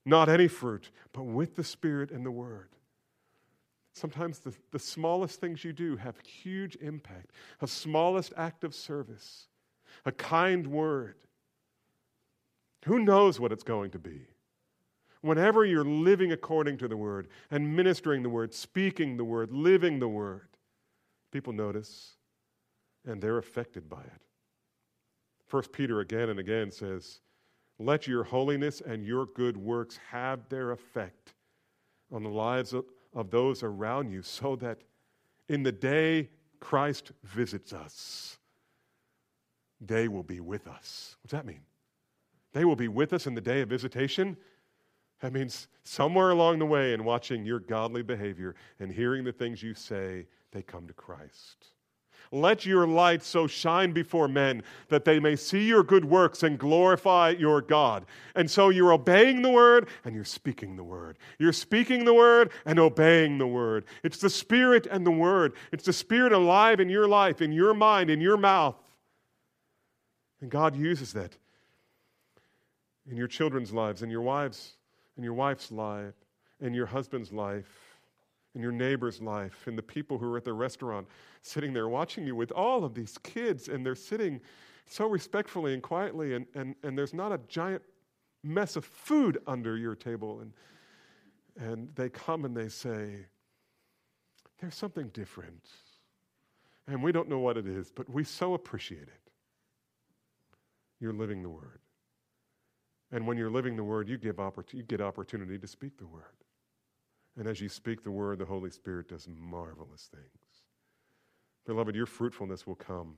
Not 0.06 0.30
any 0.30 0.48
fruit, 0.48 0.90
but 1.12 1.24
with 1.24 1.56
the 1.56 1.64
Spirit 1.64 2.10
and 2.10 2.24
the 2.24 2.30
Word. 2.30 2.70
Sometimes 3.92 4.38
the, 4.38 4.54
the 4.70 4.78
smallest 4.78 5.40
things 5.40 5.64
you 5.64 5.72
do 5.72 5.96
have 5.96 6.18
huge 6.20 6.76
impact. 6.76 7.32
A 7.60 7.66
smallest 7.66 8.32
act 8.36 8.62
of 8.62 8.74
service, 8.74 9.48
a 10.06 10.12
kind 10.12 10.68
word. 10.68 11.16
Who 12.84 13.00
knows 13.00 13.40
what 13.40 13.50
it's 13.50 13.64
going 13.64 13.90
to 13.90 13.98
be? 13.98 14.28
Whenever 15.20 15.64
you're 15.64 15.84
living 15.84 16.32
according 16.32 16.78
to 16.78 16.88
the 16.88 16.96
word 16.96 17.28
and 17.50 17.74
ministering 17.76 18.22
the 18.22 18.28
word, 18.28 18.54
speaking 18.54 19.16
the 19.16 19.24
word, 19.24 19.50
living 19.50 19.98
the 19.98 20.08
word, 20.08 20.48
people 21.32 21.52
notice 21.52 22.16
and 23.06 23.20
they're 23.20 23.38
affected 23.38 23.88
by 23.88 24.00
it. 24.00 24.22
First 25.46 25.72
Peter 25.72 26.00
again 26.00 26.28
and 26.28 26.38
again 26.38 26.70
says, 26.70 27.20
Let 27.78 28.06
your 28.06 28.22
holiness 28.22 28.80
and 28.80 29.04
your 29.04 29.26
good 29.26 29.56
works 29.56 29.98
have 30.10 30.48
their 30.48 30.72
effect 30.72 31.34
on 32.12 32.22
the 32.22 32.28
lives 32.28 32.72
of, 32.72 32.84
of 33.14 33.30
those 33.30 33.62
around 33.62 34.10
you 34.10 34.22
so 34.22 34.56
that 34.56 34.78
in 35.48 35.62
the 35.62 35.72
day 35.72 36.28
Christ 36.60 37.12
visits 37.24 37.72
us, 37.72 38.38
they 39.80 40.08
will 40.08 40.22
be 40.22 40.40
with 40.40 40.66
us. 40.66 41.16
What's 41.22 41.32
that 41.32 41.46
mean? 41.46 41.60
They 42.52 42.64
will 42.64 42.76
be 42.76 42.88
with 42.88 43.12
us 43.12 43.26
in 43.26 43.34
the 43.34 43.40
day 43.40 43.60
of 43.60 43.68
visitation. 43.68 44.36
That 45.20 45.32
means 45.32 45.68
somewhere 45.82 46.30
along 46.30 46.60
the 46.60 46.66
way, 46.66 46.92
in 46.92 47.04
watching 47.04 47.44
your 47.44 47.60
godly 47.60 48.02
behavior 48.02 48.54
and 48.78 48.92
hearing 48.92 49.24
the 49.24 49.32
things 49.32 49.62
you 49.62 49.74
say, 49.74 50.26
they 50.52 50.62
come 50.62 50.86
to 50.86 50.94
Christ. 50.94 51.66
Let 52.30 52.66
your 52.66 52.86
light 52.86 53.22
so 53.22 53.46
shine 53.46 53.92
before 53.92 54.28
men 54.28 54.62
that 54.88 55.04
they 55.04 55.18
may 55.18 55.34
see 55.34 55.66
your 55.66 55.82
good 55.82 56.04
works 56.04 56.42
and 56.42 56.58
glorify 56.58 57.30
your 57.30 57.62
God. 57.62 58.04
And 58.34 58.50
so 58.50 58.68
you're 58.68 58.92
obeying 58.92 59.40
the 59.40 59.50
word 59.50 59.88
and 60.04 60.14
you're 60.14 60.24
speaking 60.24 60.76
the 60.76 60.84
word. 60.84 61.18
You're 61.38 61.54
speaking 61.54 62.04
the 62.04 62.12
word 62.12 62.50
and 62.66 62.78
obeying 62.78 63.38
the 63.38 63.46
word. 63.46 63.86
It's 64.02 64.18
the 64.18 64.28
Spirit 64.28 64.86
and 64.90 65.06
the 65.06 65.10
word. 65.10 65.54
It's 65.72 65.84
the 65.84 65.92
Spirit 65.92 66.32
alive 66.32 66.80
in 66.80 66.90
your 66.90 67.08
life, 67.08 67.40
in 67.40 67.50
your 67.50 67.72
mind, 67.72 68.10
in 68.10 68.20
your 68.20 68.36
mouth. 68.36 68.76
And 70.42 70.50
God 70.50 70.76
uses 70.76 71.14
that 71.14 71.36
in 73.10 73.16
your 73.16 73.26
children's 73.26 73.72
lives, 73.72 74.02
in 74.02 74.10
your 74.10 74.22
wives, 74.22 74.74
in 75.18 75.24
your 75.24 75.34
wife's 75.34 75.70
life, 75.70 76.14
in 76.60 76.72
your 76.72 76.86
husband's 76.86 77.32
life 77.32 77.88
in 78.54 78.62
your 78.62 78.72
neighbor's 78.72 79.20
life, 79.20 79.68
in 79.68 79.76
the 79.76 79.82
people 79.82 80.18
who 80.18 80.32
are 80.32 80.36
at 80.36 80.44
the 80.44 80.52
restaurant 80.52 81.06
sitting 81.42 81.72
there 81.72 81.88
watching 81.88 82.26
you 82.26 82.34
with 82.34 82.50
all 82.50 82.84
of 82.84 82.92
these 82.92 83.16
kids, 83.18 83.68
and 83.68 83.86
they're 83.86 83.94
sitting 83.94 84.40
so 84.84 85.06
respectfully 85.06 85.74
and 85.74 85.82
quietly, 85.82 86.34
and, 86.34 86.46
and, 86.54 86.74
and 86.82 86.98
there's 86.98 87.14
not 87.14 87.30
a 87.30 87.38
giant 87.48 87.82
mess 88.42 88.74
of 88.74 88.84
food 88.84 89.38
under 89.46 89.76
your 89.76 89.94
table. 89.94 90.40
And, 90.40 90.52
and 91.56 91.94
they 91.94 92.08
come 92.08 92.44
and 92.44 92.56
they 92.56 92.68
say, 92.68 93.26
There's 94.60 94.74
something 94.74 95.08
different. 95.08 95.68
And 96.86 97.02
we 97.02 97.12
don't 97.12 97.28
know 97.28 97.38
what 97.38 97.56
it 97.58 97.66
is, 97.66 97.92
but 97.94 98.08
we 98.08 98.24
so 98.24 98.54
appreciate 98.54 99.02
it. 99.02 99.30
You're 101.00 101.12
living 101.12 101.42
the 101.42 101.50
word. 101.50 101.80
And 103.10 103.26
when 103.26 103.38
you're 103.38 103.50
living 103.50 103.76
the 103.76 103.84
word, 103.84 104.08
you, 104.08 104.18
give 104.18 104.36
oppor- 104.36 104.72
you 104.72 104.82
get 104.82 105.00
opportunity 105.00 105.58
to 105.58 105.66
speak 105.66 105.96
the 105.98 106.06
word. 106.06 106.24
And 107.38 107.46
as 107.46 107.60
you 107.60 107.68
speak 107.68 108.02
the 108.02 108.10
word, 108.10 108.38
the 108.38 108.44
Holy 108.44 108.70
Spirit 108.70 109.08
does 109.08 109.28
marvelous 109.28 110.08
things. 110.12 110.64
Beloved, 111.66 111.94
your 111.94 112.06
fruitfulness 112.06 112.66
will 112.66 112.74
come 112.74 113.16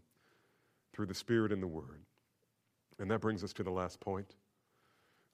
through 0.93 1.07
the 1.07 1.14
Spirit 1.14 1.53
and 1.53 1.62
the 1.62 1.68
Word. 1.68 2.03
And 2.99 3.11
that 3.11 3.20
brings 3.20 3.43
us 3.43 3.53
to 3.55 3.62
the 3.62 3.70
last 3.70 4.01
point, 4.01 4.34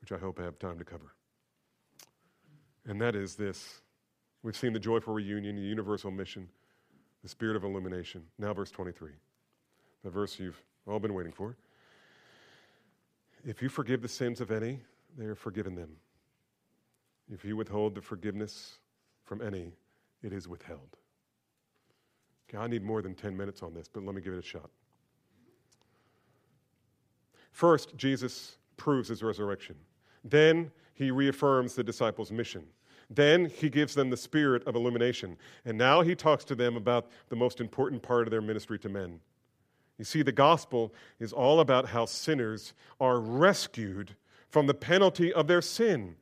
which 0.00 0.12
I 0.12 0.18
hope 0.18 0.38
I 0.38 0.44
have 0.44 0.58
time 0.58 0.78
to 0.78 0.84
cover. 0.84 1.14
And 2.86 3.00
that 3.00 3.16
is 3.16 3.34
this 3.34 3.80
we've 4.42 4.56
seen 4.56 4.72
the 4.72 4.78
joyful 4.78 5.14
reunion, 5.14 5.56
the 5.56 5.62
universal 5.62 6.10
mission, 6.10 6.48
the 7.22 7.28
spirit 7.28 7.56
of 7.56 7.64
illumination. 7.64 8.22
Now, 8.38 8.52
verse 8.52 8.70
23, 8.70 9.10
the 10.04 10.10
verse 10.10 10.38
you've 10.38 10.62
all 10.86 11.00
been 11.00 11.14
waiting 11.14 11.32
for. 11.32 11.56
If 13.46 13.62
you 13.62 13.68
forgive 13.68 14.02
the 14.02 14.08
sins 14.08 14.40
of 14.40 14.50
any, 14.50 14.80
they 15.16 15.24
are 15.24 15.36
forgiven 15.36 15.76
them. 15.76 15.90
If 17.32 17.44
you 17.44 17.56
withhold 17.56 17.94
the 17.94 18.02
forgiveness 18.02 18.80
from 19.22 19.40
any, 19.40 19.72
it 20.22 20.32
is 20.32 20.48
withheld. 20.48 20.96
Okay, 22.48 22.58
I 22.58 22.66
need 22.66 22.82
more 22.82 23.02
than 23.02 23.14
10 23.14 23.36
minutes 23.36 23.62
on 23.62 23.72
this, 23.72 23.86
but 23.88 24.04
let 24.04 24.16
me 24.16 24.20
give 24.20 24.32
it 24.32 24.38
a 24.38 24.42
shot. 24.42 24.68
First, 27.52 27.96
Jesus 27.96 28.58
proves 28.76 29.08
his 29.08 29.22
resurrection. 29.22 29.76
Then 30.24 30.72
he 30.94 31.12
reaffirms 31.12 31.74
the 31.74 31.84
disciples' 31.84 32.32
mission. 32.32 32.64
Then 33.10 33.46
he 33.46 33.70
gives 33.70 33.94
them 33.94 34.10
the 34.10 34.16
spirit 34.16 34.66
of 34.66 34.74
illumination. 34.74 35.36
And 35.64 35.78
now 35.78 36.00
he 36.00 36.16
talks 36.16 36.44
to 36.46 36.56
them 36.56 36.76
about 36.76 37.06
the 37.28 37.36
most 37.36 37.60
important 37.60 38.02
part 38.02 38.26
of 38.26 38.32
their 38.32 38.42
ministry 38.42 38.78
to 38.80 38.88
men. 38.88 39.20
You 39.98 40.04
see, 40.04 40.22
the 40.22 40.32
gospel 40.32 40.92
is 41.18 41.32
all 41.32 41.60
about 41.60 41.88
how 41.88 42.04
sinners 42.04 42.74
are 43.00 43.18
rescued 43.18 44.14
from 44.50 44.66
the 44.66 44.74
penalty 44.74 45.32
of 45.32 45.46
their 45.46 45.62
sin 45.62 46.16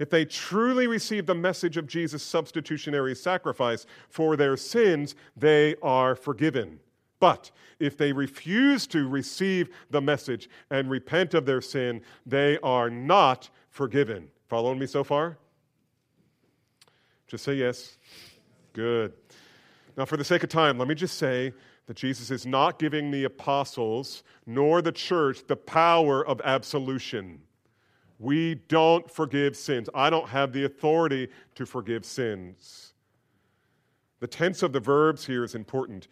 if 0.00 0.08
they 0.08 0.24
truly 0.24 0.86
receive 0.86 1.26
the 1.26 1.34
message 1.34 1.76
of 1.76 1.86
Jesus' 1.86 2.22
substitutionary 2.22 3.14
sacrifice 3.14 3.84
for 4.08 4.34
their 4.34 4.56
sins, 4.56 5.14
they 5.36 5.76
are 5.82 6.16
forgiven. 6.16 6.80
But 7.20 7.50
if 7.78 7.98
they 7.98 8.12
refuse 8.12 8.86
to 8.88 9.06
receive 9.06 9.68
the 9.90 10.00
message 10.00 10.48
and 10.70 10.90
repent 10.90 11.34
of 11.34 11.44
their 11.44 11.60
sin, 11.60 12.00
they 12.24 12.58
are 12.62 12.88
not 12.88 13.50
forgiven. 13.68 14.30
Following 14.48 14.78
me 14.78 14.86
so 14.86 15.04
far? 15.04 15.36
Just 17.26 17.44
say 17.44 17.54
yes. 17.54 17.98
Good. 18.72 19.12
Now, 19.98 20.06
for 20.06 20.16
the 20.16 20.24
sake 20.24 20.42
of 20.42 20.48
time, 20.48 20.78
let 20.78 20.88
me 20.88 20.94
just 20.94 21.18
say 21.18 21.52
that 21.90 21.96
Jesus 21.96 22.30
is 22.30 22.46
not 22.46 22.78
giving 22.78 23.10
the 23.10 23.24
apostles 23.24 24.22
nor 24.46 24.80
the 24.80 24.92
church 24.92 25.44
the 25.48 25.56
power 25.56 26.24
of 26.24 26.40
absolution. 26.44 27.40
We 28.20 28.54
don't 28.68 29.10
forgive 29.10 29.56
sins. 29.56 29.88
I 29.92 30.08
don't 30.08 30.28
have 30.28 30.52
the 30.52 30.66
authority 30.66 31.30
to 31.56 31.66
forgive 31.66 32.04
sins. 32.04 32.94
The 34.20 34.28
tense 34.28 34.62
of 34.62 34.72
the 34.72 34.78
verbs 34.78 35.26
here 35.26 35.42
is 35.42 35.56
important. 35.56 36.06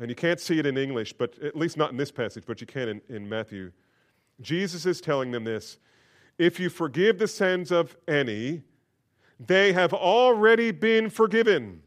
And 0.00 0.10
you 0.10 0.16
can't 0.16 0.40
see 0.40 0.58
it 0.58 0.66
in 0.66 0.76
English, 0.76 1.12
but 1.12 1.38
at 1.38 1.54
least 1.54 1.76
not 1.76 1.92
in 1.92 1.96
this 1.96 2.10
passage, 2.10 2.42
but 2.44 2.60
you 2.60 2.66
can 2.66 2.88
in, 2.88 3.00
in 3.08 3.28
Matthew. 3.28 3.70
Jesus 4.40 4.84
is 4.84 5.00
telling 5.00 5.30
them 5.30 5.44
this 5.44 5.78
If 6.38 6.58
you 6.58 6.68
forgive 6.68 7.18
the 7.18 7.28
sins 7.28 7.70
of 7.70 7.96
any, 8.08 8.62
they 9.38 9.74
have 9.74 9.94
already 9.94 10.72
been 10.72 11.08
forgiven. 11.08 11.82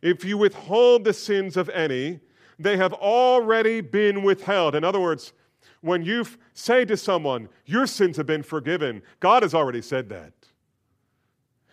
If 0.00 0.24
you 0.24 0.38
withhold 0.38 1.04
the 1.04 1.12
sins 1.12 1.58
of 1.58 1.68
any, 1.68 2.20
they 2.58 2.76
have 2.76 2.92
already 2.92 3.80
been 3.80 4.22
withheld. 4.22 4.74
In 4.74 4.84
other 4.84 5.00
words, 5.00 5.32
when 5.80 6.02
you 6.02 6.24
say 6.54 6.84
to 6.86 6.96
someone, 6.96 7.48
Your 7.66 7.86
sins 7.86 8.16
have 8.16 8.26
been 8.26 8.42
forgiven, 8.42 9.02
God 9.20 9.42
has 9.42 9.54
already 9.54 9.82
said 9.82 10.08
that. 10.08 10.32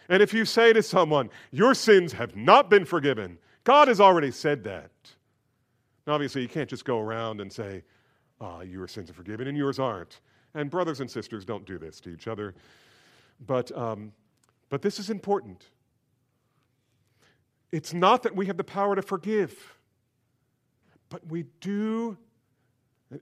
And 0.10 0.22
if 0.22 0.34
you 0.34 0.44
say 0.44 0.74
to 0.74 0.84
someone, 0.84 1.30
Your 1.52 1.74
sins 1.74 2.14
have 2.14 2.36
not 2.36 2.70
been 2.70 2.86
forgiven, 2.86 3.38
God 3.64 3.88
has 3.88 4.02
already 4.02 4.32
said 4.32 4.64
that. 4.66 4.92
Now, 6.06 6.14
obviously, 6.14 6.42
you 6.42 6.50
can't 6.50 6.70
just 6.70 6.84
go 6.84 7.00
around 7.00 7.42
and 7.42 7.52
say, 7.52 7.84
oh, 8.40 8.62
Your 8.62 8.88
sins 8.88 9.10
are 9.10 9.14
forgiven 9.14 9.48
and 9.48 9.58
yours 9.58 9.80
aren't. 9.80 10.20
And 10.54 10.70
brothers 10.70 11.00
and 11.00 11.10
sisters 11.10 11.46
don't 11.46 11.66
do 11.66 11.78
this 11.78 12.02
to 12.02 12.10
each 12.10 12.28
other. 12.28 12.54
But, 13.46 13.76
um, 13.78 14.12
but 14.70 14.82
this 14.82 15.00
is 15.00 15.10
important. 15.10 15.70
It's 17.72 17.94
not 17.94 18.24
that 18.24 18.36
we 18.36 18.48
have 18.48 18.58
the 18.58 18.64
power 18.64 18.96
to 18.96 19.02
forgive, 19.02 19.78
but 21.12 21.28
we 21.28 21.44
do 21.60 22.18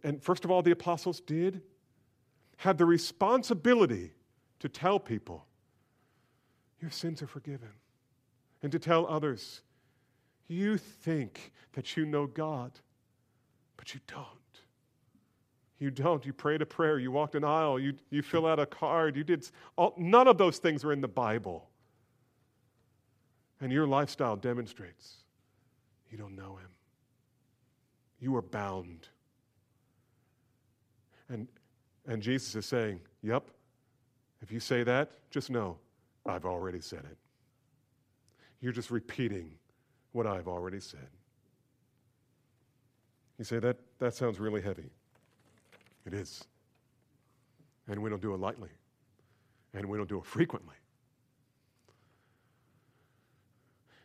and 0.03 0.21
first 0.23 0.45
of 0.45 0.51
all, 0.51 0.61
the 0.61 0.71
apostles 0.71 1.19
did, 1.19 1.61
have 2.57 2.77
the 2.77 2.85
responsibility 2.85 4.11
to 4.59 4.69
tell 4.69 4.99
people, 4.99 5.45
Your 6.81 6.91
sins 6.91 7.21
are 7.21 7.27
forgiven. 7.27 7.69
And 8.61 8.71
to 8.71 8.79
tell 8.79 9.07
others, 9.07 9.61
You 10.47 10.77
think 10.77 11.53
that 11.73 11.97
you 11.97 12.05
know 12.05 12.27
God, 12.27 12.71
but 13.77 13.93
you 13.93 13.99
don't. 14.07 14.27
You 15.79 15.89
don't. 15.89 16.25
You 16.25 16.33
prayed 16.33 16.61
a 16.61 16.65
prayer. 16.65 16.99
You 16.99 17.11
walked 17.11 17.35
an 17.35 17.45
aisle. 17.45 17.79
You, 17.79 17.93
you 18.09 18.21
fill 18.21 18.45
out 18.45 18.59
a 18.59 18.65
card. 18.65 19.15
You 19.15 19.23
did. 19.23 19.49
All, 19.77 19.93
none 19.97 20.27
of 20.27 20.37
those 20.37 20.57
things 20.57 20.83
are 20.83 20.91
in 20.91 20.99
the 20.99 21.07
Bible. 21.07 21.69
And 23.61 23.71
your 23.71 23.87
lifestyle 23.87 24.35
demonstrates 24.35 25.15
you 26.11 26.17
don't 26.17 26.35
know 26.35 26.57
Him. 26.57 26.69
You 28.20 28.36
are 28.36 28.41
bound 28.41 29.07
and, 31.30 31.47
and 32.07 32.22
Jesus 32.22 32.55
is 32.55 32.65
saying, 32.65 32.99
Yep, 33.22 33.49
if 34.41 34.51
you 34.51 34.59
say 34.59 34.84
that, 34.84 35.11
just 35.30 35.49
know 35.49 35.78
I've 36.26 36.45
already 36.45 36.82
said 36.82 36.99
it. 36.99 37.17
You're 38.61 38.74
just 38.74 38.91
repeating 38.91 39.51
what 40.11 40.26
I've 40.26 40.47
already 40.47 40.80
said. 40.80 41.07
You 43.38 43.45
say, 43.45 43.59
that, 43.59 43.78
that 43.99 44.13
sounds 44.13 44.39
really 44.39 44.61
heavy. 44.61 44.89
It 46.05 46.13
is. 46.13 46.43
And 47.88 48.01
we 48.01 48.09
don't 48.09 48.22
do 48.22 48.34
it 48.34 48.39
lightly, 48.39 48.70
and 49.74 49.86
we 49.86 49.97
don't 49.97 50.09
do 50.09 50.17
it 50.17 50.26
frequently. 50.26 50.76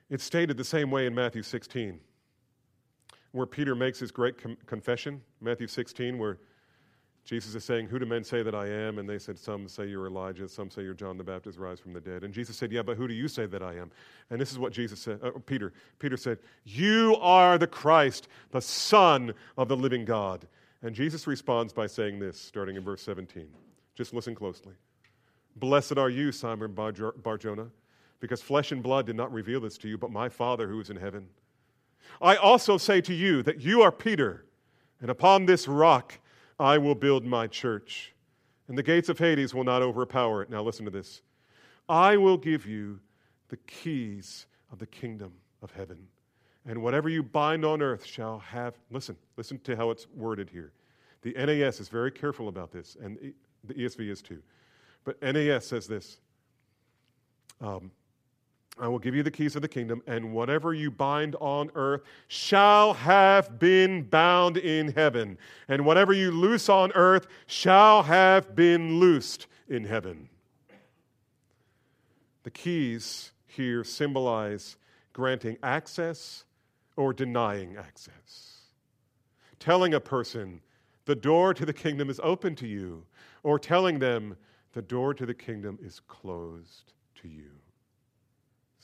It's 0.09 0.23
stated 0.23 0.57
the 0.57 0.65
same 0.65 0.91
way 0.91 1.07
in 1.07 1.15
Matthew 1.15 1.43
16, 1.43 1.99
where 3.35 3.47
Peter 3.47 3.75
makes 3.75 3.99
his 3.99 4.13
great 4.13 4.41
com- 4.41 4.57
confession. 4.65 5.21
Matthew 5.41 5.67
16, 5.67 6.19
where 6.19 6.39
Jesus 7.25 7.57
is 7.57 7.65
saying, 7.65 7.89
Who 7.89 7.99
do 7.99 8.07
men 8.07 8.23
say 8.23 8.45
that 8.45 8.55
I 8.55 8.69
am? 8.69 8.99
And 8.99 9.09
they 9.09 9.19
said, 9.19 9.37
Some 9.37 9.67
say 9.67 9.89
you're 9.89 10.07
Elijah, 10.07 10.49
some 10.49 10.71
say 10.71 10.83
you're 10.83 10.95
John 10.95 11.19
the 11.19 11.25
Baptist, 11.25 11.59
rise 11.59 11.81
from 11.81 11.93
the 11.93 12.01
dead. 12.01 12.23
And 12.23 12.33
Jesus 12.33 12.57
said, 12.57 12.71
Yeah, 12.71 12.83
but 12.83 12.97
who 12.97 13.09
do 13.09 13.15
you 13.15 13.27
say 13.27 13.47
that 13.47 13.61
I 13.61 13.75
am? 13.75 13.91
And 14.31 14.41
this 14.41 14.53
is 14.53 14.59
what 14.59 14.73
Jesus 14.73 15.01
said, 15.01 15.19
uh, 15.21 15.33
Peter. 15.47 15.73
Peter 15.99 16.17
said, 16.17 16.39
You 16.63 17.17
are 17.21 17.59
the 17.59 17.67
Christ, 17.67 18.29
the 18.53 18.61
Son 18.61 19.35
of 19.59 19.67
the 19.67 19.77
living 19.77 20.05
God. 20.05 20.47
And 20.83 20.95
Jesus 20.95 21.27
responds 21.27 21.73
by 21.73 21.89
saying 21.89 22.21
this, 22.21 22.41
starting 22.41 22.77
in 22.77 22.85
verse 22.85 23.03
17. 23.03 23.49
Just 23.97 24.15
listen 24.15 24.37
closely. 24.37 24.75
Blessed 25.57 25.99
are 25.99 26.11
you, 26.11 26.31
Simon 26.31 26.73
Bar 26.73 26.93
Jonah, 27.39 27.71
because 28.21 28.43
flesh 28.43 28.71
and 28.71 28.81
blood 28.81 29.07
did 29.07 29.17
not 29.17 29.33
reveal 29.33 29.61
this 29.61 29.77
to 29.79 29.89
you, 29.89 29.99
but 29.99 30.13
my 30.13 30.29
Father 30.29 30.69
who 30.69 30.81
is 30.81 30.91
in 30.91 30.97
heaven. 30.97 31.27
I 32.21 32.37
also 32.37 32.79
say 32.79 33.01
to 33.03 33.15
you 33.15 33.43
that 33.43 33.61
you 33.61 33.83
are 33.83 33.93
Peter, 33.93 34.45
and 35.01 35.11
upon 35.11 35.47
this 35.47 35.69
rock, 35.69 36.19
I 36.59 36.79
will 36.79 36.95
build 36.95 37.25
my 37.25 37.47
church, 37.47 38.15
and 38.69 38.79
the 38.79 38.83
gates 38.83 39.09
of 39.09 39.19
Hades 39.19 39.55
will 39.55 39.65
not 39.65 39.83
overpower 39.83 40.43
it. 40.43 40.51
Now, 40.51 40.63
listen 40.63 40.85
to 40.85 40.91
this 40.91 41.23
I 41.89 42.17
will 42.17 42.37
give 42.37 42.67
you 42.67 43.01
the 43.49 43.57
keys 43.59 44.47
of 44.73 44.79
the 44.79 44.87
kingdom 44.87 45.33
of 45.63 45.71
heaven. 45.71 46.09
And 46.67 46.83
whatever 46.83 47.09
you 47.09 47.23
bind 47.23 47.65
on 47.65 47.83
earth 47.83 48.07
shall 48.07 48.39
have, 48.39 48.75
listen, 48.91 49.17
listen 49.37 49.59
to 49.61 49.77
how 49.77 49.91
it's 49.91 50.07
worded 50.15 50.49
here. 50.49 50.73
The 51.21 51.35
NAS 51.35 51.79
is 51.79 51.89
very 51.89 52.11
careful 52.11 52.49
about 52.49 52.73
this, 52.73 52.97
and 53.03 53.35
the 53.65 53.75
ESV 53.75 54.11
is 54.11 54.23
too. 54.23 54.43
But 55.05 55.21
NAS 55.23 55.67
says 55.67 55.87
this 55.87 56.19
um, 57.61 57.91
I 58.79 58.89
will 58.89 58.99
give 58.99 59.15
you 59.15 59.23
the 59.23 59.31
keys 59.31 59.55
of 59.55 59.63
the 59.63 59.69
kingdom, 59.69 60.03
and 60.07 60.33
whatever 60.33 60.75
you 60.75 60.91
bind 60.91 61.37
on 61.41 61.71
earth 61.77 62.03
shall 62.27 62.95
have 62.95 63.59
been 63.59 64.03
bound 64.03 64.57
in 64.57 64.93
heaven, 64.93 65.39
and 65.69 65.87
whatever 65.87 66.13
you 66.13 66.33
loose 66.33 66.69
on 66.69 66.91
earth 66.95 67.29
shall 67.47 68.03
have 68.03 68.57
been 68.57 68.99
loosed 68.99 69.47
in 69.69 69.85
heaven. 69.85 70.29
The 72.43 72.51
keys 72.51 73.31
here 73.47 73.85
symbolize 73.85 74.77
granting 75.13 75.57
access 75.63 76.45
or 76.97 77.13
denying 77.13 77.77
access. 77.77 78.59
Telling 79.61 79.95
a 79.95 80.01
person 80.01 80.61
the 81.05 81.15
door 81.15 81.55
to 81.55 81.65
the 81.65 81.73
kingdom 81.73 82.11
is 82.11 82.21
open 82.25 82.57
to 82.57 82.67
you, 82.67 83.07
or 83.45 83.59
telling 83.59 84.01
them 84.01 84.37
the 84.73 84.83
door 84.83 85.15
to 85.15 85.25
the 85.25 85.35
kingdom 85.35 85.79
is 85.81 86.01
closed 86.01 86.93
to 87.23 87.29
you 87.29 87.51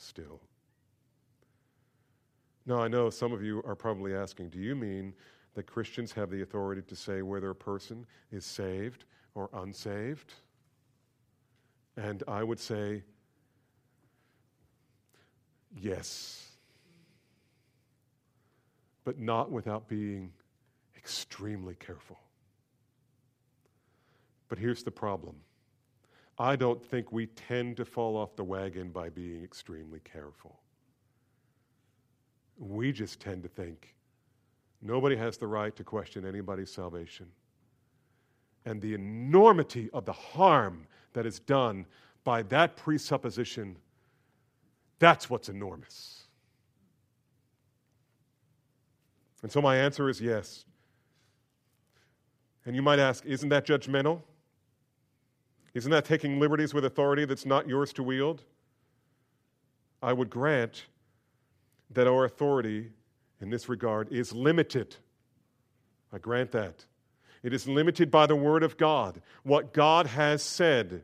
still. 0.01 0.41
Now, 2.65 2.77
I 2.77 2.87
know 2.87 3.09
some 3.09 3.33
of 3.33 3.43
you 3.43 3.61
are 3.65 3.75
probably 3.75 4.13
asking 4.13 4.49
do 4.49 4.59
you 4.59 4.75
mean 4.75 5.13
that 5.55 5.65
Christians 5.65 6.11
have 6.13 6.29
the 6.29 6.41
authority 6.41 6.81
to 6.81 6.95
say 6.95 7.21
whether 7.21 7.49
a 7.49 7.55
person 7.55 8.05
is 8.31 8.45
saved 8.45 9.05
or 9.35 9.49
unsaved? 9.53 10.33
And 11.97 12.23
I 12.27 12.43
would 12.43 12.59
say, 12.59 13.03
yes. 15.75 16.47
But 19.03 19.19
not 19.19 19.51
without 19.51 19.87
being 19.87 20.31
extremely 20.95 21.75
careful. 21.75 22.19
But 24.47 24.59
here's 24.59 24.83
the 24.83 24.91
problem 24.91 25.35
I 26.37 26.55
don't 26.55 26.83
think 26.83 27.11
we 27.11 27.27
tend 27.27 27.77
to 27.77 27.85
fall 27.85 28.17
off 28.17 28.35
the 28.35 28.43
wagon 28.43 28.89
by 28.89 29.09
being 29.09 29.43
extremely 29.43 29.99
careful. 29.99 30.59
We 32.57 32.91
just 32.91 33.19
tend 33.19 33.43
to 33.43 33.49
think 33.49 33.95
nobody 34.81 35.15
has 35.15 35.37
the 35.37 35.47
right 35.47 35.75
to 35.75 35.83
question 35.83 36.25
anybody's 36.25 36.71
salvation. 36.71 37.27
And 38.65 38.81
the 38.81 38.93
enormity 38.93 39.89
of 39.93 40.05
the 40.05 40.13
harm 40.13 40.87
that 41.13 41.25
is 41.25 41.39
done 41.39 41.85
by 42.23 42.43
that 42.43 42.75
presupposition, 42.75 43.75
that's 44.99 45.29
what's 45.29 45.49
enormous. 45.49 46.23
And 49.41 49.51
so 49.51 49.61
my 49.61 49.75
answer 49.75 50.09
is 50.09 50.21
yes. 50.21 50.65
And 52.65 52.75
you 52.75 52.83
might 52.83 52.99
ask, 52.99 53.25
isn't 53.25 53.49
that 53.49 53.65
judgmental? 53.65 54.21
Isn't 55.73 55.91
that 55.91 56.05
taking 56.05 56.39
liberties 56.39 56.73
with 56.73 56.85
authority 56.85 57.25
that's 57.25 57.45
not 57.45 57.67
yours 57.67 57.93
to 57.93 58.03
wield? 58.03 58.43
I 60.01 60.13
would 60.13 60.29
grant 60.29 60.85
that 61.91 62.07
our 62.07 62.25
authority 62.25 62.91
in 63.39 63.49
this 63.49 63.69
regard 63.69 64.11
is 64.11 64.33
limited. 64.33 64.95
I 66.11 66.17
grant 66.17 66.51
that. 66.51 66.85
It 67.43 67.53
is 67.53 67.67
limited 67.67 68.11
by 68.11 68.27
the 68.27 68.35
Word 68.35 68.63
of 68.63 68.77
God, 68.77 69.21
what 69.43 69.73
God 69.73 70.07
has 70.07 70.43
said. 70.43 71.03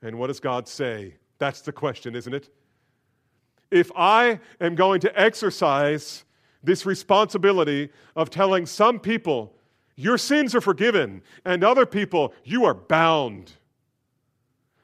And 0.00 0.18
what 0.18 0.28
does 0.28 0.40
God 0.40 0.68
say? 0.68 1.16
That's 1.38 1.60
the 1.60 1.72
question, 1.72 2.14
isn't 2.14 2.32
it? 2.32 2.48
If 3.70 3.90
I 3.94 4.40
am 4.60 4.74
going 4.76 5.00
to 5.00 5.20
exercise 5.20 6.24
this 6.62 6.86
responsibility 6.86 7.90
of 8.16 8.30
telling 8.30 8.66
some 8.66 8.98
people, 8.98 9.54
your 9.94 10.16
sins 10.16 10.54
are 10.54 10.60
forgiven, 10.60 11.22
and 11.44 11.62
other 11.62 11.84
people, 11.84 12.32
you 12.44 12.64
are 12.64 12.74
bound, 12.74 13.52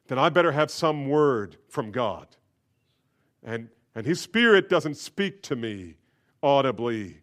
then 0.06 0.18
I 0.18 0.28
better 0.28 0.52
have 0.52 0.70
some 0.70 1.08
word 1.08 1.56
from 1.68 1.90
God. 1.90 2.28
And, 3.42 3.68
and 3.94 4.06
His 4.06 4.20
Spirit 4.20 4.68
doesn't 4.68 4.96
speak 4.96 5.42
to 5.44 5.56
me 5.56 5.96
audibly. 6.42 7.18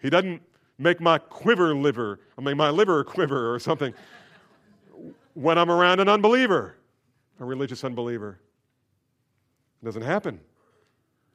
He 0.00 0.10
doesn't 0.10 0.42
make 0.78 1.00
my 1.00 1.18
quiver 1.18 1.74
liver, 1.74 2.20
I 2.36 2.40
mean, 2.40 2.56
my 2.56 2.70
liver 2.70 3.02
quiver 3.16 3.52
or 3.52 3.58
something 3.58 3.94
when 5.34 5.56
I'm 5.56 5.70
around 5.70 6.00
an 6.00 6.08
unbeliever, 6.08 6.74
a 7.38 7.44
religious 7.44 7.84
unbeliever. 7.84 8.40
It 9.80 9.84
doesn't 9.84 10.02
happen. 10.02 10.40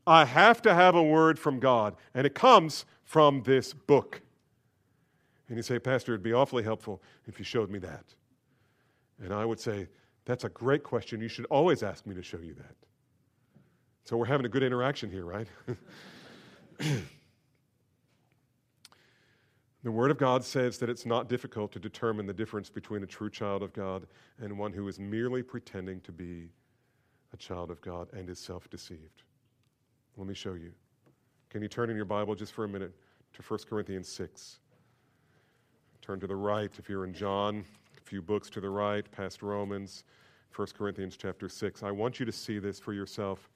I 0.05 0.25
have 0.25 0.61
to 0.63 0.73
have 0.73 0.95
a 0.95 1.03
word 1.03 1.39
from 1.39 1.59
God, 1.59 1.95
and 2.13 2.27
it 2.27 2.35
comes 2.35 2.85
from 3.05 3.43
this 3.43 3.73
book. 3.73 4.21
And 5.47 5.55
you 5.55 5.63
say, 5.63 5.79
Pastor, 5.79 6.13
it'd 6.13 6.23
be 6.23 6.33
awfully 6.33 6.63
helpful 6.63 7.01
if 7.27 7.39
you 7.39 7.45
showed 7.45 7.69
me 7.69 7.79
that. 7.79 8.03
And 9.23 9.33
I 9.33 9.45
would 9.45 9.59
say, 9.59 9.87
That's 10.25 10.43
a 10.43 10.49
great 10.49 10.83
question. 10.83 11.21
You 11.21 11.27
should 11.27 11.45
always 11.45 11.83
ask 11.83 12.05
me 12.05 12.15
to 12.15 12.23
show 12.23 12.39
you 12.39 12.53
that. 12.55 12.75
So 14.05 14.17
we're 14.17 14.25
having 14.25 14.45
a 14.45 14.49
good 14.49 14.63
interaction 14.63 15.09
here, 15.09 15.25
right? 15.25 15.47
the 19.83 19.91
Word 19.91 20.11
of 20.11 20.17
God 20.17 20.43
says 20.43 20.77
that 20.79 20.89
it's 20.89 21.05
not 21.05 21.29
difficult 21.29 21.71
to 21.73 21.79
determine 21.79 22.25
the 22.25 22.33
difference 22.33 22.69
between 22.69 23.03
a 23.03 23.07
true 23.07 23.29
child 23.29 23.63
of 23.63 23.73
God 23.73 24.07
and 24.41 24.57
one 24.57 24.73
who 24.73 24.87
is 24.87 24.99
merely 24.99 25.43
pretending 25.43 26.01
to 26.01 26.11
be 26.11 26.49
a 27.33 27.37
child 27.37 27.71
of 27.71 27.81
God 27.81 28.07
and 28.13 28.29
is 28.29 28.39
self 28.39 28.69
deceived. 28.69 29.23
Let 30.17 30.27
me 30.27 30.33
show 30.33 30.53
you. 30.53 30.71
Can 31.49 31.61
you 31.61 31.67
turn 31.67 31.89
in 31.89 31.95
your 31.95 32.05
Bible 32.05 32.35
just 32.35 32.53
for 32.53 32.65
a 32.65 32.67
minute 32.67 32.93
to 33.33 33.41
1 33.41 33.59
Corinthians 33.69 34.09
6? 34.09 34.59
Turn 36.01 36.19
to 36.19 36.27
the 36.27 36.35
right 36.35 36.71
if 36.77 36.89
you're 36.89 37.05
in 37.05 37.13
John, 37.13 37.63
few 38.03 38.21
books 38.21 38.49
to 38.51 38.61
the 38.61 38.69
right, 38.69 39.09
past 39.11 39.41
Romans, 39.41 40.03
1 40.55 40.67
Corinthians 40.77 41.17
chapter 41.17 41.49
6. 41.49 41.83
I 41.83 41.91
want 41.91 42.19
you 42.19 42.25
to 42.25 42.31
see 42.31 42.59
this 42.59 42.79
for 42.79 42.93
yourself. 42.93 43.49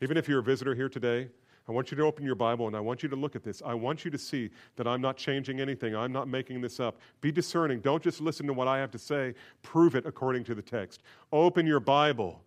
Even 0.00 0.16
if 0.16 0.28
you're 0.28 0.40
a 0.40 0.42
visitor 0.42 0.74
here 0.74 0.88
today, 0.88 1.28
I 1.68 1.72
want 1.72 1.90
you 1.90 1.96
to 1.98 2.04
open 2.04 2.24
your 2.24 2.34
Bible 2.34 2.66
and 2.66 2.74
I 2.74 2.80
want 2.80 3.02
you 3.02 3.08
to 3.10 3.16
look 3.16 3.36
at 3.36 3.42
this. 3.42 3.60
I 3.64 3.74
want 3.74 4.04
you 4.04 4.10
to 4.10 4.18
see 4.18 4.50
that 4.76 4.86
I'm 4.86 5.02
not 5.02 5.16
changing 5.16 5.60
anything. 5.60 5.94
I'm 5.94 6.12
not 6.12 6.26
making 6.26 6.60
this 6.62 6.80
up. 6.80 6.98
Be 7.20 7.30
discerning. 7.30 7.80
Don't 7.80 8.02
just 8.02 8.20
listen 8.20 8.46
to 8.46 8.54
what 8.54 8.68
I 8.68 8.78
have 8.78 8.90
to 8.92 8.98
say, 8.98 9.34
prove 9.62 9.94
it 9.94 10.06
according 10.06 10.44
to 10.44 10.54
the 10.54 10.62
text. 10.62 11.02
Open 11.30 11.66
your 11.66 11.80
Bible 11.80 12.40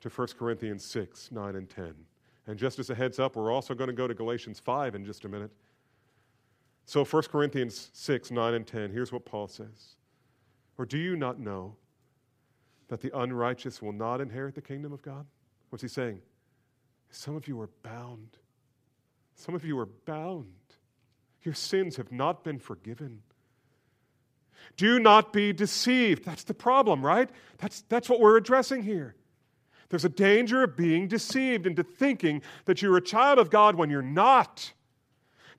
to 0.00 0.08
1 0.08 0.28
Corinthians 0.38 0.84
6, 0.84 1.30
9, 1.30 1.56
and 1.56 1.68
10. 1.70 1.94
And 2.48 2.58
just 2.58 2.78
as 2.78 2.90
a 2.90 2.94
heads 2.94 3.18
up, 3.18 3.36
we're 3.36 3.52
also 3.52 3.74
going 3.74 3.88
to 3.88 3.94
go 3.94 4.08
to 4.08 4.14
Galatians 4.14 4.58
5 4.58 4.94
in 4.94 5.04
just 5.04 5.24
a 5.24 5.28
minute. 5.28 5.50
So, 6.84 7.04
1 7.04 7.22
Corinthians 7.24 7.90
6, 7.92 8.30
9, 8.30 8.54
and 8.54 8.66
10, 8.66 8.92
here's 8.92 9.12
what 9.12 9.24
Paul 9.24 9.48
says. 9.48 9.96
Or 10.78 10.86
do 10.86 10.98
you 10.98 11.16
not 11.16 11.38
know 11.38 11.76
that 12.88 13.00
the 13.00 13.16
unrighteous 13.16 13.82
will 13.82 13.92
not 13.92 14.20
inherit 14.20 14.54
the 14.54 14.62
kingdom 14.62 14.92
of 14.92 15.02
God? 15.02 15.26
What's 15.70 15.82
he 15.82 15.88
saying? 15.88 16.20
Some 17.10 17.36
of 17.36 17.48
you 17.48 17.60
are 17.60 17.70
bound. 17.82 18.36
Some 19.34 19.54
of 19.54 19.64
you 19.64 19.78
are 19.78 19.86
bound. 19.86 20.52
Your 21.42 21.54
sins 21.54 21.96
have 21.96 22.12
not 22.12 22.44
been 22.44 22.58
forgiven. 22.58 23.22
Do 24.76 24.98
not 24.98 25.32
be 25.32 25.52
deceived. 25.52 26.24
That's 26.24 26.44
the 26.44 26.54
problem, 26.54 27.04
right? 27.04 27.30
That's, 27.58 27.82
that's 27.88 28.08
what 28.08 28.20
we're 28.20 28.36
addressing 28.36 28.82
here. 28.82 29.14
There's 29.88 30.04
a 30.04 30.10
danger 30.10 30.64
of 30.64 30.76
being 30.76 31.06
deceived 31.06 31.66
into 31.66 31.84
thinking 31.84 32.42
that 32.64 32.82
you're 32.82 32.96
a 32.96 33.02
child 33.02 33.38
of 33.38 33.50
God 33.50 33.76
when 33.76 33.90
you're 33.90 34.02
not. 34.02 34.72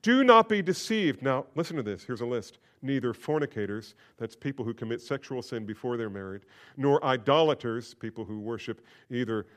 Do 0.02 0.24
not 0.24 0.50
be 0.50 0.62
deceived. 0.62 1.22
Now, 1.22 1.46
listen 1.56 1.78
to 1.78 1.84
this. 1.84 2.04
Here's 2.04 2.22
a 2.22 2.26
list. 2.26 2.58
Neither 2.82 3.14
fornicators, 3.14 3.96
that's 4.18 4.36
people 4.36 4.64
who 4.64 4.74
commit 4.74 5.02
sexual 5.02 5.42
sin 5.42 5.66
before 5.66 5.98
they're 5.98 6.10
married, 6.10 6.44
nor 6.76 7.04
idolaters, 7.04 7.94
people 7.94 8.24
who 8.24 8.40
worship 8.40 8.86
either 9.10 9.48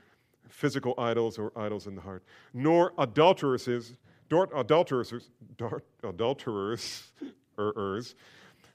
physical 0.48 0.94
idols 0.98 1.38
or 1.38 1.52
idols 1.56 1.86
in 1.86 1.94
the 1.94 2.00
heart, 2.00 2.24
nor 2.54 2.92
adulteresses, 2.98 3.94
adulterers, 4.30 5.30
adulterers, 6.02 7.12
errs, 7.58 8.14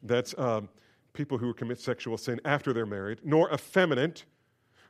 that's 0.03 0.37
um, 0.37 0.69
people 1.13 1.37
who 1.37 1.53
commit 1.53 1.79
sexual 1.79 2.17
sin 2.17 2.39
after 2.45 2.73
they're 2.73 2.85
married, 2.85 3.19
nor 3.23 3.51
effeminate, 3.51 4.25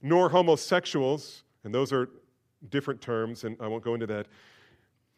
nor 0.02 0.30
homosexuals, 0.30 1.44
and 1.64 1.74
those 1.74 1.94
are 1.94 2.10
different 2.70 3.02
terms, 3.02 3.44
and 3.44 3.56
I 3.60 3.68
won't 3.68 3.84
go 3.84 3.94
into 3.94 4.08
that, 4.08 4.28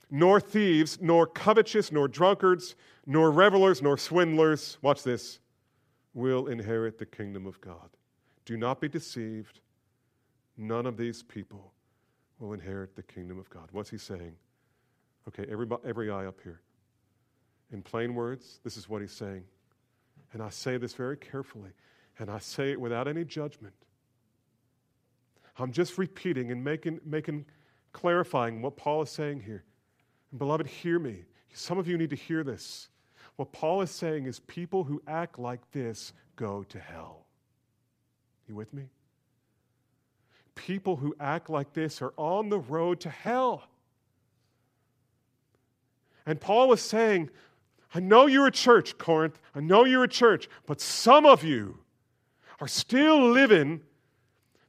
nor 0.09 0.39
thieves, 0.39 0.99
nor 1.01 1.27
covetous, 1.27 1.91
nor 1.91 2.07
drunkards, 2.07 2.75
nor 3.05 3.31
revelers, 3.31 3.81
nor 3.81 3.97
swindlers, 3.97 4.77
watch 4.81 5.03
this, 5.03 5.39
will 6.13 6.47
inherit 6.47 6.97
the 6.97 7.05
kingdom 7.05 7.45
of 7.45 7.59
God. 7.61 7.89
Do 8.45 8.57
not 8.57 8.79
be 8.81 8.87
deceived. 8.87 9.59
None 10.57 10.85
of 10.85 10.97
these 10.97 11.21
people 11.23 11.73
will 12.39 12.53
inherit 12.53 12.95
the 12.95 13.03
kingdom 13.03 13.37
of 13.37 13.49
God. 13.49 13.67
What's 13.71 13.89
he 13.89 13.97
saying? 13.97 14.33
Okay, 15.27 15.45
every, 15.51 15.67
every 15.85 16.09
eye 16.09 16.25
up 16.25 16.39
here. 16.43 16.61
In 17.71 17.81
plain 17.81 18.15
words, 18.15 18.59
this 18.63 18.77
is 18.77 18.87
what 18.87 19.01
he's 19.01 19.11
saying. 19.11 19.43
And 20.33 20.41
I 20.41 20.49
say 20.49 20.77
this 20.77 20.93
very 20.93 21.17
carefully, 21.17 21.71
and 22.19 22.29
I 22.29 22.39
say 22.39 22.71
it 22.71 22.79
without 22.79 23.07
any 23.07 23.25
judgment. 23.25 23.73
I'm 25.59 25.71
just 25.71 25.97
repeating 25.97 26.51
and 26.51 26.63
making, 26.63 26.99
making 27.05 27.45
clarifying 27.91 28.61
what 28.61 28.77
Paul 28.77 29.01
is 29.01 29.09
saying 29.09 29.41
here. 29.41 29.63
And 30.31 30.39
beloved, 30.39 30.67
hear 30.67 30.99
me. 30.99 31.23
Some 31.53 31.77
of 31.77 31.87
you 31.87 31.97
need 31.97 32.11
to 32.11 32.15
hear 32.15 32.43
this. 32.43 32.89
What 33.35 33.51
Paul 33.51 33.81
is 33.81 33.91
saying 33.91 34.25
is 34.25 34.39
people 34.41 34.83
who 34.83 35.01
act 35.07 35.39
like 35.39 35.59
this 35.71 36.13
go 36.35 36.63
to 36.69 36.79
hell. 36.79 37.25
You 38.47 38.55
with 38.55 38.73
me? 38.73 38.89
People 40.55 40.95
who 40.95 41.15
act 41.19 41.49
like 41.49 41.73
this 41.73 42.01
are 42.01 42.13
on 42.17 42.49
the 42.49 42.59
road 42.59 42.99
to 43.01 43.09
hell. 43.09 43.63
And 46.25 46.41
Paul 46.41 46.73
is 46.73 46.81
saying, 46.81 47.29
I 47.93 47.99
know 47.99 48.25
you're 48.25 48.47
a 48.47 48.51
church, 48.51 48.97
Corinth. 48.97 49.39
I 49.55 49.59
know 49.61 49.85
you're 49.85 50.03
a 50.03 50.09
church, 50.09 50.49
but 50.65 50.81
some 50.81 51.25
of 51.25 51.43
you 51.43 51.79
are 52.59 52.67
still 52.67 53.29
living 53.29 53.81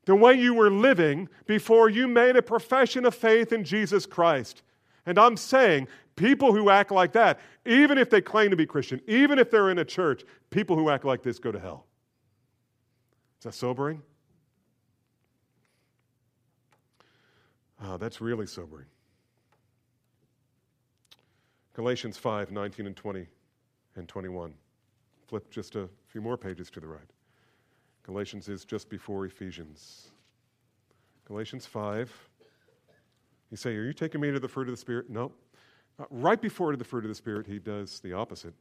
the 0.05 0.15
way 0.15 0.35
you 0.35 0.55
were 0.55 0.71
living 0.71 1.29
before 1.47 1.91
you 1.91 2.07
made 2.09 2.37
a 2.37 2.43
profession 2.43 3.05
of 3.05 3.15
faith 3.15 3.53
in 3.53 3.65
Jesus 3.65 4.07
Christ. 4.07 4.63
And 5.09 5.19
I'm 5.19 5.39
saying, 5.39 5.89
people 6.17 6.53
who 6.53 6.69
act 6.69 6.91
like 6.91 7.13
that, 7.13 7.41
even 7.65 7.97
if 7.97 8.11
they 8.11 8.21
claim 8.21 8.51
to 8.51 8.57
be 8.57 8.67
Christian, 8.67 9.01
even 9.07 9.39
if 9.39 9.51
they're 9.51 9.71
in 9.71 9.79
a 9.79 9.85
church, 9.85 10.23
people 10.51 10.77
who 10.77 10.91
act 10.91 11.07
like 11.07 11.23
this 11.23 11.39
go 11.39 11.51
to 11.51 11.59
hell. 11.59 11.87
Is 13.39 13.45
that 13.45 13.55
sobering? 13.55 14.03
Oh, 17.83 17.97
that's 17.97 18.21
really 18.21 18.47
sobering. 18.47 18.85
Galatians 21.73 22.19
5 22.19 22.51
19 22.51 22.87
and 22.87 22.95
20 22.95 23.27
and 23.97 24.07
21. 24.07 24.53
Flip 25.27 25.51
just 25.51 25.75
a 25.75 25.89
few 26.09 26.21
more 26.21 26.37
pages 26.37 26.69
to 26.73 26.81
the 26.81 26.87
right. 26.87 27.01
Galatians 28.03 28.51
is 28.51 28.67
just 28.67 28.91
before 28.91 29.25
Ephesians. 29.25 30.09
Galatians 31.25 31.65
5. 31.65 32.28
You 33.51 33.57
say, 33.57 33.75
Are 33.77 33.85
you 33.85 33.93
taking 33.93 34.21
me 34.21 34.31
to 34.31 34.41
the 34.41 34.49
fruit 34.49 34.69
of 34.69 34.73
the 34.73 34.81
Spirit? 34.81 35.11
No. 35.11 35.33
Uh, 35.99 36.05
right 36.11 36.41
before 36.41 36.71
to 36.71 36.77
the 36.77 36.85
fruit 36.85 37.05
of 37.05 37.09
the 37.09 37.15
Spirit, 37.15 37.47
he 37.47 37.59
does 37.59 38.01
the 38.01 38.13
opposite. 38.13 38.55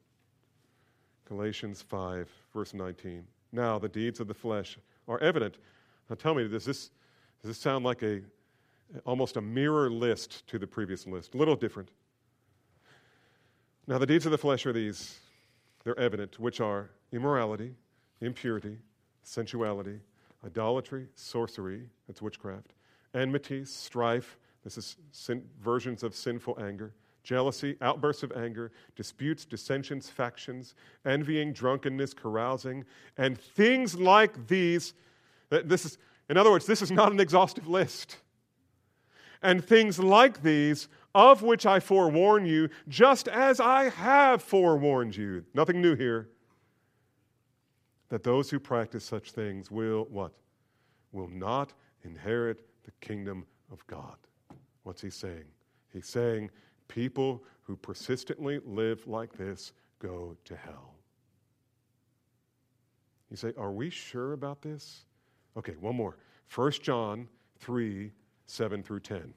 Galatians 1.28 1.82
5, 1.82 2.30
verse 2.54 2.74
19. 2.74 3.24
Now, 3.52 3.78
the 3.78 3.90
deeds 3.90 4.20
of 4.20 4.28
the 4.28 4.34
flesh 4.34 4.78
are 5.08 5.20
evident. 5.20 5.58
Now, 6.10 6.16
tell 6.16 6.34
me, 6.34 6.48
does 6.48 6.66
this, 6.66 6.90
does 7.42 7.50
this 7.50 7.58
sound 7.58 7.86
like 7.86 8.02
a 8.04 8.22
almost 9.06 9.36
a 9.36 9.42
mirror 9.42 9.90
list 9.90 10.48
to 10.48 10.58
the 10.58 10.68
previous 10.68 11.06
list? 11.06 11.36
A 11.36 11.38
little 11.38 11.56
different. 11.56 11.90
Now, 13.86 13.98
the 13.98 14.06
deeds 14.06 14.26
of 14.26 14.32
the 14.32 14.38
flesh 14.38 14.66
are 14.66 14.74
these 14.74 15.20
they're 15.84 16.00
evident, 16.00 16.40
which 16.40 16.60
are 16.60 16.90
immorality, 17.14 17.74
impurity, 18.20 18.78
sensuality, 19.24 20.00
idolatry, 20.46 21.08
sorcery, 21.16 21.84
that's 22.08 22.22
witchcraft, 22.22 22.74
enmity, 23.14 23.64
strife, 23.64 24.38
this 24.68 24.78
is 24.78 24.98
sin, 25.14 25.46
versions 25.62 26.04
of 26.04 26.14
sinful 26.14 26.58
anger, 26.62 26.94
jealousy, 27.24 27.78
outbursts 27.80 28.22
of 28.22 28.34
anger, 28.34 28.74
disputes, 28.98 29.46
dissensions, 29.46 30.10
factions, 30.10 30.76
envying, 31.06 31.54
drunkenness, 31.54 32.14
carousing, 32.14 32.84
and 33.18 33.40
things 33.40 33.96
like 33.96 34.48
these. 34.48 34.94
This 35.50 35.86
is, 35.86 35.98
in 36.30 36.36
other 36.36 36.52
words, 36.52 36.66
this 36.66 36.82
is 36.82 36.92
not 36.92 37.14
an 37.14 37.22
exhaustive 37.22 37.70
list. 37.70 38.18
And 39.42 39.64
things 39.64 40.00
like 40.00 40.44
these, 40.44 40.90
of 41.16 41.44
which 41.44 41.66
I 41.66 41.80
forewarn 41.80 42.46
you, 42.46 42.68
just 42.90 43.30
as 43.30 43.62
I 43.62 43.88
have 43.88 44.42
forewarned 44.42 45.16
you. 45.16 45.46
Nothing 45.54 45.82
new 45.82 45.96
here 45.96 46.28
that 48.10 48.26
those 48.26 48.50
who 48.50 48.60
practice 48.60 49.06
such 49.06 49.32
things 49.32 49.72
will 49.72 50.08
what? 50.10 50.34
Will 51.14 51.30
not 51.30 51.72
inherit 52.04 52.66
the 52.84 52.92
kingdom 53.00 53.46
of 53.72 53.86
God. 53.88 54.18
What's 54.88 55.02
he 55.02 55.10
saying? 55.10 55.44
He's 55.92 56.08
saying 56.08 56.50
People 56.88 57.44
who 57.64 57.76
persistently 57.76 58.60
live 58.66 59.06
like 59.08 59.34
this 59.34 59.74
go 60.00 60.38
to 60.46 60.56
hell. 60.56 60.94
You 63.30 63.36
say, 63.36 63.54
Are 63.58 63.72
we 63.72 63.90
sure 63.90 64.34
about 64.34 64.62
this? 64.62 65.06
Okay, 65.58 65.74
one 65.80 65.96
more. 65.96 66.18
1 66.56 66.72
John 66.82 67.28
3 67.60 68.12
7 68.46 68.84
through 68.84 69.02
10. 69.02 69.34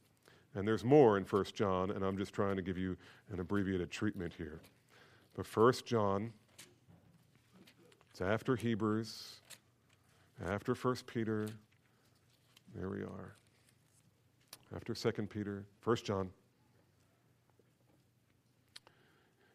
And 0.55 0.66
there's 0.66 0.84
more 0.84 1.16
in 1.16 1.24
1 1.24 1.44
John, 1.55 1.90
and 1.90 2.05
I'm 2.05 2.16
just 2.16 2.32
trying 2.32 2.55
to 2.55 2.62
give 2.62 2.78
you 2.78 2.96
an 3.32 3.40
abbreviated 3.40 3.90
treatment 3.90 4.32
here. 4.36 4.61
But 5.34 5.46
1 5.46 5.72
John, 5.84 6.32
it's 8.12 8.20
after 8.20 8.55
Hebrews, 8.55 9.40
after 10.46 10.74
1 10.74 10.96
Peter. 11.07 11.48
There 12.76 12.88
we 12.88 12.98
are. 12.98 13.34
After 14.74 14.94
2 14.94 15.10
Peter, 15.26 15.64
1 15.82 15.96
John, 15.96 16.30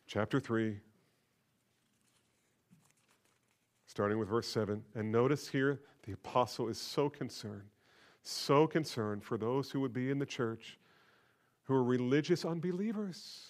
chapter 0.07 0.39
3, 0.39 0.77
starting 3.87 4.17
with 4.19 4.27
verse 4.27 4.47
7. 4.47 4.83
And 4.93 5.11
notice 5.11 5.47
here, 5.47 5.79
the 6.03 6.11
apostle 6.11 6.67
is 6.67 6.77
so 6.77 7.09
concerned, 7.09 7.69
so 8.23 8.67
concerned 8.67 9.23
for 9.23 9.37
those 9.37 9.71
who 9.71 9.79
would 9.79 9.93
be 9.93 10.11
in 10.11 10.19
the 10.19 10.25
church 10.25 10.77
who 11.63 11.73
are 11.73 11.83
religious 11.83 12.43
unbelievers. 12.45 13.47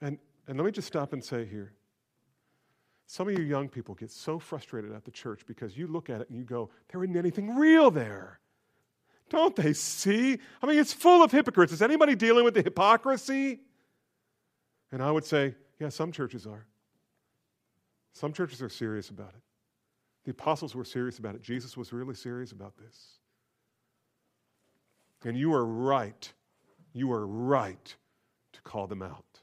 And, 0.00 0.18
and 0.48 0.58
let 0.58 0.66
me 0.66 0.72
just 0.72 0.88
stop 0.88 1.12
and 1.12 1.24
say 1.24 1.44
here 1.44 1.72
some 3.12 3.28
of 3.28 3.38
you 3.38 3.44
young 3.44 3.68
people 3.68 3.94
get 3.94 4.10
so 4.10 4.38
frustrated 4.38 4.90
at 4.90 5.04
the 5.04 5.10
church 5.10 5.42
because 5.46 5.76
you 5.76 5.86
look 5.86 6.08
at 6.08 6.22
it 6.22 6.30
and 6.30 6.38
you 6.38 6.44
go, 6.44 6.70
there 6.88 7.04
isn't 7.04 7.14
anything 7.14 7.54
real 7.56 7.90
there. 7.90 8.40
Don't 9.32 9.56
they 9.56 9.72
see? 9.72 10.38
I 10.62 10.66
mean, 10.66 10.78
it's 10.78 10.92
full 10.92 11.22
of 11.22 11.32
hypocrites. 11.32 11.72
Is 11.72 11.80
anybody 11.80 12.14
dealing 12.14 12.44
with 12.44 12.52
the 12.52 12.60
hypocrisy? 12.60 13.60
And 14.92 15.02
I 15.02 15.10
would 15.10 15.24
say, 15.24 15.54
yeah, 15.80 15.88
some 15.88 16.12
churches 16.12 16.46
are. 16.46 16.66
Some 18.12 18.34
churches 18.34 18.60
are 18.60 18.68
serious 18.68 19.08
about 19.08 19.30
it. 19.30 19.40
The 20.26 20.32
apostles 20.32 20.74
were 20.74 20.84
serious 20.84 21.18
about 21.18 21.34
it. 21.34 21.40
Jesus 21.40 21.78
was 21.78 21.94
really 21.94 22.14
serious 22.14 22.52
about 22.52 22.76
this. 22.76 23.12
And 25.24 25.34
you 25.34 25.54
are 25.54 25.64
right. 25.64 26.30
You 26.92 27.10
are 27.12 27.26
right 27.26 27.96
to 28.52 28.60
call 28.60 28.86
them 28.86 29.00
out. 29.00 29.40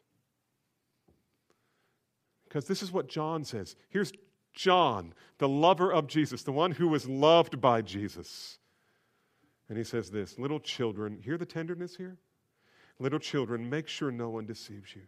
Because 2.44 2.66
this 2.66 2.84
is 2.84 2.92
what 2.92 3.08
John 3.08 3.44
says. 3.44 3.76
Here's 3.90 4.14
John, 4.54 5.16
the 5.40 5.50
lover 5.50 5.92
of 5.92 6.06
Jesus, 6.06 6.44
the 6.44 6.52
one 6.52 6.74
who 6.74 6.90
was 6.90 7.08
loved 7.08 7.60
by 7.60 7.82
Jesus. 7.82 8.59
And 9.70 9.78
he 9.78 9.84
says 9.84 10.10
this 10.10 10.38
Little 10.38 10.60
children, 10.60 11.20
hear 11.24 11.38
the 11.38 11.46
tenderness 11.46 11.96
here? 11.96 12.18
Little 13.00 13.20
children, 13.20 13.70
make 13.70 13.88
sure 13.88 14.12
no 14.12 14.30
one 14.30 14.46
deceives 14.46 14.96
you. 14.96 15.04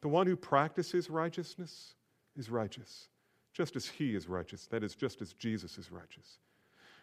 The 0.00 0.08
one 0.08 0.26
who 0.26 0.36
practices 0.36 1.08
righteousness 1.08 1.94
is 2.36 2.50
righteous, 2.50 3.08
just 3.52 3.76
as 3.76 3.86
he 3.86 4.14
is 4.14 4.28
righteous. 4.28 4.66
That 4.66 4.82
is, 4.82 4.94
just 4.94 5.22
as 5.22 5.32
Jesus 5.32 5.78
is 5.78 5.92
righteous. 5.92 6.38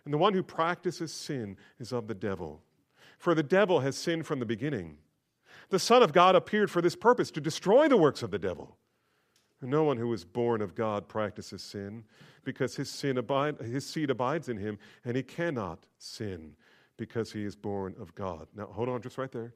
And 0.05 0.13
the 0.13 0.17
one 0.17 0.33
who 0.33 0.43
practices 0.43 1.13
sin 1.13 1.55
is 1.79 1.93
of 1.93 2.07
the 2.07 2.13
devil. 2.13 2.61
For 3.17 3.33
the 3.33 3.43
devil 3.43 3.79
has 3.79 3.95
sinned 3.95 4.25
from 4.25 4.39
the 4.39 4.45
beginning. 4.45 4.97
The 5.69 5.79
Son 5.79 6.03
of 6.03 6.11
God 6.11 6.35
appeared 6.35 6.69
for 6.69 6.81
this 6.81 6.95
purpose 6.95 7.31
to 7.31 7.41
destroy 7.41 7.87
the 7.87 7.97
works 7.97 8.21
of 8.21 8.31
the 8.31 8.39
devil. 8.39 8.77
No 9.63 9.83
one 9.83 9.97
who 9.97 10.11
is 10.13 10.25
born 10.25 10.61
of 10.61 10.75
God 10.75 11.07
practices 11.07 11.61
sin, 11.61 12.03
because 12.43 12.75
his, 12.75 12.89
sin 12.89 13.17
abide, 13.17 13.59
his 13.59 13.85
seed 13.85 14.09
abides 14.09 14.49
in 14.49 14.57
him, 14.57 14.77
and 15.05 15.15
he 15.15 15.23
cannot 15.23 15.85
sin 15.97 16.55
because 16.97 17.31
he 17.31 17.45
is 17.45 17.55
born 17.55 17.95
of 17.99 18.13
God. 18.13 18.47
Now, 18.55 18.65
hold 18.65 18.89
on 18.89 19.01
just 19.01 19.17
right 19.17 19.31
there. 19.31 19.53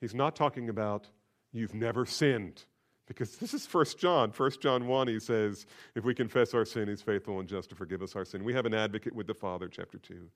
He's 0.00 0.14
not 0.14 0.34
talking 0.34 0.68
about 0.68 1.08
you've 1.52 1.74
never 1.74 2.04
sinned. 2.06 2.64
Because 3.06 3.36
this 3.36 3.52
is 3.52 3.66
1 3.66 3.84
John. 3.98 4.30
1 4.30 4.50
John 4.60 4.86
1, 4.86 5.08
he 5.08 5.20
says, 5.20 5.66
if 5.94 6.04
we 6.04 6.14
confess 6.14 6.54
our 6.54 6.64
sin, 6.64 6.88
he's 6.88 7.02
faithful 7.02 7.38
and 7.38 7.48
just 7.48 7.68
to 7.70 7.76
forgive 7.76 8.02
us 8.02 8.16
our 8.16 8.24
sin. 8.24 8.44
We 8.44 8.54
have 8.54 8.66
an 8.66 8.74
advocate 8.74 9.14
with 9.14 9.26
the 9.26 9.34
Father, 9.34 9.68
chapter 9.68 9.98
2, 9.98 10.28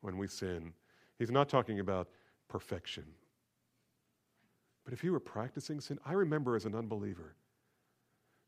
when 0.00 0.16
we 0.16 0.28
sin. 0.28 0.72
He's 1.18 1.32
not 1.32 1.48
talking 1.48 1.80
about 1.80 2.08
perfection. 2.48 3.04
But 4.84 4.92
if 4.92 5.02
you 5.02 5.12
were 5.12 5.20
practicing 5.20 5.80
sin, 5.80 5.98
I 6.06 6.12
remember 6.12 6.54
as 6.54 6.64
an 6.64 6.74
unbeliever, 6.74 7.34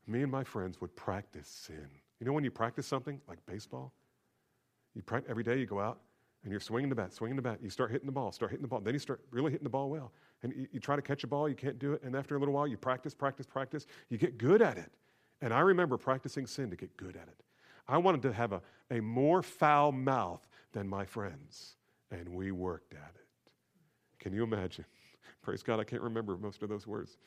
me 0.07 0.21
and 0.21 0.31
my 0.31 0.43
friends 0.43 0.79
would 0.81 0.95
practice 0.95 1.47
sin. 1.47 1.87
You 2.19 2.25
know 2.25 2.33
when 2.33 2.43
you 2.43 2.51
practice 2.51 2.87
something, 2.87 3.19
like 3.27 3.39
baseball? 3.45 3.93
You 4.93 5.01
practice, 5.01 5.29
every 5.29 5.43
day 5.43 5.59
you 5.59 5.65
go 5.65 5.79
out 5.79 5.99
and 6.43 6.51
you're 6.51 6.61
swinging 6.61 6.89
the 6.89 6.95
bat, 6.95 7.13
swinging 7.13 7.35
the 7.35 7.41
bat. 7.41 7.59
You 7.61 7.69
start 7.69 7.91
hitting 7.91 8.05
the 8.05 8.11
ball, 8.11 8.31
start 8.31 8.51
hitting 8.51 8.61
the 8.61 8.67
ball. 8.67 8.79
Then 8.79 8.93
you 8.93 8.99
start 8.99 9.21
really 9.31 9.51
hitting 9.51 9.65
the 9.65 9.69
ball 9.69 9.89
well 9.89 10.11
and 10.45 10.53
you, 10.55 10.67
you 10.73 10.79
try 10.79 10.95
to 10.95 11.01
catch 11.01 11.23
a 11.23 11.27
ball, 11.27 11.49
you 11.49 11.55
can't 11.55 11.79
do 11.79 11.93
it, 11.93 12.03
and 12.03 12.15
after 12.15 12.35
a 12.35 12.39
little 12.39 12.53
while, 12.53 12.67
you 12.67 12.77
practice, 12.77 13.15
practice, 13.15 13.47
practice, 13.47 13.87
you 14.09 14.17
get 14.17 14.37
good 14.37 14.61
at 14.61 14.77
it. 14.77 14.91
And 15.41 15.53
I 15.53 15.61
remember 15.61 15.97
practicing 15.97 16.45
sin 16.45 16.69
to 16.69 16.75
get 16.75 16.95
good 16.97 17.15
at 17.15 17.27
it. 17.27 17.43
I 17.87 17.97
wanted 17.97 18.21
to 18.23 18.33
have 18.33 18.53
a, 18.53 18.61
a 18.91 19.01
more 19.01 19.41
foul 19.41 19.91
mouth 19.91 20.47
than 20.71 20.87
my 20.87 21.05
friends, 21.05 21.77
and 22.11 22.29
we 22.29 22.51
worked 22.51 22.93
at 22.93 23.11
it. 23.15 23.27
Can 24.19 24.33
you 24.33 24.43
imagine? 24.43 24.85
Praise 25.41 25.63
God, 25.63 25.79
I 25.79 25.83
can't 25.83 26.01
remember 26.01 26.37
most 26.37 26.61
of 26.63 26.69
those 26.69 26.85
words, 26.85 27.17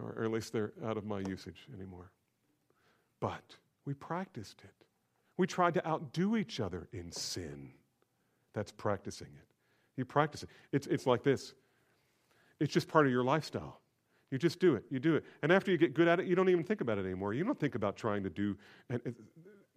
or 0.00 0.24
at 0.24 0.30
least 0.30 0.52
they're 0.52 0.72
out 0.84 0.96
of 0.96 1.04
my 1.04 1.20
usage 1.20 1.66
anymore. 1.74 2.10
But 3.20 3.56
we 3.84 3.94
practiced 3.94 4.60
it. 4.64 4.86
We 5.36 5.46
tried 5.46 5.74
to 5.74 5.86
outdo 5.86 6.36
each 6.36 6.60
other 6.60 6.88
in 6.92 7.12
sin. 7.12 7.70
That's 8.54 8.72
practicing 8.72 9.28
it. 9.28 9.48
You 9.96 10.04
practice 10.04 10.42
it. 10.42 10.48
It's, 10.72 10.86
it's 10.86 11.06
like 11.06 11.22
this 11.22 11.54
it's 12.60 12.72
just 12.72 12.88
part 12.88 13.06
of 13.06 13.12
your 13.12 13.22
lifestyle. 13.22 13.80
You 14.30 14.38
just 14.38 14.60
do 14.60 14.74
it. 14.74 14.84
You 14.90 14.98
do 14.98 15.16
it. 15.16 15.24
And 15.42 15.52
after 15.52 15.70
you 15.70 15.78
get 15.78 15.94
good 15.94 16.08
at 16.08 16.20
it, 16.20 16.26
you 16.26 16.34
don't 16.34 16.48
even 16.48 16.64
think 16.64 16.80
about 16.80 16.98
it 16.98 17.06
anymore. 17.06 17.32
You 17.32 17.44
don't 17.44 17.58
think 17.58 17.74
about 17.74 17.96
trying 17.96 18.22
to 18.24 18.30
do 18.30 18.56
uh, 18.92 18.98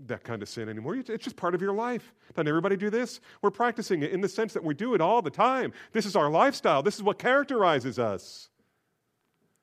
that 0.07 0.23
kind 0.23 0.41
of 0.41 0.49
sin 0.49 0.67
anymore. 0.67 0.95
It's 0.95 1.23
just 1.23 1.35
part 1.35 1.55
of 1.55 1.61
your 1.61 1.73
life. 1.73 2.13
Doesn't 2.33 2.47
everybody 2.47 2.75
do 2.75 2.89
this? 2.89 3.21
We're 3.41 3.51
practicing 3.51 4.01
it 4.01 4.11
in 4.11 4.19
the 4.19 4.27
sense 4.27 4.53
that 4.53 4.63
we 4.63 4.73
do 4.73 4.93
it 4.93 5.01
all 5.01 5.21
the 5.21 5.29
time. 5.29 5.71
This 5.93 6.05
is 6.05 6.15
our 6.15 6.29
lifestyle, 6.29 6.83
this 6.83 6.95
is 6.95 7.03
what 7.03 7.17
characterizes 7.17 7.99
us. 7.99 8.49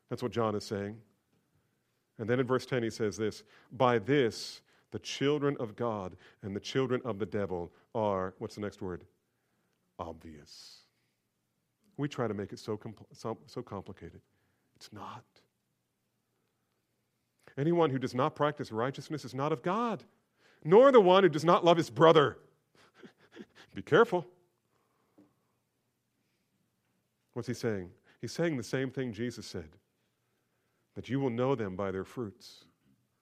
That's 0.09 0.23
what 0.23 0.33
John 0.33 0.55
is 0.55 0.65
saying. 0.65 0.97
And 2.19 2.29
then 2.29 2.41
in 2.41 2.47
verse 2.47 2.67
10, 2.67 2.83
he 2.83 2.91
says 2.91 3.17
this 3.17 3.43
By 3.73 3.99
this, 3.99 4.63
the 4.91 4.99
children 4.99 5.57
of 5.61 5.77
God 5.77 6.17
and 6.43 6.55
the 6.55 6.61
children 6.61 7.01
of 7.05 7.19
the 7.19 7.27
devil 7.27 7.71
are, 7.95 8.35
what's 8.39 8.55
the 8.55 8.61
next 8.61 8.81
word? 8.83 9.05
Obvious. 9.99 10.79
We 11.97 12.09
try 12.09 12.29
to 12.29 12.35
make 12.35 12.53
it 12.53 12.59
so, 12.59 12.77
compl- 12.77 13.07
so, 13.13 13.37
so 13.47 13.63
complicated. 13.63 14.21
It's 14.77 14.93
not. 14.93 15.25
Anyone 17.57 17.91
who 17.91 17.99
does 17.99 18.15
not 18.15 18.37
practice 18.37 18.71
righteousness 18.71 19.25
is 19.25 19.35
not 19.35 19.53
of 19.53 19.63
God, 19.63 20.05
nor 20.65 20.93
the 20.93 21.01
one 21.01 21.25
who 21.25 21.29
does 21.29 21.45
not 21.45 21.65
love 21.65 21.77
his 21.77 21.91
brother. 21.91 22.39
Be 23.75 23.83
careful. 23.83 24.25
What's 27.33 27.49
he 27.49 27.55
saying? 27.55 27.91
He's 28.21 28.33
saying 28.33 28.57
the 28.57 28.63
same 28.63 28.91
thing 28.91 29.13
Jesus 29.13 29.47
said 29.47 29.69
that 30.99 31.09
you 31.09 31.21
will 31.21 31.31
know 31.31 31.55
them 31.55 31.77
by 31.77 31.93
their 31.93 32.03
fruits. 32.03 32.65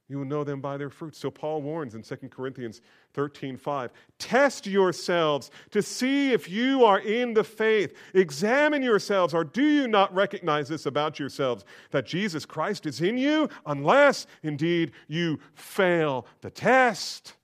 You 0.09 0.16
will 0.16 0.24
know 0.24 0.45
them 0.45 0.62
by 0.62 0.79
their 0.79 0.89
fruits. 0.89 1.18
So 1.18 1.31
Paul 1.31 1.61
warns 1.61 1.95
in 1.95 2.01
2 2.01 2.16
Corinthians 2.31 2.81
13 3.12 3.59
5. 3.59 3.93
Test 4.18 4.66
yourselves 4.66 5.51
to 5.72 5.83
see 5.83 6.33
if 6.33 6.49
you 6.49 6.87
are 6.87 7.01
in 7.01 7.35
the 7.35 7.45
faith. 7.45 7.95
Examine 8.14 8.83
yourselves, 8.83 9.35
or 9.35 9.45
do 9.45 9.62
you 9.62 9.89
not 9.89 10.14
recognize 10.14 10.70
this 10.70 10.87
about 10.87 11.18
yourselves, 11.18 11.66
that 11.91 12.07
Jesus 12.07 12.47
Christ 12.47 12.87
is 12.87 13.03
in 13.03 13.18
you, 13.18 13.47
unless 13.66 14.27
indeed 14.43 14.93
you 15.07 15.39
fail 15.53 16.27
the 16.41 16.49
test? 16.49 17.35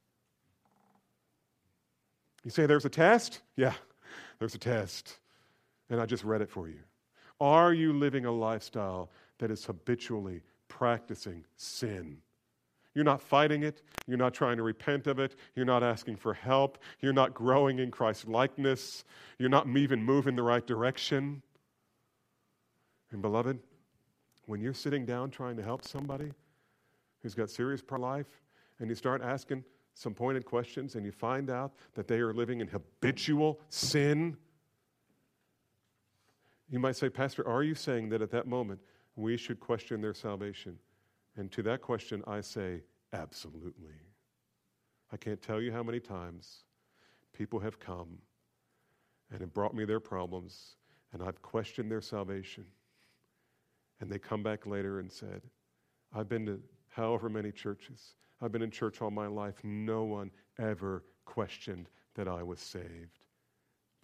You 2.42 2.50
say 2.50 2.64
there's 2.64 2.86
a 2.86 2.88
test? 2.88 3.42
Yeah, 3.54 3.74
there's 4.38 4.54
a 4.54 4.58
test. 4.58 5.18
And 5.90 6.00
I 6.00 6.06
just 6.06 6.24
read 6.24 6.40
it 6.40 6.48
for 6.48 6.68
you. 6.68 6.78
Are 7.38 7.74
you 7.74 7.92
living 7.92 8.24
a 8.24 8.32
lifestyle 8.32 9.10
that 9.42 9.50
is 9.50 9.64
habitually 9.64 10.40
practicing 10.68 11.44
sin? 11.56 12.18
You're 12.94 13.04
not 13.04 13.20
fighting 13.20 13.64
it. 13.64 13.82
You're 14.06 14.16
not 14.16 14.34
trying 14.34 14.56
to 14.56 14.62
repent 14.62 15.08
of 15.08 15.18
it. 15.18 15.34
You're 15.56 15.66
not 15.66 15.82
asking 15.82 16.14
for 16.16 16.32
help. 16.32 16.78
You're 17.00 17.12
not 17.12 17.34
growing 17.34 17.80
in 17.80 17.90
Christ's 17.90 18.28
likeness. 18.28 19.02
You're 19.40 19.48
not 19.48 19.66
even 19.66 20.00
moving 20.00 20.36
the 20.36 20.44
right 20.44 20.64
direction. 20.64 21.42
And, 23.10 23.20
beloved, 23.20 23.58
when 24.46 24.60
you're 24.60 24.74
sitting 24.74 25.04
down 25.04 25.30
trying 25.30 25.56
to 25.56 25.62
help 25.64 25.82
somebody 25.82 26.30
who's 27.20 27.34
got 27.34 27.50
serious 27.50 27.82
life 27.90 28.42
and 28.78 28.88
you 28.88 28.94
start 28.94 29.22
asking 29.22 29.64
some 29.94 30.14
pointed 30.14 30.44
questions 30.44 30.94
and 30.94 31.04
you 31.04 31.10
find 31.10 31.50
out 31.50 31.72
that 31.94 32.06
they 32.06 32.20
are 32.20 32.32
living 32.32 32.60
in 32.60 32.68
habitual 32.68 33.58
sin, 33.70 34.36
you 36.70 36.78
might 36.78 36.94
say, 36.94 37.08
Pastor, 37.08 37.46
are 37.48 37.64
you 37.64 37.74
saying 37.74 38.08
that 38.10 38.22
at 38.22 38.30
that 38.30 38.46
moment 38.46 38.78
we 39.16 39.36
should 39.36 39.60
question 39.60 40.00
their 40.00 40.14
salvation? 40.14 40.78
And 41.36 41.50
to 41.52 41.62
that 41.62 41.80
question, 41.80 42.22
I 42.26 42.40
say, 42.40 42.82
absolutely. 43.12 43.94
I 45.12 45.16
can't 45.16 45.40
tell 45.40 45.60
you 45.60 45.72
how 45.72 45.82
many 45.82 46.00
times 46.00 46.64
people 47.32 47.60
have 47.60 47.78
come 47.78 48.18
and 49.30 49.40
have 49.40 49.52
brought 49.52 49.74
me 49.74 49.84
their 49.84 50.00
problems, 50.00 50.76
and 51.12 51.22
I've 51.22 51.40
questioned 51.42 51.90
their 51.90 52.00
salvation. 52.00 52.64
And 54.00 54.10
they 54.10 54.18
come 54.18 54.42
back 54.42 54.66
later 54.66 54.98
and 54.98 55.10
said, 55.10 55.42
I've 56.14 56.28
been 56.28 56.46
to 56.46 56.60
however 56.88 57.28
many 57.28 57.52
churches. 57.52 58.16
I've 58.40 58.52
been 58.52 58.62
in 58.62 58.70
church 58.70 59.00
all 59.00 59.10
my 59.10 59.26
life. 59.26 59.54
No 59.62 60.04
one 60.04 60.30
ever 60.58 61.04
questioned 61.24 61.88
that 62.14 62.28
I 62.28 62.42
was 62.42 62.60
saved. 62.60 63.24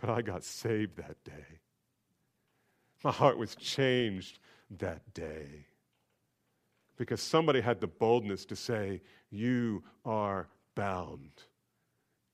But 0.01 0.11
I 0.11 0.23
got 0.23 0.45
saved 0.45 0.97
that 0.97 1.23
day. 1.25 1.61
My 3.03 3.11
heart 3.11 3.39
was 3.39 3.55
changed 3.57 4.39
that 4.79 5.15
day. 5.15 5.67
Because 6.97 7.23
somebody 7.23 7.61
had 7.61 7.81
the 7.81 7.87
boldness 7.87 8.45
to 8.47 8.57
say, 8.57 9.01
You 9.31 9.83
are 10.05 10.49
bound 10.75 11.31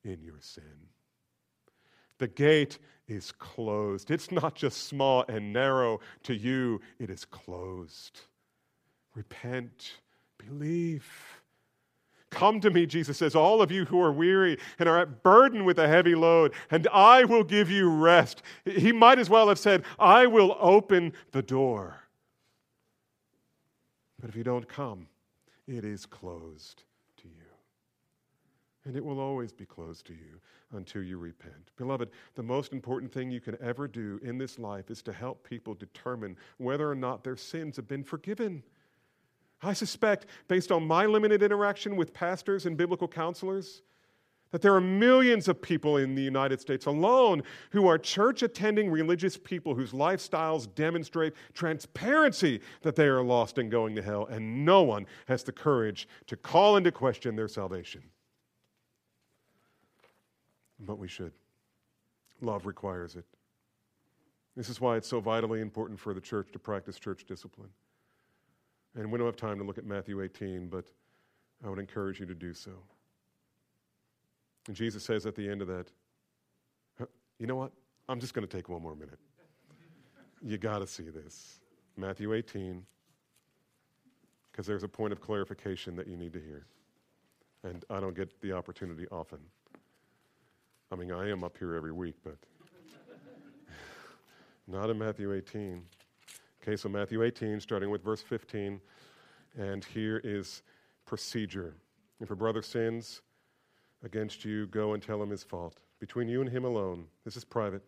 in 0.05 0.23
your 0.23 0.41
sin. 0.41 0.89
The 2.19 2.29
gate 2.29 2.79
is 3.09 3.33
closed. 3.33 4.11
It's 4.11 4.31
not 4.31 4.55
just 4.55 4.87
small 4.87 5.25
and 5.29 5.53
narrow 5.53 6.01
to 6.25 6.35
you, 6.35 6.81
it 6.99 7.11
is 7.11 7.25
closed. 7.25 8.21
Repent, 9.15 9.93
believe. 10.39 11.07
Come 12.31 12.61
to 12.61 12.71
me, 12.71 12.85
Jesus 12.85 13.19
says, 13.19 13.37
all 13.37 13.63
of 13.63 13.71
you 13.71 13.85
who 13.85 14.01
are 14.01 14.11
weary 14.11 14.59
and 14.79 14.89
are 14.89 15.07
burdened 15.07 15.67
with 15.67 15.79
a 15.79 15.87
heavy 15.87 16.17
load, 16.17 16.53
and 16.71 16.89
I 16.93 17.25
will 17.25 17.45
give 17.45 17.71
you 17.71 17.89
rest. 17.89 18.43
He 18.65 18.91
might 18.91 19.21
as 19.21 19.31
well 19.31 19.49
have 19.49 19.59
said, 19.59 19.85
I 19.99 20.27
will 20.27 20.57
open 20.59 21.13
the 21.31 21.43
door. 21.43 22.04
But 24.25 24.31
if 24.31 24.37
you 24.37 24.43
don't 24.43 24.67
come, 24.67 25.07
it 25.69 25.85
is 25.85 26.07
closed 26.07 26.85
to 27.19 27.29
you. 27.29 27.45
And 28.87 28.97
it 28.97 29.05
will 29.05 29.21
always 29.21 29.53
be 29.53 29.67
closed 29.67 30.07
to 30.07 30.15
you 30.15 30.41
until 30.73 31.03
you 31.03 31.19
repent. 31.19 31.73
Beloved, 31.77 32.09
the 32.35 32.43
most 32.43 32.73
important 32.73 33.13
thing 33.13 33.31
you 33.31 33.43
can 33.43 33.59
ever 33.61 33.87
do 33.87 34.19
in 34.23 34.39
this 34.39 34.59
life 34.59 34.91
is 34.91 35.03
to 35.03 35.13
help 35.13 35.47
people 35.47 35.75
determine 35.75 36.39
whether 36.57 36.91
or 36.91 36.95
not 36.95 37.23
their 37.23 37.37
sins 37.37 37.77
have 37.77 37.87
been 37.87 38.03
forgiven. 38.03 38.63
I 39.63 39.75
suspect, 39.75 40.25
based 40.49 40.73
on 40.73 40.87
my 40.87 41.05
limited 41.05 41.43
interaction 41.43 41.95
with 41.95 42.15
pastors 42.15 42.65
and 42.65 42.79
biblical 42.79 43.09
counselors, 43.09 43.83
that 44.51 44.63
there 44.63 44.75
are 44.75 44.81
millions 44.81 45.49
of 45.49 45.61
people 45.61 45.97
in 45.97 46.15
the 46.15 46.23
United 46.23 46.61
States 46.61 46.87
alone 46.87 47.43
who 47.71 47.89
are 47.89 47.99
church 47.99 48.43
attending 48.43 48.91
religious 48.91 49.37
people 49.37 49.75
whose 49.75 49.91
lifestyles 49.91 50.73
demonstrate 50.75 51.33
transparency 51.55 52.61
that 52.83 52.95
they 52.95 53.07
are 53.07 53.23
lost 53.23 53.59
and 53.59 53.71
going 53.71 53.97
to 53.97 54.03
hell, 54.03 54.27
and 54.27 54.65
no 54.65 54.83
one 54.83 55.07
has 55.27 55.43
the 55.43 55.53
courage 55.53 56.07
to 56.27 56.37
call 56.37 56.77
into 56.77 56.93
question 56.93 57.35
their 57.35 57.49
salvation. 57.49 58.03
But 60.79 60.99
we 60.99 61.09
should. 61.09 61.33
Love 62.41 62.67
requires 62.67 63.17
it. 63.17 63.25
This 64.57 64.69
is 64.69 64.81
why 64.81 64.97
it's 64.97 65.09
so 65.09 65.21
vitally 65.21 65.61
important 65.61 65.99
for 65.99 66.15
the 66.15 66.21
church 66.21 66.53
to 66.53 66.59
practice 66.59 66.99
church 66.99 67.25
discipline. 67.25 67.71
And 68.95 69.11
we 69.11 69.19
don't 69.19 69.27
have 69.27 69.37
time 69.37 69.59
to 69.59 69.65
look 69.65 69.79
at 69.79 69.85
Matthew 69.85 70.23
18, 70.23 70.69
but 70.69 70.85
I 71.65 71.69
would 71.69 71.81
encourage 71.81 72.21
you 72.21 72.27
to 72.27 72.35
do 72.35 72.55
so. 72.55 72.71
And 74.67 74.77
Jesus 74.77 75.05
says 75.05 75.27
at 75.27 75.35
the 75.35 75.49
end 75.49 75.63
of 75.63 75.69
that, 75.69 75.91
you 77.39 77.47
know 77.47 77.57
what? 77.57 77.73
I'm 78.09 78.21
just 78.21 78.35
going 78.35 78.47
to 78.47 78.57
take 78.57 78.69
one 78.69 78.83
more 78.83 78.95
minute. 78.95 79.19
You 80.43 80.59
got 80.59 80.79
to 80.79 80.87
see 80.87 81.05
this. 81.05 81.61
Matthew 81.97 82.35
18, 82.35 82.85
because 84.51 84.67
there's 84.67 84.83
a 84.83 84.89
point 84.89 85.13
of 85.13 85.21
clarification 85.21 85.97
that 85.97 86.07
you 86.07 86.17
need 86.17 86.33
to 86.33 86.41
hear. 86.41 86.67
And 87.63 87.85
I 87.89 88.01
don't 88.01 88.15
get 88.15 88.41
the 88.41 88.53
opportunity 88.53 89.07
often. 89.11 89.39
I 90.93 90.97
mean, 90.97 91.13
I 91.13 91.31
am 91.31 91.43
up 91.43 91.57
here 91.59 91.75
every 91.75 91.93
week, 91.93 92.15
but 92.23 92.37
not 94.69 94.91
in 94.91 94.99
Matthew 94.99 95.33
18. 95.33 95.83
Okay, 96.63 96.77
so 96.77 96.89
Matthew 96.89 97.23
18, 97.23 97.61
starting 97.61 97.91
with 97.91 98.03
verse 98.03 98.23
15, 98.23 98.81
and 99.59 99.85
here 99.85 100.21
is 100.25 100.63
procedure. 101.07 101.75
If 102.21 102.31
a 102.31 102.37
brother 102.37 102.63
sins 102.63 103.23
against 104.05 104.45
you, 104.45 104.67
go 104.67 104.93
and 104.93 105.03
tell 105.03 105.23
him 105.23 105.31
his 105.31 105.43
fault. 105.43 105.79
Between 105.99 106.29
you 106.29 106.41
and 106.41 106.51
him 106.51 106.65
alone, 106.65 107.07
this 107.25 107.37
is 107.37 107.45
private. 107.45 107.83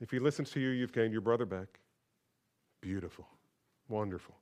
If 0.00 0.10
he 0.10 0.18
listens 0.18 0.50
to 0.50 0.60
you, 0.60 0.70
you've 0.70 0.92
gained 0.92 1.12
your 1.12 1.20
brother 1.20 1.46
back. 1.46 1.78
Beautiful, 2.80 3.26
wonderful. 3.88 4.34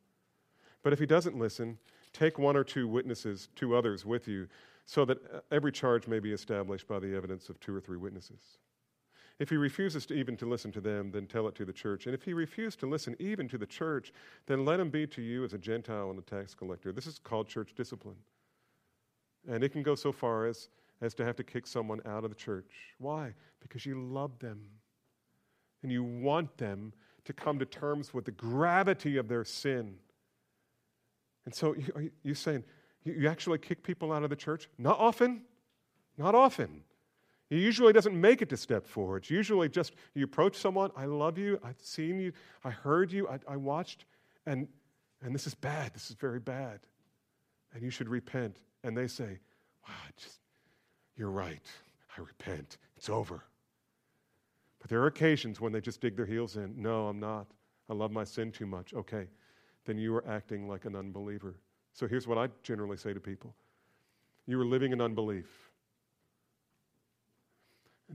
But 0.83 0.93
if 0.93 0.99
he 0.99 1.07
doesn't 1.07 1.39
listen, 1.39 1.79
take 2.13 2.39
one 2.39 2.57
or 2.57 2.65
two 2.65 2.89
witnesses, 2.89 3.49
two 3.55 3.77
others 3.77 4.05
with 4.05 4.27
you, 4.27 4.49
so 4.85 5.05
that 5.05 5.19
uh, 5.33 5.41
every 5.51 5.71
charge 5.71 6.09
may 6.09 6.19
be 6.19 6.33
established 6.33 6.89
by 6.89 6.99
the 6.99 7.15
evidence 7.15 7.49
of 7.49 7.61
two 7.61 7.75
or 7.75 7.81
three 7.81 7.97
witnesses. 7.99 8.59
If 9.39 9.49
he 9.51 9.57
refuses 9.57 10.07
to 10.07 10.15
even 10.15 10.37
to 10.39 10.47
listen 10.47 10.73
to 10.73 10.81
them, 10.81 11.11
then 11.11 11.27
tell 11.27 11.49
it 11.49 11.55
to 11.57 11.65
the 11.65 11.73
church. 11.73 12.07
And 12.07 12.15
if 12.15 12.23
he 12.23 12.33
refuses 12.33 12.77
to 12.77 12.87
listen 12.87 13.17
even 13.19 13.49
to 13.49 13.59
the 13.59 13.67
church, 13.67 14.13
then 14.47 14.65
let 14.65 14.81
him 14.81 14.91
be 14.91 15.07
to 15.09 15.23
you 15.23 15.45
as 15.45 15.53
a 15.53 15.59
Gentile 15.59 16.11
and 16.11 16.19
a 16.19 16.23
tax 16.23 16.55
collector. 16.55 16.93
This 16.93 17.07
is 17.07 17.19
called 17.19 17.49
church 17.49 17.75
discipline. 17.75 18.17
And 19.49 19.65
it 19.65 19.71
can 19.71 19.83
go 19.83 19.95
so 19.95 20.13
far 20.13 20.47
as, 20.47 20.69
as 21.01 21.15
to 21.15 21.25
have 21.25 21.37
to 21.37 21.45
kick 21.45 21.67
someone 21.67 22.01
out 22.07 22.25
of 22.25 22.31
the 22.31 22.37
church. 22.37 22.73
Why? 22.99 23.35
Because 23.61 23.85
you 23.85 24.03
love 24.03 24.39
them. 24.39 24.61
And 25.83 25.91
you 25.91 26.05
want 26.05 26.57
them 26.59 26.93
to 27.25 27.33
come 27.33 27.59
to 27.59 27.67
terms 27.67 28.15
with 28.15 28.25
the 28.25 28.31
gravity 28.31 29.17
of 29.17 29.29
their 29.29 29.45
sin. 29.45 29.97
And 31.45 31.55
so 31.55 31.75
you, 31.75 31.93
are 31.95 32.05
you 32.23 32.35
saying, 32.35 32.65
you, 33.05 33.15
you 33.15 33.29
actually 33.29 33.59
kick 33.59 33.83
people 33.83 34.13
out 34.13 34.23
of 34.23 34.31
the 34.31 34.37
church? 34.37 34.69
Not 34.79 34.99
often. 34.99 35.43
Not 36.19 36.35
often. 36.35 36.83
He 37.51 37.59
usually 37.59 37.93
doesn't 37.93 38.19
make 38.19 38.41
it 38.41 38.49
to 38.51 38.57
step 38.57 38.87
forward. 38.87 39.19
It's 39.19 39.31
usually 39.31 39.69
just 39.69 39.95
you 40.15 40.25
approach 40.25 40.57
someone, 40.57 40.91
I 40.97 41.05
love 41.05 41.37
you, 41.37 41.61
I've 41.63 41.81
seen 41.81 42.19
you, 42.19 42.33
I 42.65 42.71
heard 42.71 43.13
you, 43.13 43.29
I, 43.29 43.39
I 43.47 43.57
watched, 43.57 44.07
and, 44.47 44.67
and 45.23 45.35
this 45.35 45.47
is 45.47 45.55
bad. 45.55 45.93
This 45.93 46.09
is 46.09 46.17
very 46.17 46.41
bad. 46.41 46.81
And 47.75 47.83
you 47.83 47.91
should 47.91 48.09
repent. 48.09 48.57
And 48.85 48.97
they 48.97 49.07
say, 49.07 49.39
Wow, 49.87 49.95
just, 50.17 50.39
you're 51.17 51.31
right. 51.31 51.67
I 52.17 52.21
repent. 52.21 52.79
It's 52.97 53.09
over. 53.09 53.43
But 54.81 54.91
there 54.91 55.01
are 55.01 55.07
occasions 55.07 55.61
when 55.61 55.73
they 55.73 55.81
just 55.81 56.01
dig 56.01 56.17
their 56.17 56.27
heels 56.27 56.57
in. 56.57 56.75
No, 56.81 57.07
I'm 57.07 57.21
not. 57.21 57.47
I 57.89 57.95
love 57.95 58.11
my 58.11 58.25
sin 58.25 58.53
too 58.53 58.67
much. 58.67 58.95
Okay, 58.95 59.27
then 59.85 59.99
you 59.99 60.15
are 60.15 60.27
acting 60.29 60.69
like 60.69 60.85
an 60.85 60.97
unbeliever. 60.97 61.57
So 61.93 62.07
here's 62.07 62.27
what 62.27 62.39
I 62.39 62.49
generally 62.63 62.97
say 62.97 63.13
to 63.13 63.21
people 63.21 63.55
you 64.47 64.61
are 64.61 64.65
living 64.65 64.93
in 64.93 65.01
unbelief 65.01 65.73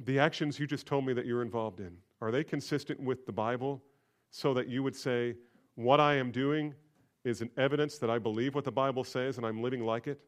the 0.06 0.20
actions 0.20 0.60
you 0.60 0.68
just 0.68 0.86
told 0.86 1.06
me 1.06 1.14
that 1.14 1.26
you're 1.26 1.42
involved 1.42 1.80
in, 1.80 1.98
are 2.22 2.32
they 2.32 2.44
consistent 2.44 3.00
with 3.00 3.26
the 3.26 3.32
Bible 3.32 3.82
so 4.30 4.54
that 4.54 4.68
you 4.68 4.84
would 4.84 4.96
say, 4.96 5.36
what 5.76 6.00
I 6.00 6.16
am 6.16 6.32
doing 6.32 6.74
is 7.24 7.42
an 7.42 7.50
evidence 7.58 7.98
that 8.00 8.10
I 8.10 8.20
believe 8.20 8.56
what 8.56 8.64
the 8.64 8.72
Bible 8.72 9.04
says 9.04 9.38
and 9.38 9.46
I'm 9.46 9.62
living 9.62 9.84
like 9.84 10.08
it? 10.08 10.20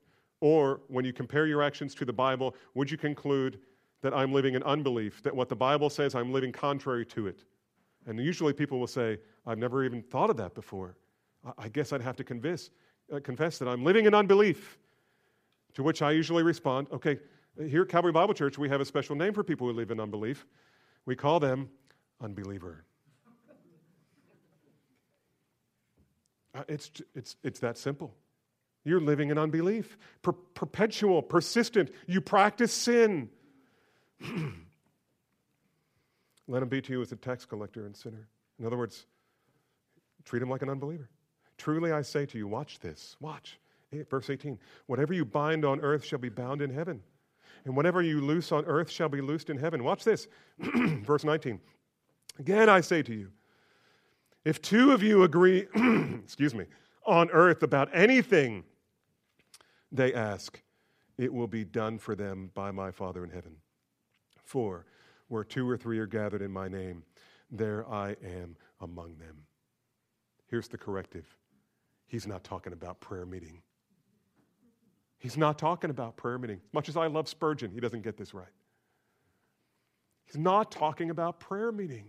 Or 0.41 0.81
when 0.87 1.05
you 1.05 1.13
compare 1.13 1.47
your 1.47 1.61
actions 1.61 1.93
to 1.95 2.05
the 2.05 2.13
Bible, 2.13 2.55
would 2.73 2.89
you 2.89 2.97
conclude 2.97 3.59
that 4.01 4.13
I'm 4.13 4.31
living 4.31 4.55
in 4.55 4.63
unbelief, 4.63 5.21
that 5.23 5.35
what 5.35 5.49
the 5.49 5.55
Bible 5.55 5.89
says, 5.89 6.15
I'm 6.15 6.31
living 6.31 6.51
contrary 6.51 7.05
to 7.07 7.27
it? 7.27 7.43
And 8.05 8.19
usually 8.19 8.53
people 8.53 8.79
will 8.79 8.87
say, 8.87 9.19
I've 9.45 9.57
never 9.57 9.83
even 9.83 10.01
thought 10.01 10.29
of 10.29 10.37
that 10.37 10.55
before. 10.55 10.95
I 11.57 11.67
guess 11.69 11.93
I'd 11.93 12.01
have 12.01 12.15
to 12.17 12.23
confess, 12.23 12.69
uh, 13.13 13.19
confess 13.19 13.57
that 13.59 13.67
I'm 13.67 13.83
living 13.83 14.05
in 14.05 14.13
unbelief. 14.13 14.77
To 15.75 15.83
which 15.83 16.01
I 16.01 16.11
usually 16.11 16.43
respond, 16.43 16.87
okay, 16.91 17.19
here 17.67 17.83
at 17.83 17.89
Calvary 17.89 18.11
Bible 18.11 18.33
Church, 18.33 18.57
we 18.57 18.69
have 18.69 18.81
a 18.81 18.85
special 18.85 19.15
name 19.15 19.33
for 19.33 19.43
people 19.43 19.67
who 19.67 19.73
live 19.73 19.91
in 19.91 19.99
unbelief. 19.99 20.47
We 21.05 21.15
call 21.15 21.39
them 21.39 21.69
unbeliever. 22.21 22.85
Uh, 26.55 26.63
it's, 26.67 26.91
it's, 27.13 27.35
it's 27.43 27.59
that 27.59 27.77
simple. 27.77 28.15
You're 28.83 29.01
living 29.01 29.29
in 29.29 29.37
unbelief, 29.37 29.97
per- 30.21 30.31
perpetual, 30.31 31.21
persistent. 31.21 31.91
You 32.07 32.21
practice 32.21 32.73
sin. 32.73 33.29
Let 36.47 36.63
him 36.63 36.69
be 36.69 36.81
to 36.81 36.93
you 36.93 37.01
as 37.01 37.11
a 37.11 37.15
tax 37.15 37.45
collector 37.45 37.85
and 37.85 37.95
sinner. 37.95 38.27
In 38.59 38.65
other 38.65 38.77
words, 38.77 39.05
treat 40.25 40.41
him 40.41 40.49
like 40.49 40.61
an 40.61 40.69
unbeliever. 40.69 41.09
Truly 41.57 41.91
I 41.91 42.01
say 42.01 42.25
to 42.25 42.37
you, 42.37 42.47
watch 42.47 42.79
this, 42.79 43.15
watch. 43.19 43.59
Verse 44.09 44.29
18 44.29 44.57
Whatever 44.85 45.13
you 45.13 45.25
bind 45.25 45.65
on 45.65 45.79
earth 45.81 46.05
shall 46.05 46.19
be 46.19 46.29
bound 46.29 46.61
in 46.61 46.69
heaven 46.69 47.01
and 47.65 47.75
whatever 47.75 48.01
you 48.01 48.21
loose 48.21 48.51
on 48.51 48.65
earth 48.65 48.89
shall 48.89 49.09
be 49.09 49.21
loosed 49.21 49.49
in 49.49 49.57
heaven. 49.57 49.83
Watch 49.83 50.03
this. 50.03 50.27
Verse 50.59 51.23
19. 51.23 51.59
Again, 52.39 52.69
I 52.69 52.81
say 52.81 53.01
to 53.03 53.13
you, 53.13 53.29
if 54.45 54.61
two 54.61 54.91
of 54.91 55.03
you 55.03 55.23
agree, 55.23 55.67
excuse 56.23 56.55
me, 56.55 56.65
on 57.09 57.29
earth 57.31 57.63
about 57.63 57.89
anything 57.93 58.63
they 59.91 60.13
ask, 60.13 60.61
it 61.17 61.33
will 61.33 61.47
be 61.47 61.65
done 61.65 61.97
for 61.97 62.15
them 62.15 62.51
by 62.53 62.71
my 62.71 62.91
Father 62.91 63.23
in 63.23 63.29
heaven. 63.31 63.55
For 64.43 64.85
where 65.27 65.43
two 65.43 65.69
or 65.69 65.77
three 65.77 65.99
are 65.99 66.07
gathered 66.07 66.41
in 66.41 66.51
my 66.51 66.67
name, 66.67 67.03
there 67.51 67.87
I 67.91 68.15
am 68.23 68.55
among 68.79 69.17
them. 69.17 69.37
Here's 70.47 70.67
the 70.67 70.77
corrective 70.77 71.25
He's 72.07 72.25
not 72.25 72.43
talking 72.43 72.73
about 72.73 72.99
prayer 72.99 73.25
meeting. 73.25 73.61
He's 75.19 75.37
not 75.37 75.59
talking 75.59 75.89
about 75.89 76.15
prayer 76.17 76.39
meeting. 76.39 76.57
As 76.57 76.73
Much 76.73 76.89
as 76.89 76.97
I 76.97 77.07
love 77.07 77.27
Spurgeon, 77.27 77.71
he 77.71 77.79
doesn't 77.79 78.01
get 78.01 78.17
this 78.17 78.33
right. 78.33 78.47
He's 80.25 80.37
not 80.37 80.71
talking 80.71 81.09
about 81.09 81.39
prayer 81.39 81.71
meeting. 81.71 82.05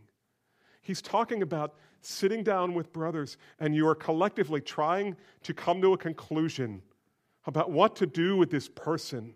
He's 0.80 1.02
talking 1.02 1.42
about 1.42 1.74
sitting 2.00 2.42
down 2.42 2.74
with 2.74 2.92
brothers 2.92 3.36
and 3.58 3.74
you 3.74 3.86
are 3.88 3.94
collectively 3.94 4.60
trying 4.60 5.16
to 5.42 5.54
come 5.54 5.80
to 5.82 5.92
a 5.92 5.98
conclusion 5.98 6.82
about 7.46 7.70
what 7.70 7.96
to 7.96 8.06
do 8.06 8.36
with 8.36 8.50
this 8.50 8.68
person. 8.68 9.34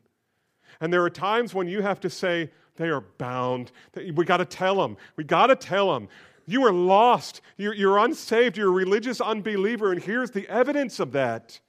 And 0.80 0.92
there 0.92 1.02
are 1.02 1.10
times 1.10 1.54
when 1.54 1.68
you 1.68 1.82
have 1.82 2.00
to 2.00 2.10
say, 2.10 2.50
they 2.76 2.88
are 2.88 3.02
bound. 3.18 3.70
We 4.14 4.24
got 4.24 4.38
to 4.38 4.44
tell 4.44 4.76
them. 4.76 4.96
We 5.16 5.24
got 5.24 5.46
to 5.46 5.56
tell 5.56 5.92
them. 5.92 6.08
You 6.46 6.64
are 6.66 6.72
lost. 6.72 7.40
You're, 7.56 7.74
you're 7.74 7.98
unsaved. 7.98 8.56
You're 8.56 8.68
a 8.68 8.72
religious 8.72 9.20
unbeliever. 9.20 9.92
And 9.92 10.02
here's 10.02 10.30
the 10.30 10.48
evidence 10.48 11.00
of 11.00 11.12
that. 11.12 11.60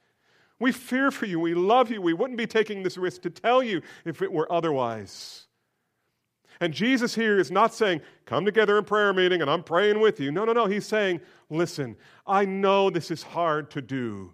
We 0.58 0.72
fear 0.72 1.10
for 1.10 1.26
you. 1.26 1.38
We 1.38 1.54
love 1.54 1.90
you. 1.90 2.02
We 2.02 2.14
wouldn't 2.14 2.38
be 2.38 2.46
taking 2.46 2.82
this 2.82 2.96
risk 2.96 3.22
to 3.22 3.30
tell 3.30 3.62
you 3.62 3.82
if 4.04 4.22
it 4.22 4.32
were 4.32 4.50
otherwise. 4.50 5.45
And 6.60 6.72
Jesus 6.72 7.14
here 7.14 7.38
is 7.38 7.50
not 7.50 7.74
saying, 7.74 8.00
come 8.24 8.44
together 8.44 8.78
in 8.78 8.84
prayer 8.84 9.12
meeting 9.12 9.42
and 9.42 9.50
I'm 9.50 9.62
praying 9.62 10.00
with 10.00 10.20
you. 10.20 10.30
No, 10.32 10.44
no, 10.44 10.52
no. 10.52 10.66
He's 10.66 10.86
saying, 10.86 11.20
listen, 11.50 11.96
I 12.26 12.44
know 12.44 12.88
this 12.90 13.10
is 13.10 13.22
hard 13.22 13.70
to 13.72 13.82
do, 13.82 14.32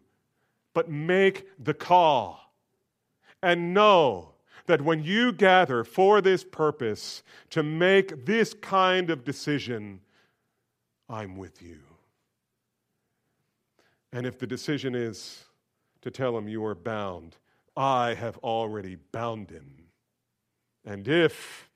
but 0.74 0.90
make 0.90 1.48
the 1.58 1.74
call. 1.74 2.40
And 3.42 3.74
know 3.74 4.34
that 4.66 4.80
when 4.80 5.02
you 5.02 5.32
gather 5.32 5.82
for 5.82 6.20
this 6.20 6.44
purpose 6.44 7.24
to 7.50 7.62
make 7.62 8.24
this 8.24 8.54
kind 8.54 9.10
of 9.10 9.24
decision, 9.24 10.00
I'm 11.08 11.36
with 11.36 11.60
you. 11.60 11.78
And 14.12 14.26
if 14.26 14.38
the 14.38 14.46
decision 14.46 14.94
is 14.94 15.44
to 16.02 16.10
tell 16.10 16.36
him 16.36 16.48
you 16.48 16.64
are 16.64 16.74
bound, 16.74 17.36
I 17.76 18.14
have 18.14 18.38
already 18.38 18.96
bound 19.10 19.50
him. 19.50 19.88
And 20.84 21.08
if 21.08 21.68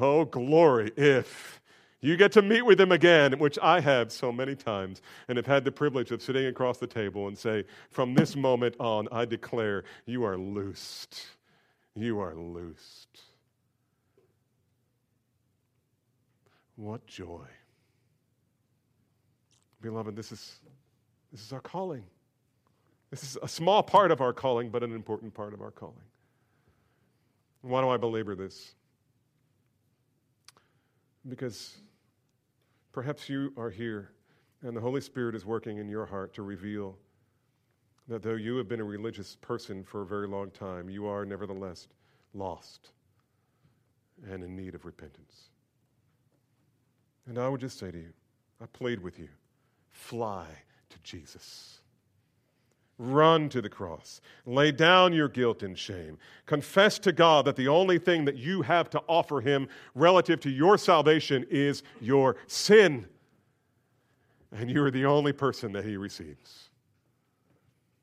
Oh, 0.00 0.24
glory, 0.24 0.92
if 0.96 1.60
you 2.00 2.16
get 2.16 2.32
to 2.32 2.42
meet 2.42 2.62
with 2.62 2.80
him 2.80 2.90
again, 2.90 3.38
which 3.38 3.58
I 3.62 3.80
have 3.80 4.10
so 4.10 4.32
many 4.32 4.54
times, 4.54 5.02
and 5.28 5.36
have 5.36 5.46
had 5.46 5.64
the 5.64 5.70
privilege 5.72 6.10
of 6.10 6.22
sitting 6.22 6.46
across 6.46 6.78
the 6.78 6.86
table 6.86 7.28
and 7.28 7.36
say, 7.36 7.64
From 7.90 8.14
this 8.14 8.34
moment 8.34 8.76
on, 8.80 9.08
I 9.12 9.26
declare 9.26 9.84
you 10.06 10.24
are 10.24 10.38
loosed. 10.38 11.26
You 11.94 12.20
are 12.20 12.34
loosed. 12.34 13.20
What 16.76 17.06
joy. 17.06 17.44
Beloved, 19.82 20.16
this 20.16 20.32
is, 20.32 20.60
this 21.30 21.42
is 21.42 21.52
our 21.52 21.60
calling. 21.60 22.04
This 23.10 23.22
is 23.22 23.36
a 23.42 23.48
small 23.48 23.82
part 23.82 24.10
of 24.10 24.22
our 24.22 24.32
calling, 24.32 24.70
but 24.70 24.82
an 24.82 24.94
important 24.94 25.34
part 25.34 25.52
of 25.52 25.60
our 25.60 25.70
calling. 25.70 25.96
Why 27.60 27.82
do 27.82 27.88
I 27.90 27.98
belabor 27.98 28.34
this? 28.34 28.74
Because 31.28 31.76
perhaps 32.92 33.28
you 33.28 33.52
are 33.56 33.70
here 33.70 34.10
and 34.62 34.76
the 34.76 34.80
Holy 34.80 35.00
Spirit 35.00 35.34
is 35.34 35.44
working 35.44 35.78
in 35.78 35.88
your 35.88 36.06
heart 36.06 36.34
to 36.34 36.42
reveal 36.42 36.96
that 38.08 38.22
though 38.22 38.34
you 38.34 38.56
have 38.56 38.68
been 38.68 38.80
a 38.80 38.84
religious 38.84 39.36
person 39.40 39.84
for 39.84 40.02
a 40.02 40.06
very 40.06 40.26
long 40.26 40.50
time, 40.50 40.90
you 40.90 41.06
are 41.06 41.24
nevertheless 41.24 41.88
lost 42.34 42.90
and 44.30 44.42
in 44.42 44.56
need 44.56 44.74
of 44.74 44.84
repentance. 44.84 45.50
And 47.26 47.38
I 47.38 47.48
would 47.48 47.60
just 47.60 47.78
say 47.78 47.90
to 47.90 47.98
you, 47.98 48.12
I 48.60 48.66
plead 48.66 49.00
with 49.00 49.18
you, 49.18 49.28
fly 49.90 50.46
to 50.88 50.98
Jesus. 51.02 51.80
Run 53.02 53.48
to 53.48 53.62
the 53.62 53.70
cross. 53.70 54.20
Lay 54.44 54.72
down 54.72 55.14
your 55.14 55.30
guilt 55.30 55.62
and 55.62 55.78
shame. 55.78 56.18
Confess 56.44 56.98
to 56.98 57.12
God 57.12 57.46
that 57.46 57.56
the 57.56 57.66
only 57.66 57.98
thing 57.98 58.26
that 58.26 58.36
you 58.36 58.60
have 58.60 58.90
to 58.90 59.02
offer 59.08 59.40
Him 59.40 59.68
relative 59.94 60.38
to 60.40 60.50
your 60.50 60.76
salvation 60.76 61.46
is 61.48 61.82
your 61.98 62.36
sin. 62.46 63.06
And 64.52 64.70
you 64.70 64.84
are 64.84 64.90
the 64.90 65.06
only 65.06 65.32
person 65.32 65.72
that 65.72 65.86
He 65.86 65.96
receives. 65.96 66.68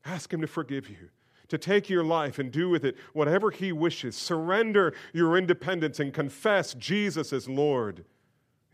Ask 0.04 0.32
Him 0.32 0.40
to 0.40 0.48
forgive 0.48 0.90
you, 0.90 1.10
to 1.46 1.58
take 1.58 1.88
your 1.88 2.02
life 2.02 2.40
and 2.40 2.50
do 2.50 2.68
with 2.68 2.84
it 2.84 2.96
whatever 3.12 3.52
He 3.52 3.70
wishes. 3.70 4.16
Surrender 4.16 4.94
your 5.12 5.38
independence 5.38 6.00
and 6.00 6.12
confess 6.12 6.74
Jesus 6.74 7.32
as 7.32 7.48
Lord. 7.48 8.04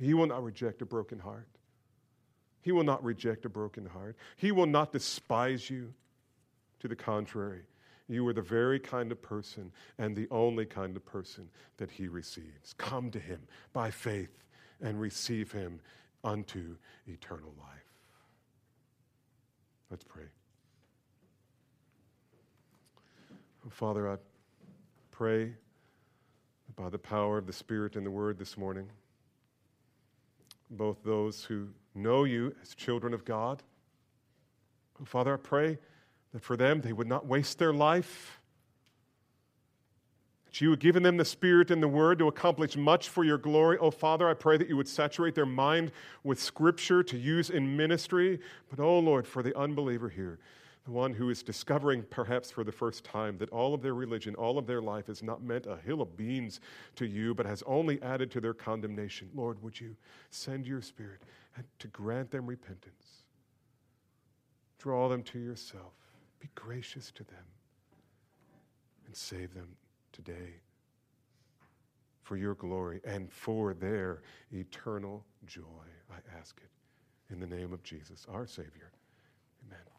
He 0.01 0.15
will 0.15 0.29
not 0.29 0.43
reject 0.43 0.81
a 0.81 0.87
broken 0.87 1.19
heart. 1.19 1.49
He 2.63 2.73
will 2.73 2.83
not 2.83 3.05
reject 3.05 3.45
a 3.45 3.51
broken 3.51 3.85
heart. 3.85 4.17
He 4.39 4.53
will 4.53 4.65
not 4.65 4.91
despise 4.91 5.69
you. 5.69 5.93
To 6.85 6.89
the 6.89 6.95
contrary, 6.95 7.63
you 8.09 8.29
are 8.29 8.35
the 8.35 8.43
very 8.43 8.79
kind 8.79 9.11
of 9.11 9.23
person 9.23 9.73
and 9.97 10.15
the 10.15 10.29
only 10.31 10.67
kind 10.67 10.95
of 10.95 11.07
person 11.07 11.49
that 11.79 11.91
he 11.91 12.09
receives. 12.09 12.75
Come 12.77 13.11
to 13.13 13.19
him 13.19 13.41
by 13.73 13.91
faith 13.91 14.45
and 14.83 15.01
receive 15.01 15.51
him 15.51 15.81
unto 16.25 16.77
eternal 17.07 17.55
life. 17.59 17.89
Let's 19.91 20.05
pray. 20.05 20.25
Father, 23.71 24.13
I 24.13 24.17
pray 25.11 25.55
by 26.77 26.91
the 26.91 26.99
power 26.99 27.39
of 27.39 27.47
the 27.47 27.53
Spirit 27.55 27.97
and 27.97 28.05
the 28.05 28.11
Word 28.11 28.39
this 28.39 28.59
morning, 28.59 28.91
both 30.69 31.03
those 31.03 31.45
who 31.45 31.69
know 31.95 32.25
you 32.25 32.55
as 32.61 32.75
children 32.75 33.15
of 33.15 33.25
God. 33.25 33.63
Father, 35.07 35.33
I 35.33 35.39
pray 35.39 35.79
that 36.35 36.43
for 36.43 36.57
them 36.57 36.83
they 36.83 36.93
would 36.93 37.07
not 37.07 37.27
waste 37.27 37.59
their 37.59 37.73
life. 37.73 38.41
That 40.47 40.61
you 40.61 40.71
had 40.71 40.81
given 40.81 41.05
them 41.05 41.17
the 41.17 41.25
Spirit 41.25 41.71
and 41.71 41.81
the 41.81 41.89
Word 41.89 42.19
to 42.19 42.27
accomplish 42.27 42.77
much 42.77 43.09
for 43.09 43.25
your 43.25 43.39
glory. 43.39 43.79
Oh, 43.79 43.93
Father, 43.93 44.29
I 44.29 44.35
pray 44.35 44.57
that 44.57 44.69
you 44.69 44.77
would 44.77 44.89
saturate 44.89 45.37
their 45.37 45.47
mind 45.47 45.93
with 46.25 46.43
Scripture 46.43 47.05
to 47.05 47.17
use 47.17 47.51
in 47.51 47.77
ministry. 47.77 48.41
But, 48.69 48.81
oh, 48.81 48.99
Lord, 48.99 49.29
for 49.29 49.45
the 49.45 49.57
unbeliever 49.57 50.09
here, 50.09 50.41
the 50.85 50.91
one 50.91 51.15
who 51.15 51.31
is 51.31 51.45
discovering 51.45 52.03
perhaps 52.11 52.51
for 52.51 52.65
the 52.65 52.73
first 52.73 53.05
time 53.05 53.39
that 53.39 53.51
all 53.51 53.73
of 53.73 53.81
their 53.81 53.95
religion, 53.95 54.35
all 54.35 54.59
of 54.59 54.67
their 54.67 54.83
life 54.83 55.07
has 55.07 55.23
not 55.23 55.41
meant 55.41 55.67
a 55.67 55.77
hill 55.77 56.03
of 56.03 56.17
beans 56.17 56.61
to 56.97 57.07
you, 57.07 57.33
but 57.33 57.47
has 57.47 57.63
only 57.65 58.03
added 58.03 58.33
to 58.33 58.41
their 58.41 58.55
condemnation. 58.55 59.31
Lord, 59.37 59.63
would 59.63 59.81
you 59.81 59.95
send 60.31 60.67
your 60.67 60.83
Spirit 60.83 61.23
to 61.79 61.89
grant 61.89 62.33
them 62.33 62.45
repentance? 62.47 63.23
Draw 64.79 65.09
them 65.09 65.23
to 65.23 65.39
yourself. 65.39 65.93
Be 66.45 66.51
gracious 66.57 67.11
to 67.13 67.25
them 67.25 67.47
and 69.07 69.17
save 69.17 69.55
them 69.55 69.69
today 70.13 70.61
for 72.21 72.37
your 72.37 72.55
glory 72.55 73.01
and 73.03 73.33
for 73.33 73.73
their 73.73 74.21
eternal 74.53 75.25
joy. 75.47 75.63
I 76.11 76.17
ask 76.39 76.61
it 76.63 77.33
in 77.33 77.41
the 77.41 77.47
name 77.47 77.73
of 77.73 77.83
Jesus, 77.83 78.27
our 78.31 78.47
Savior. 78.47 78.93
Amen. 79.67 79.94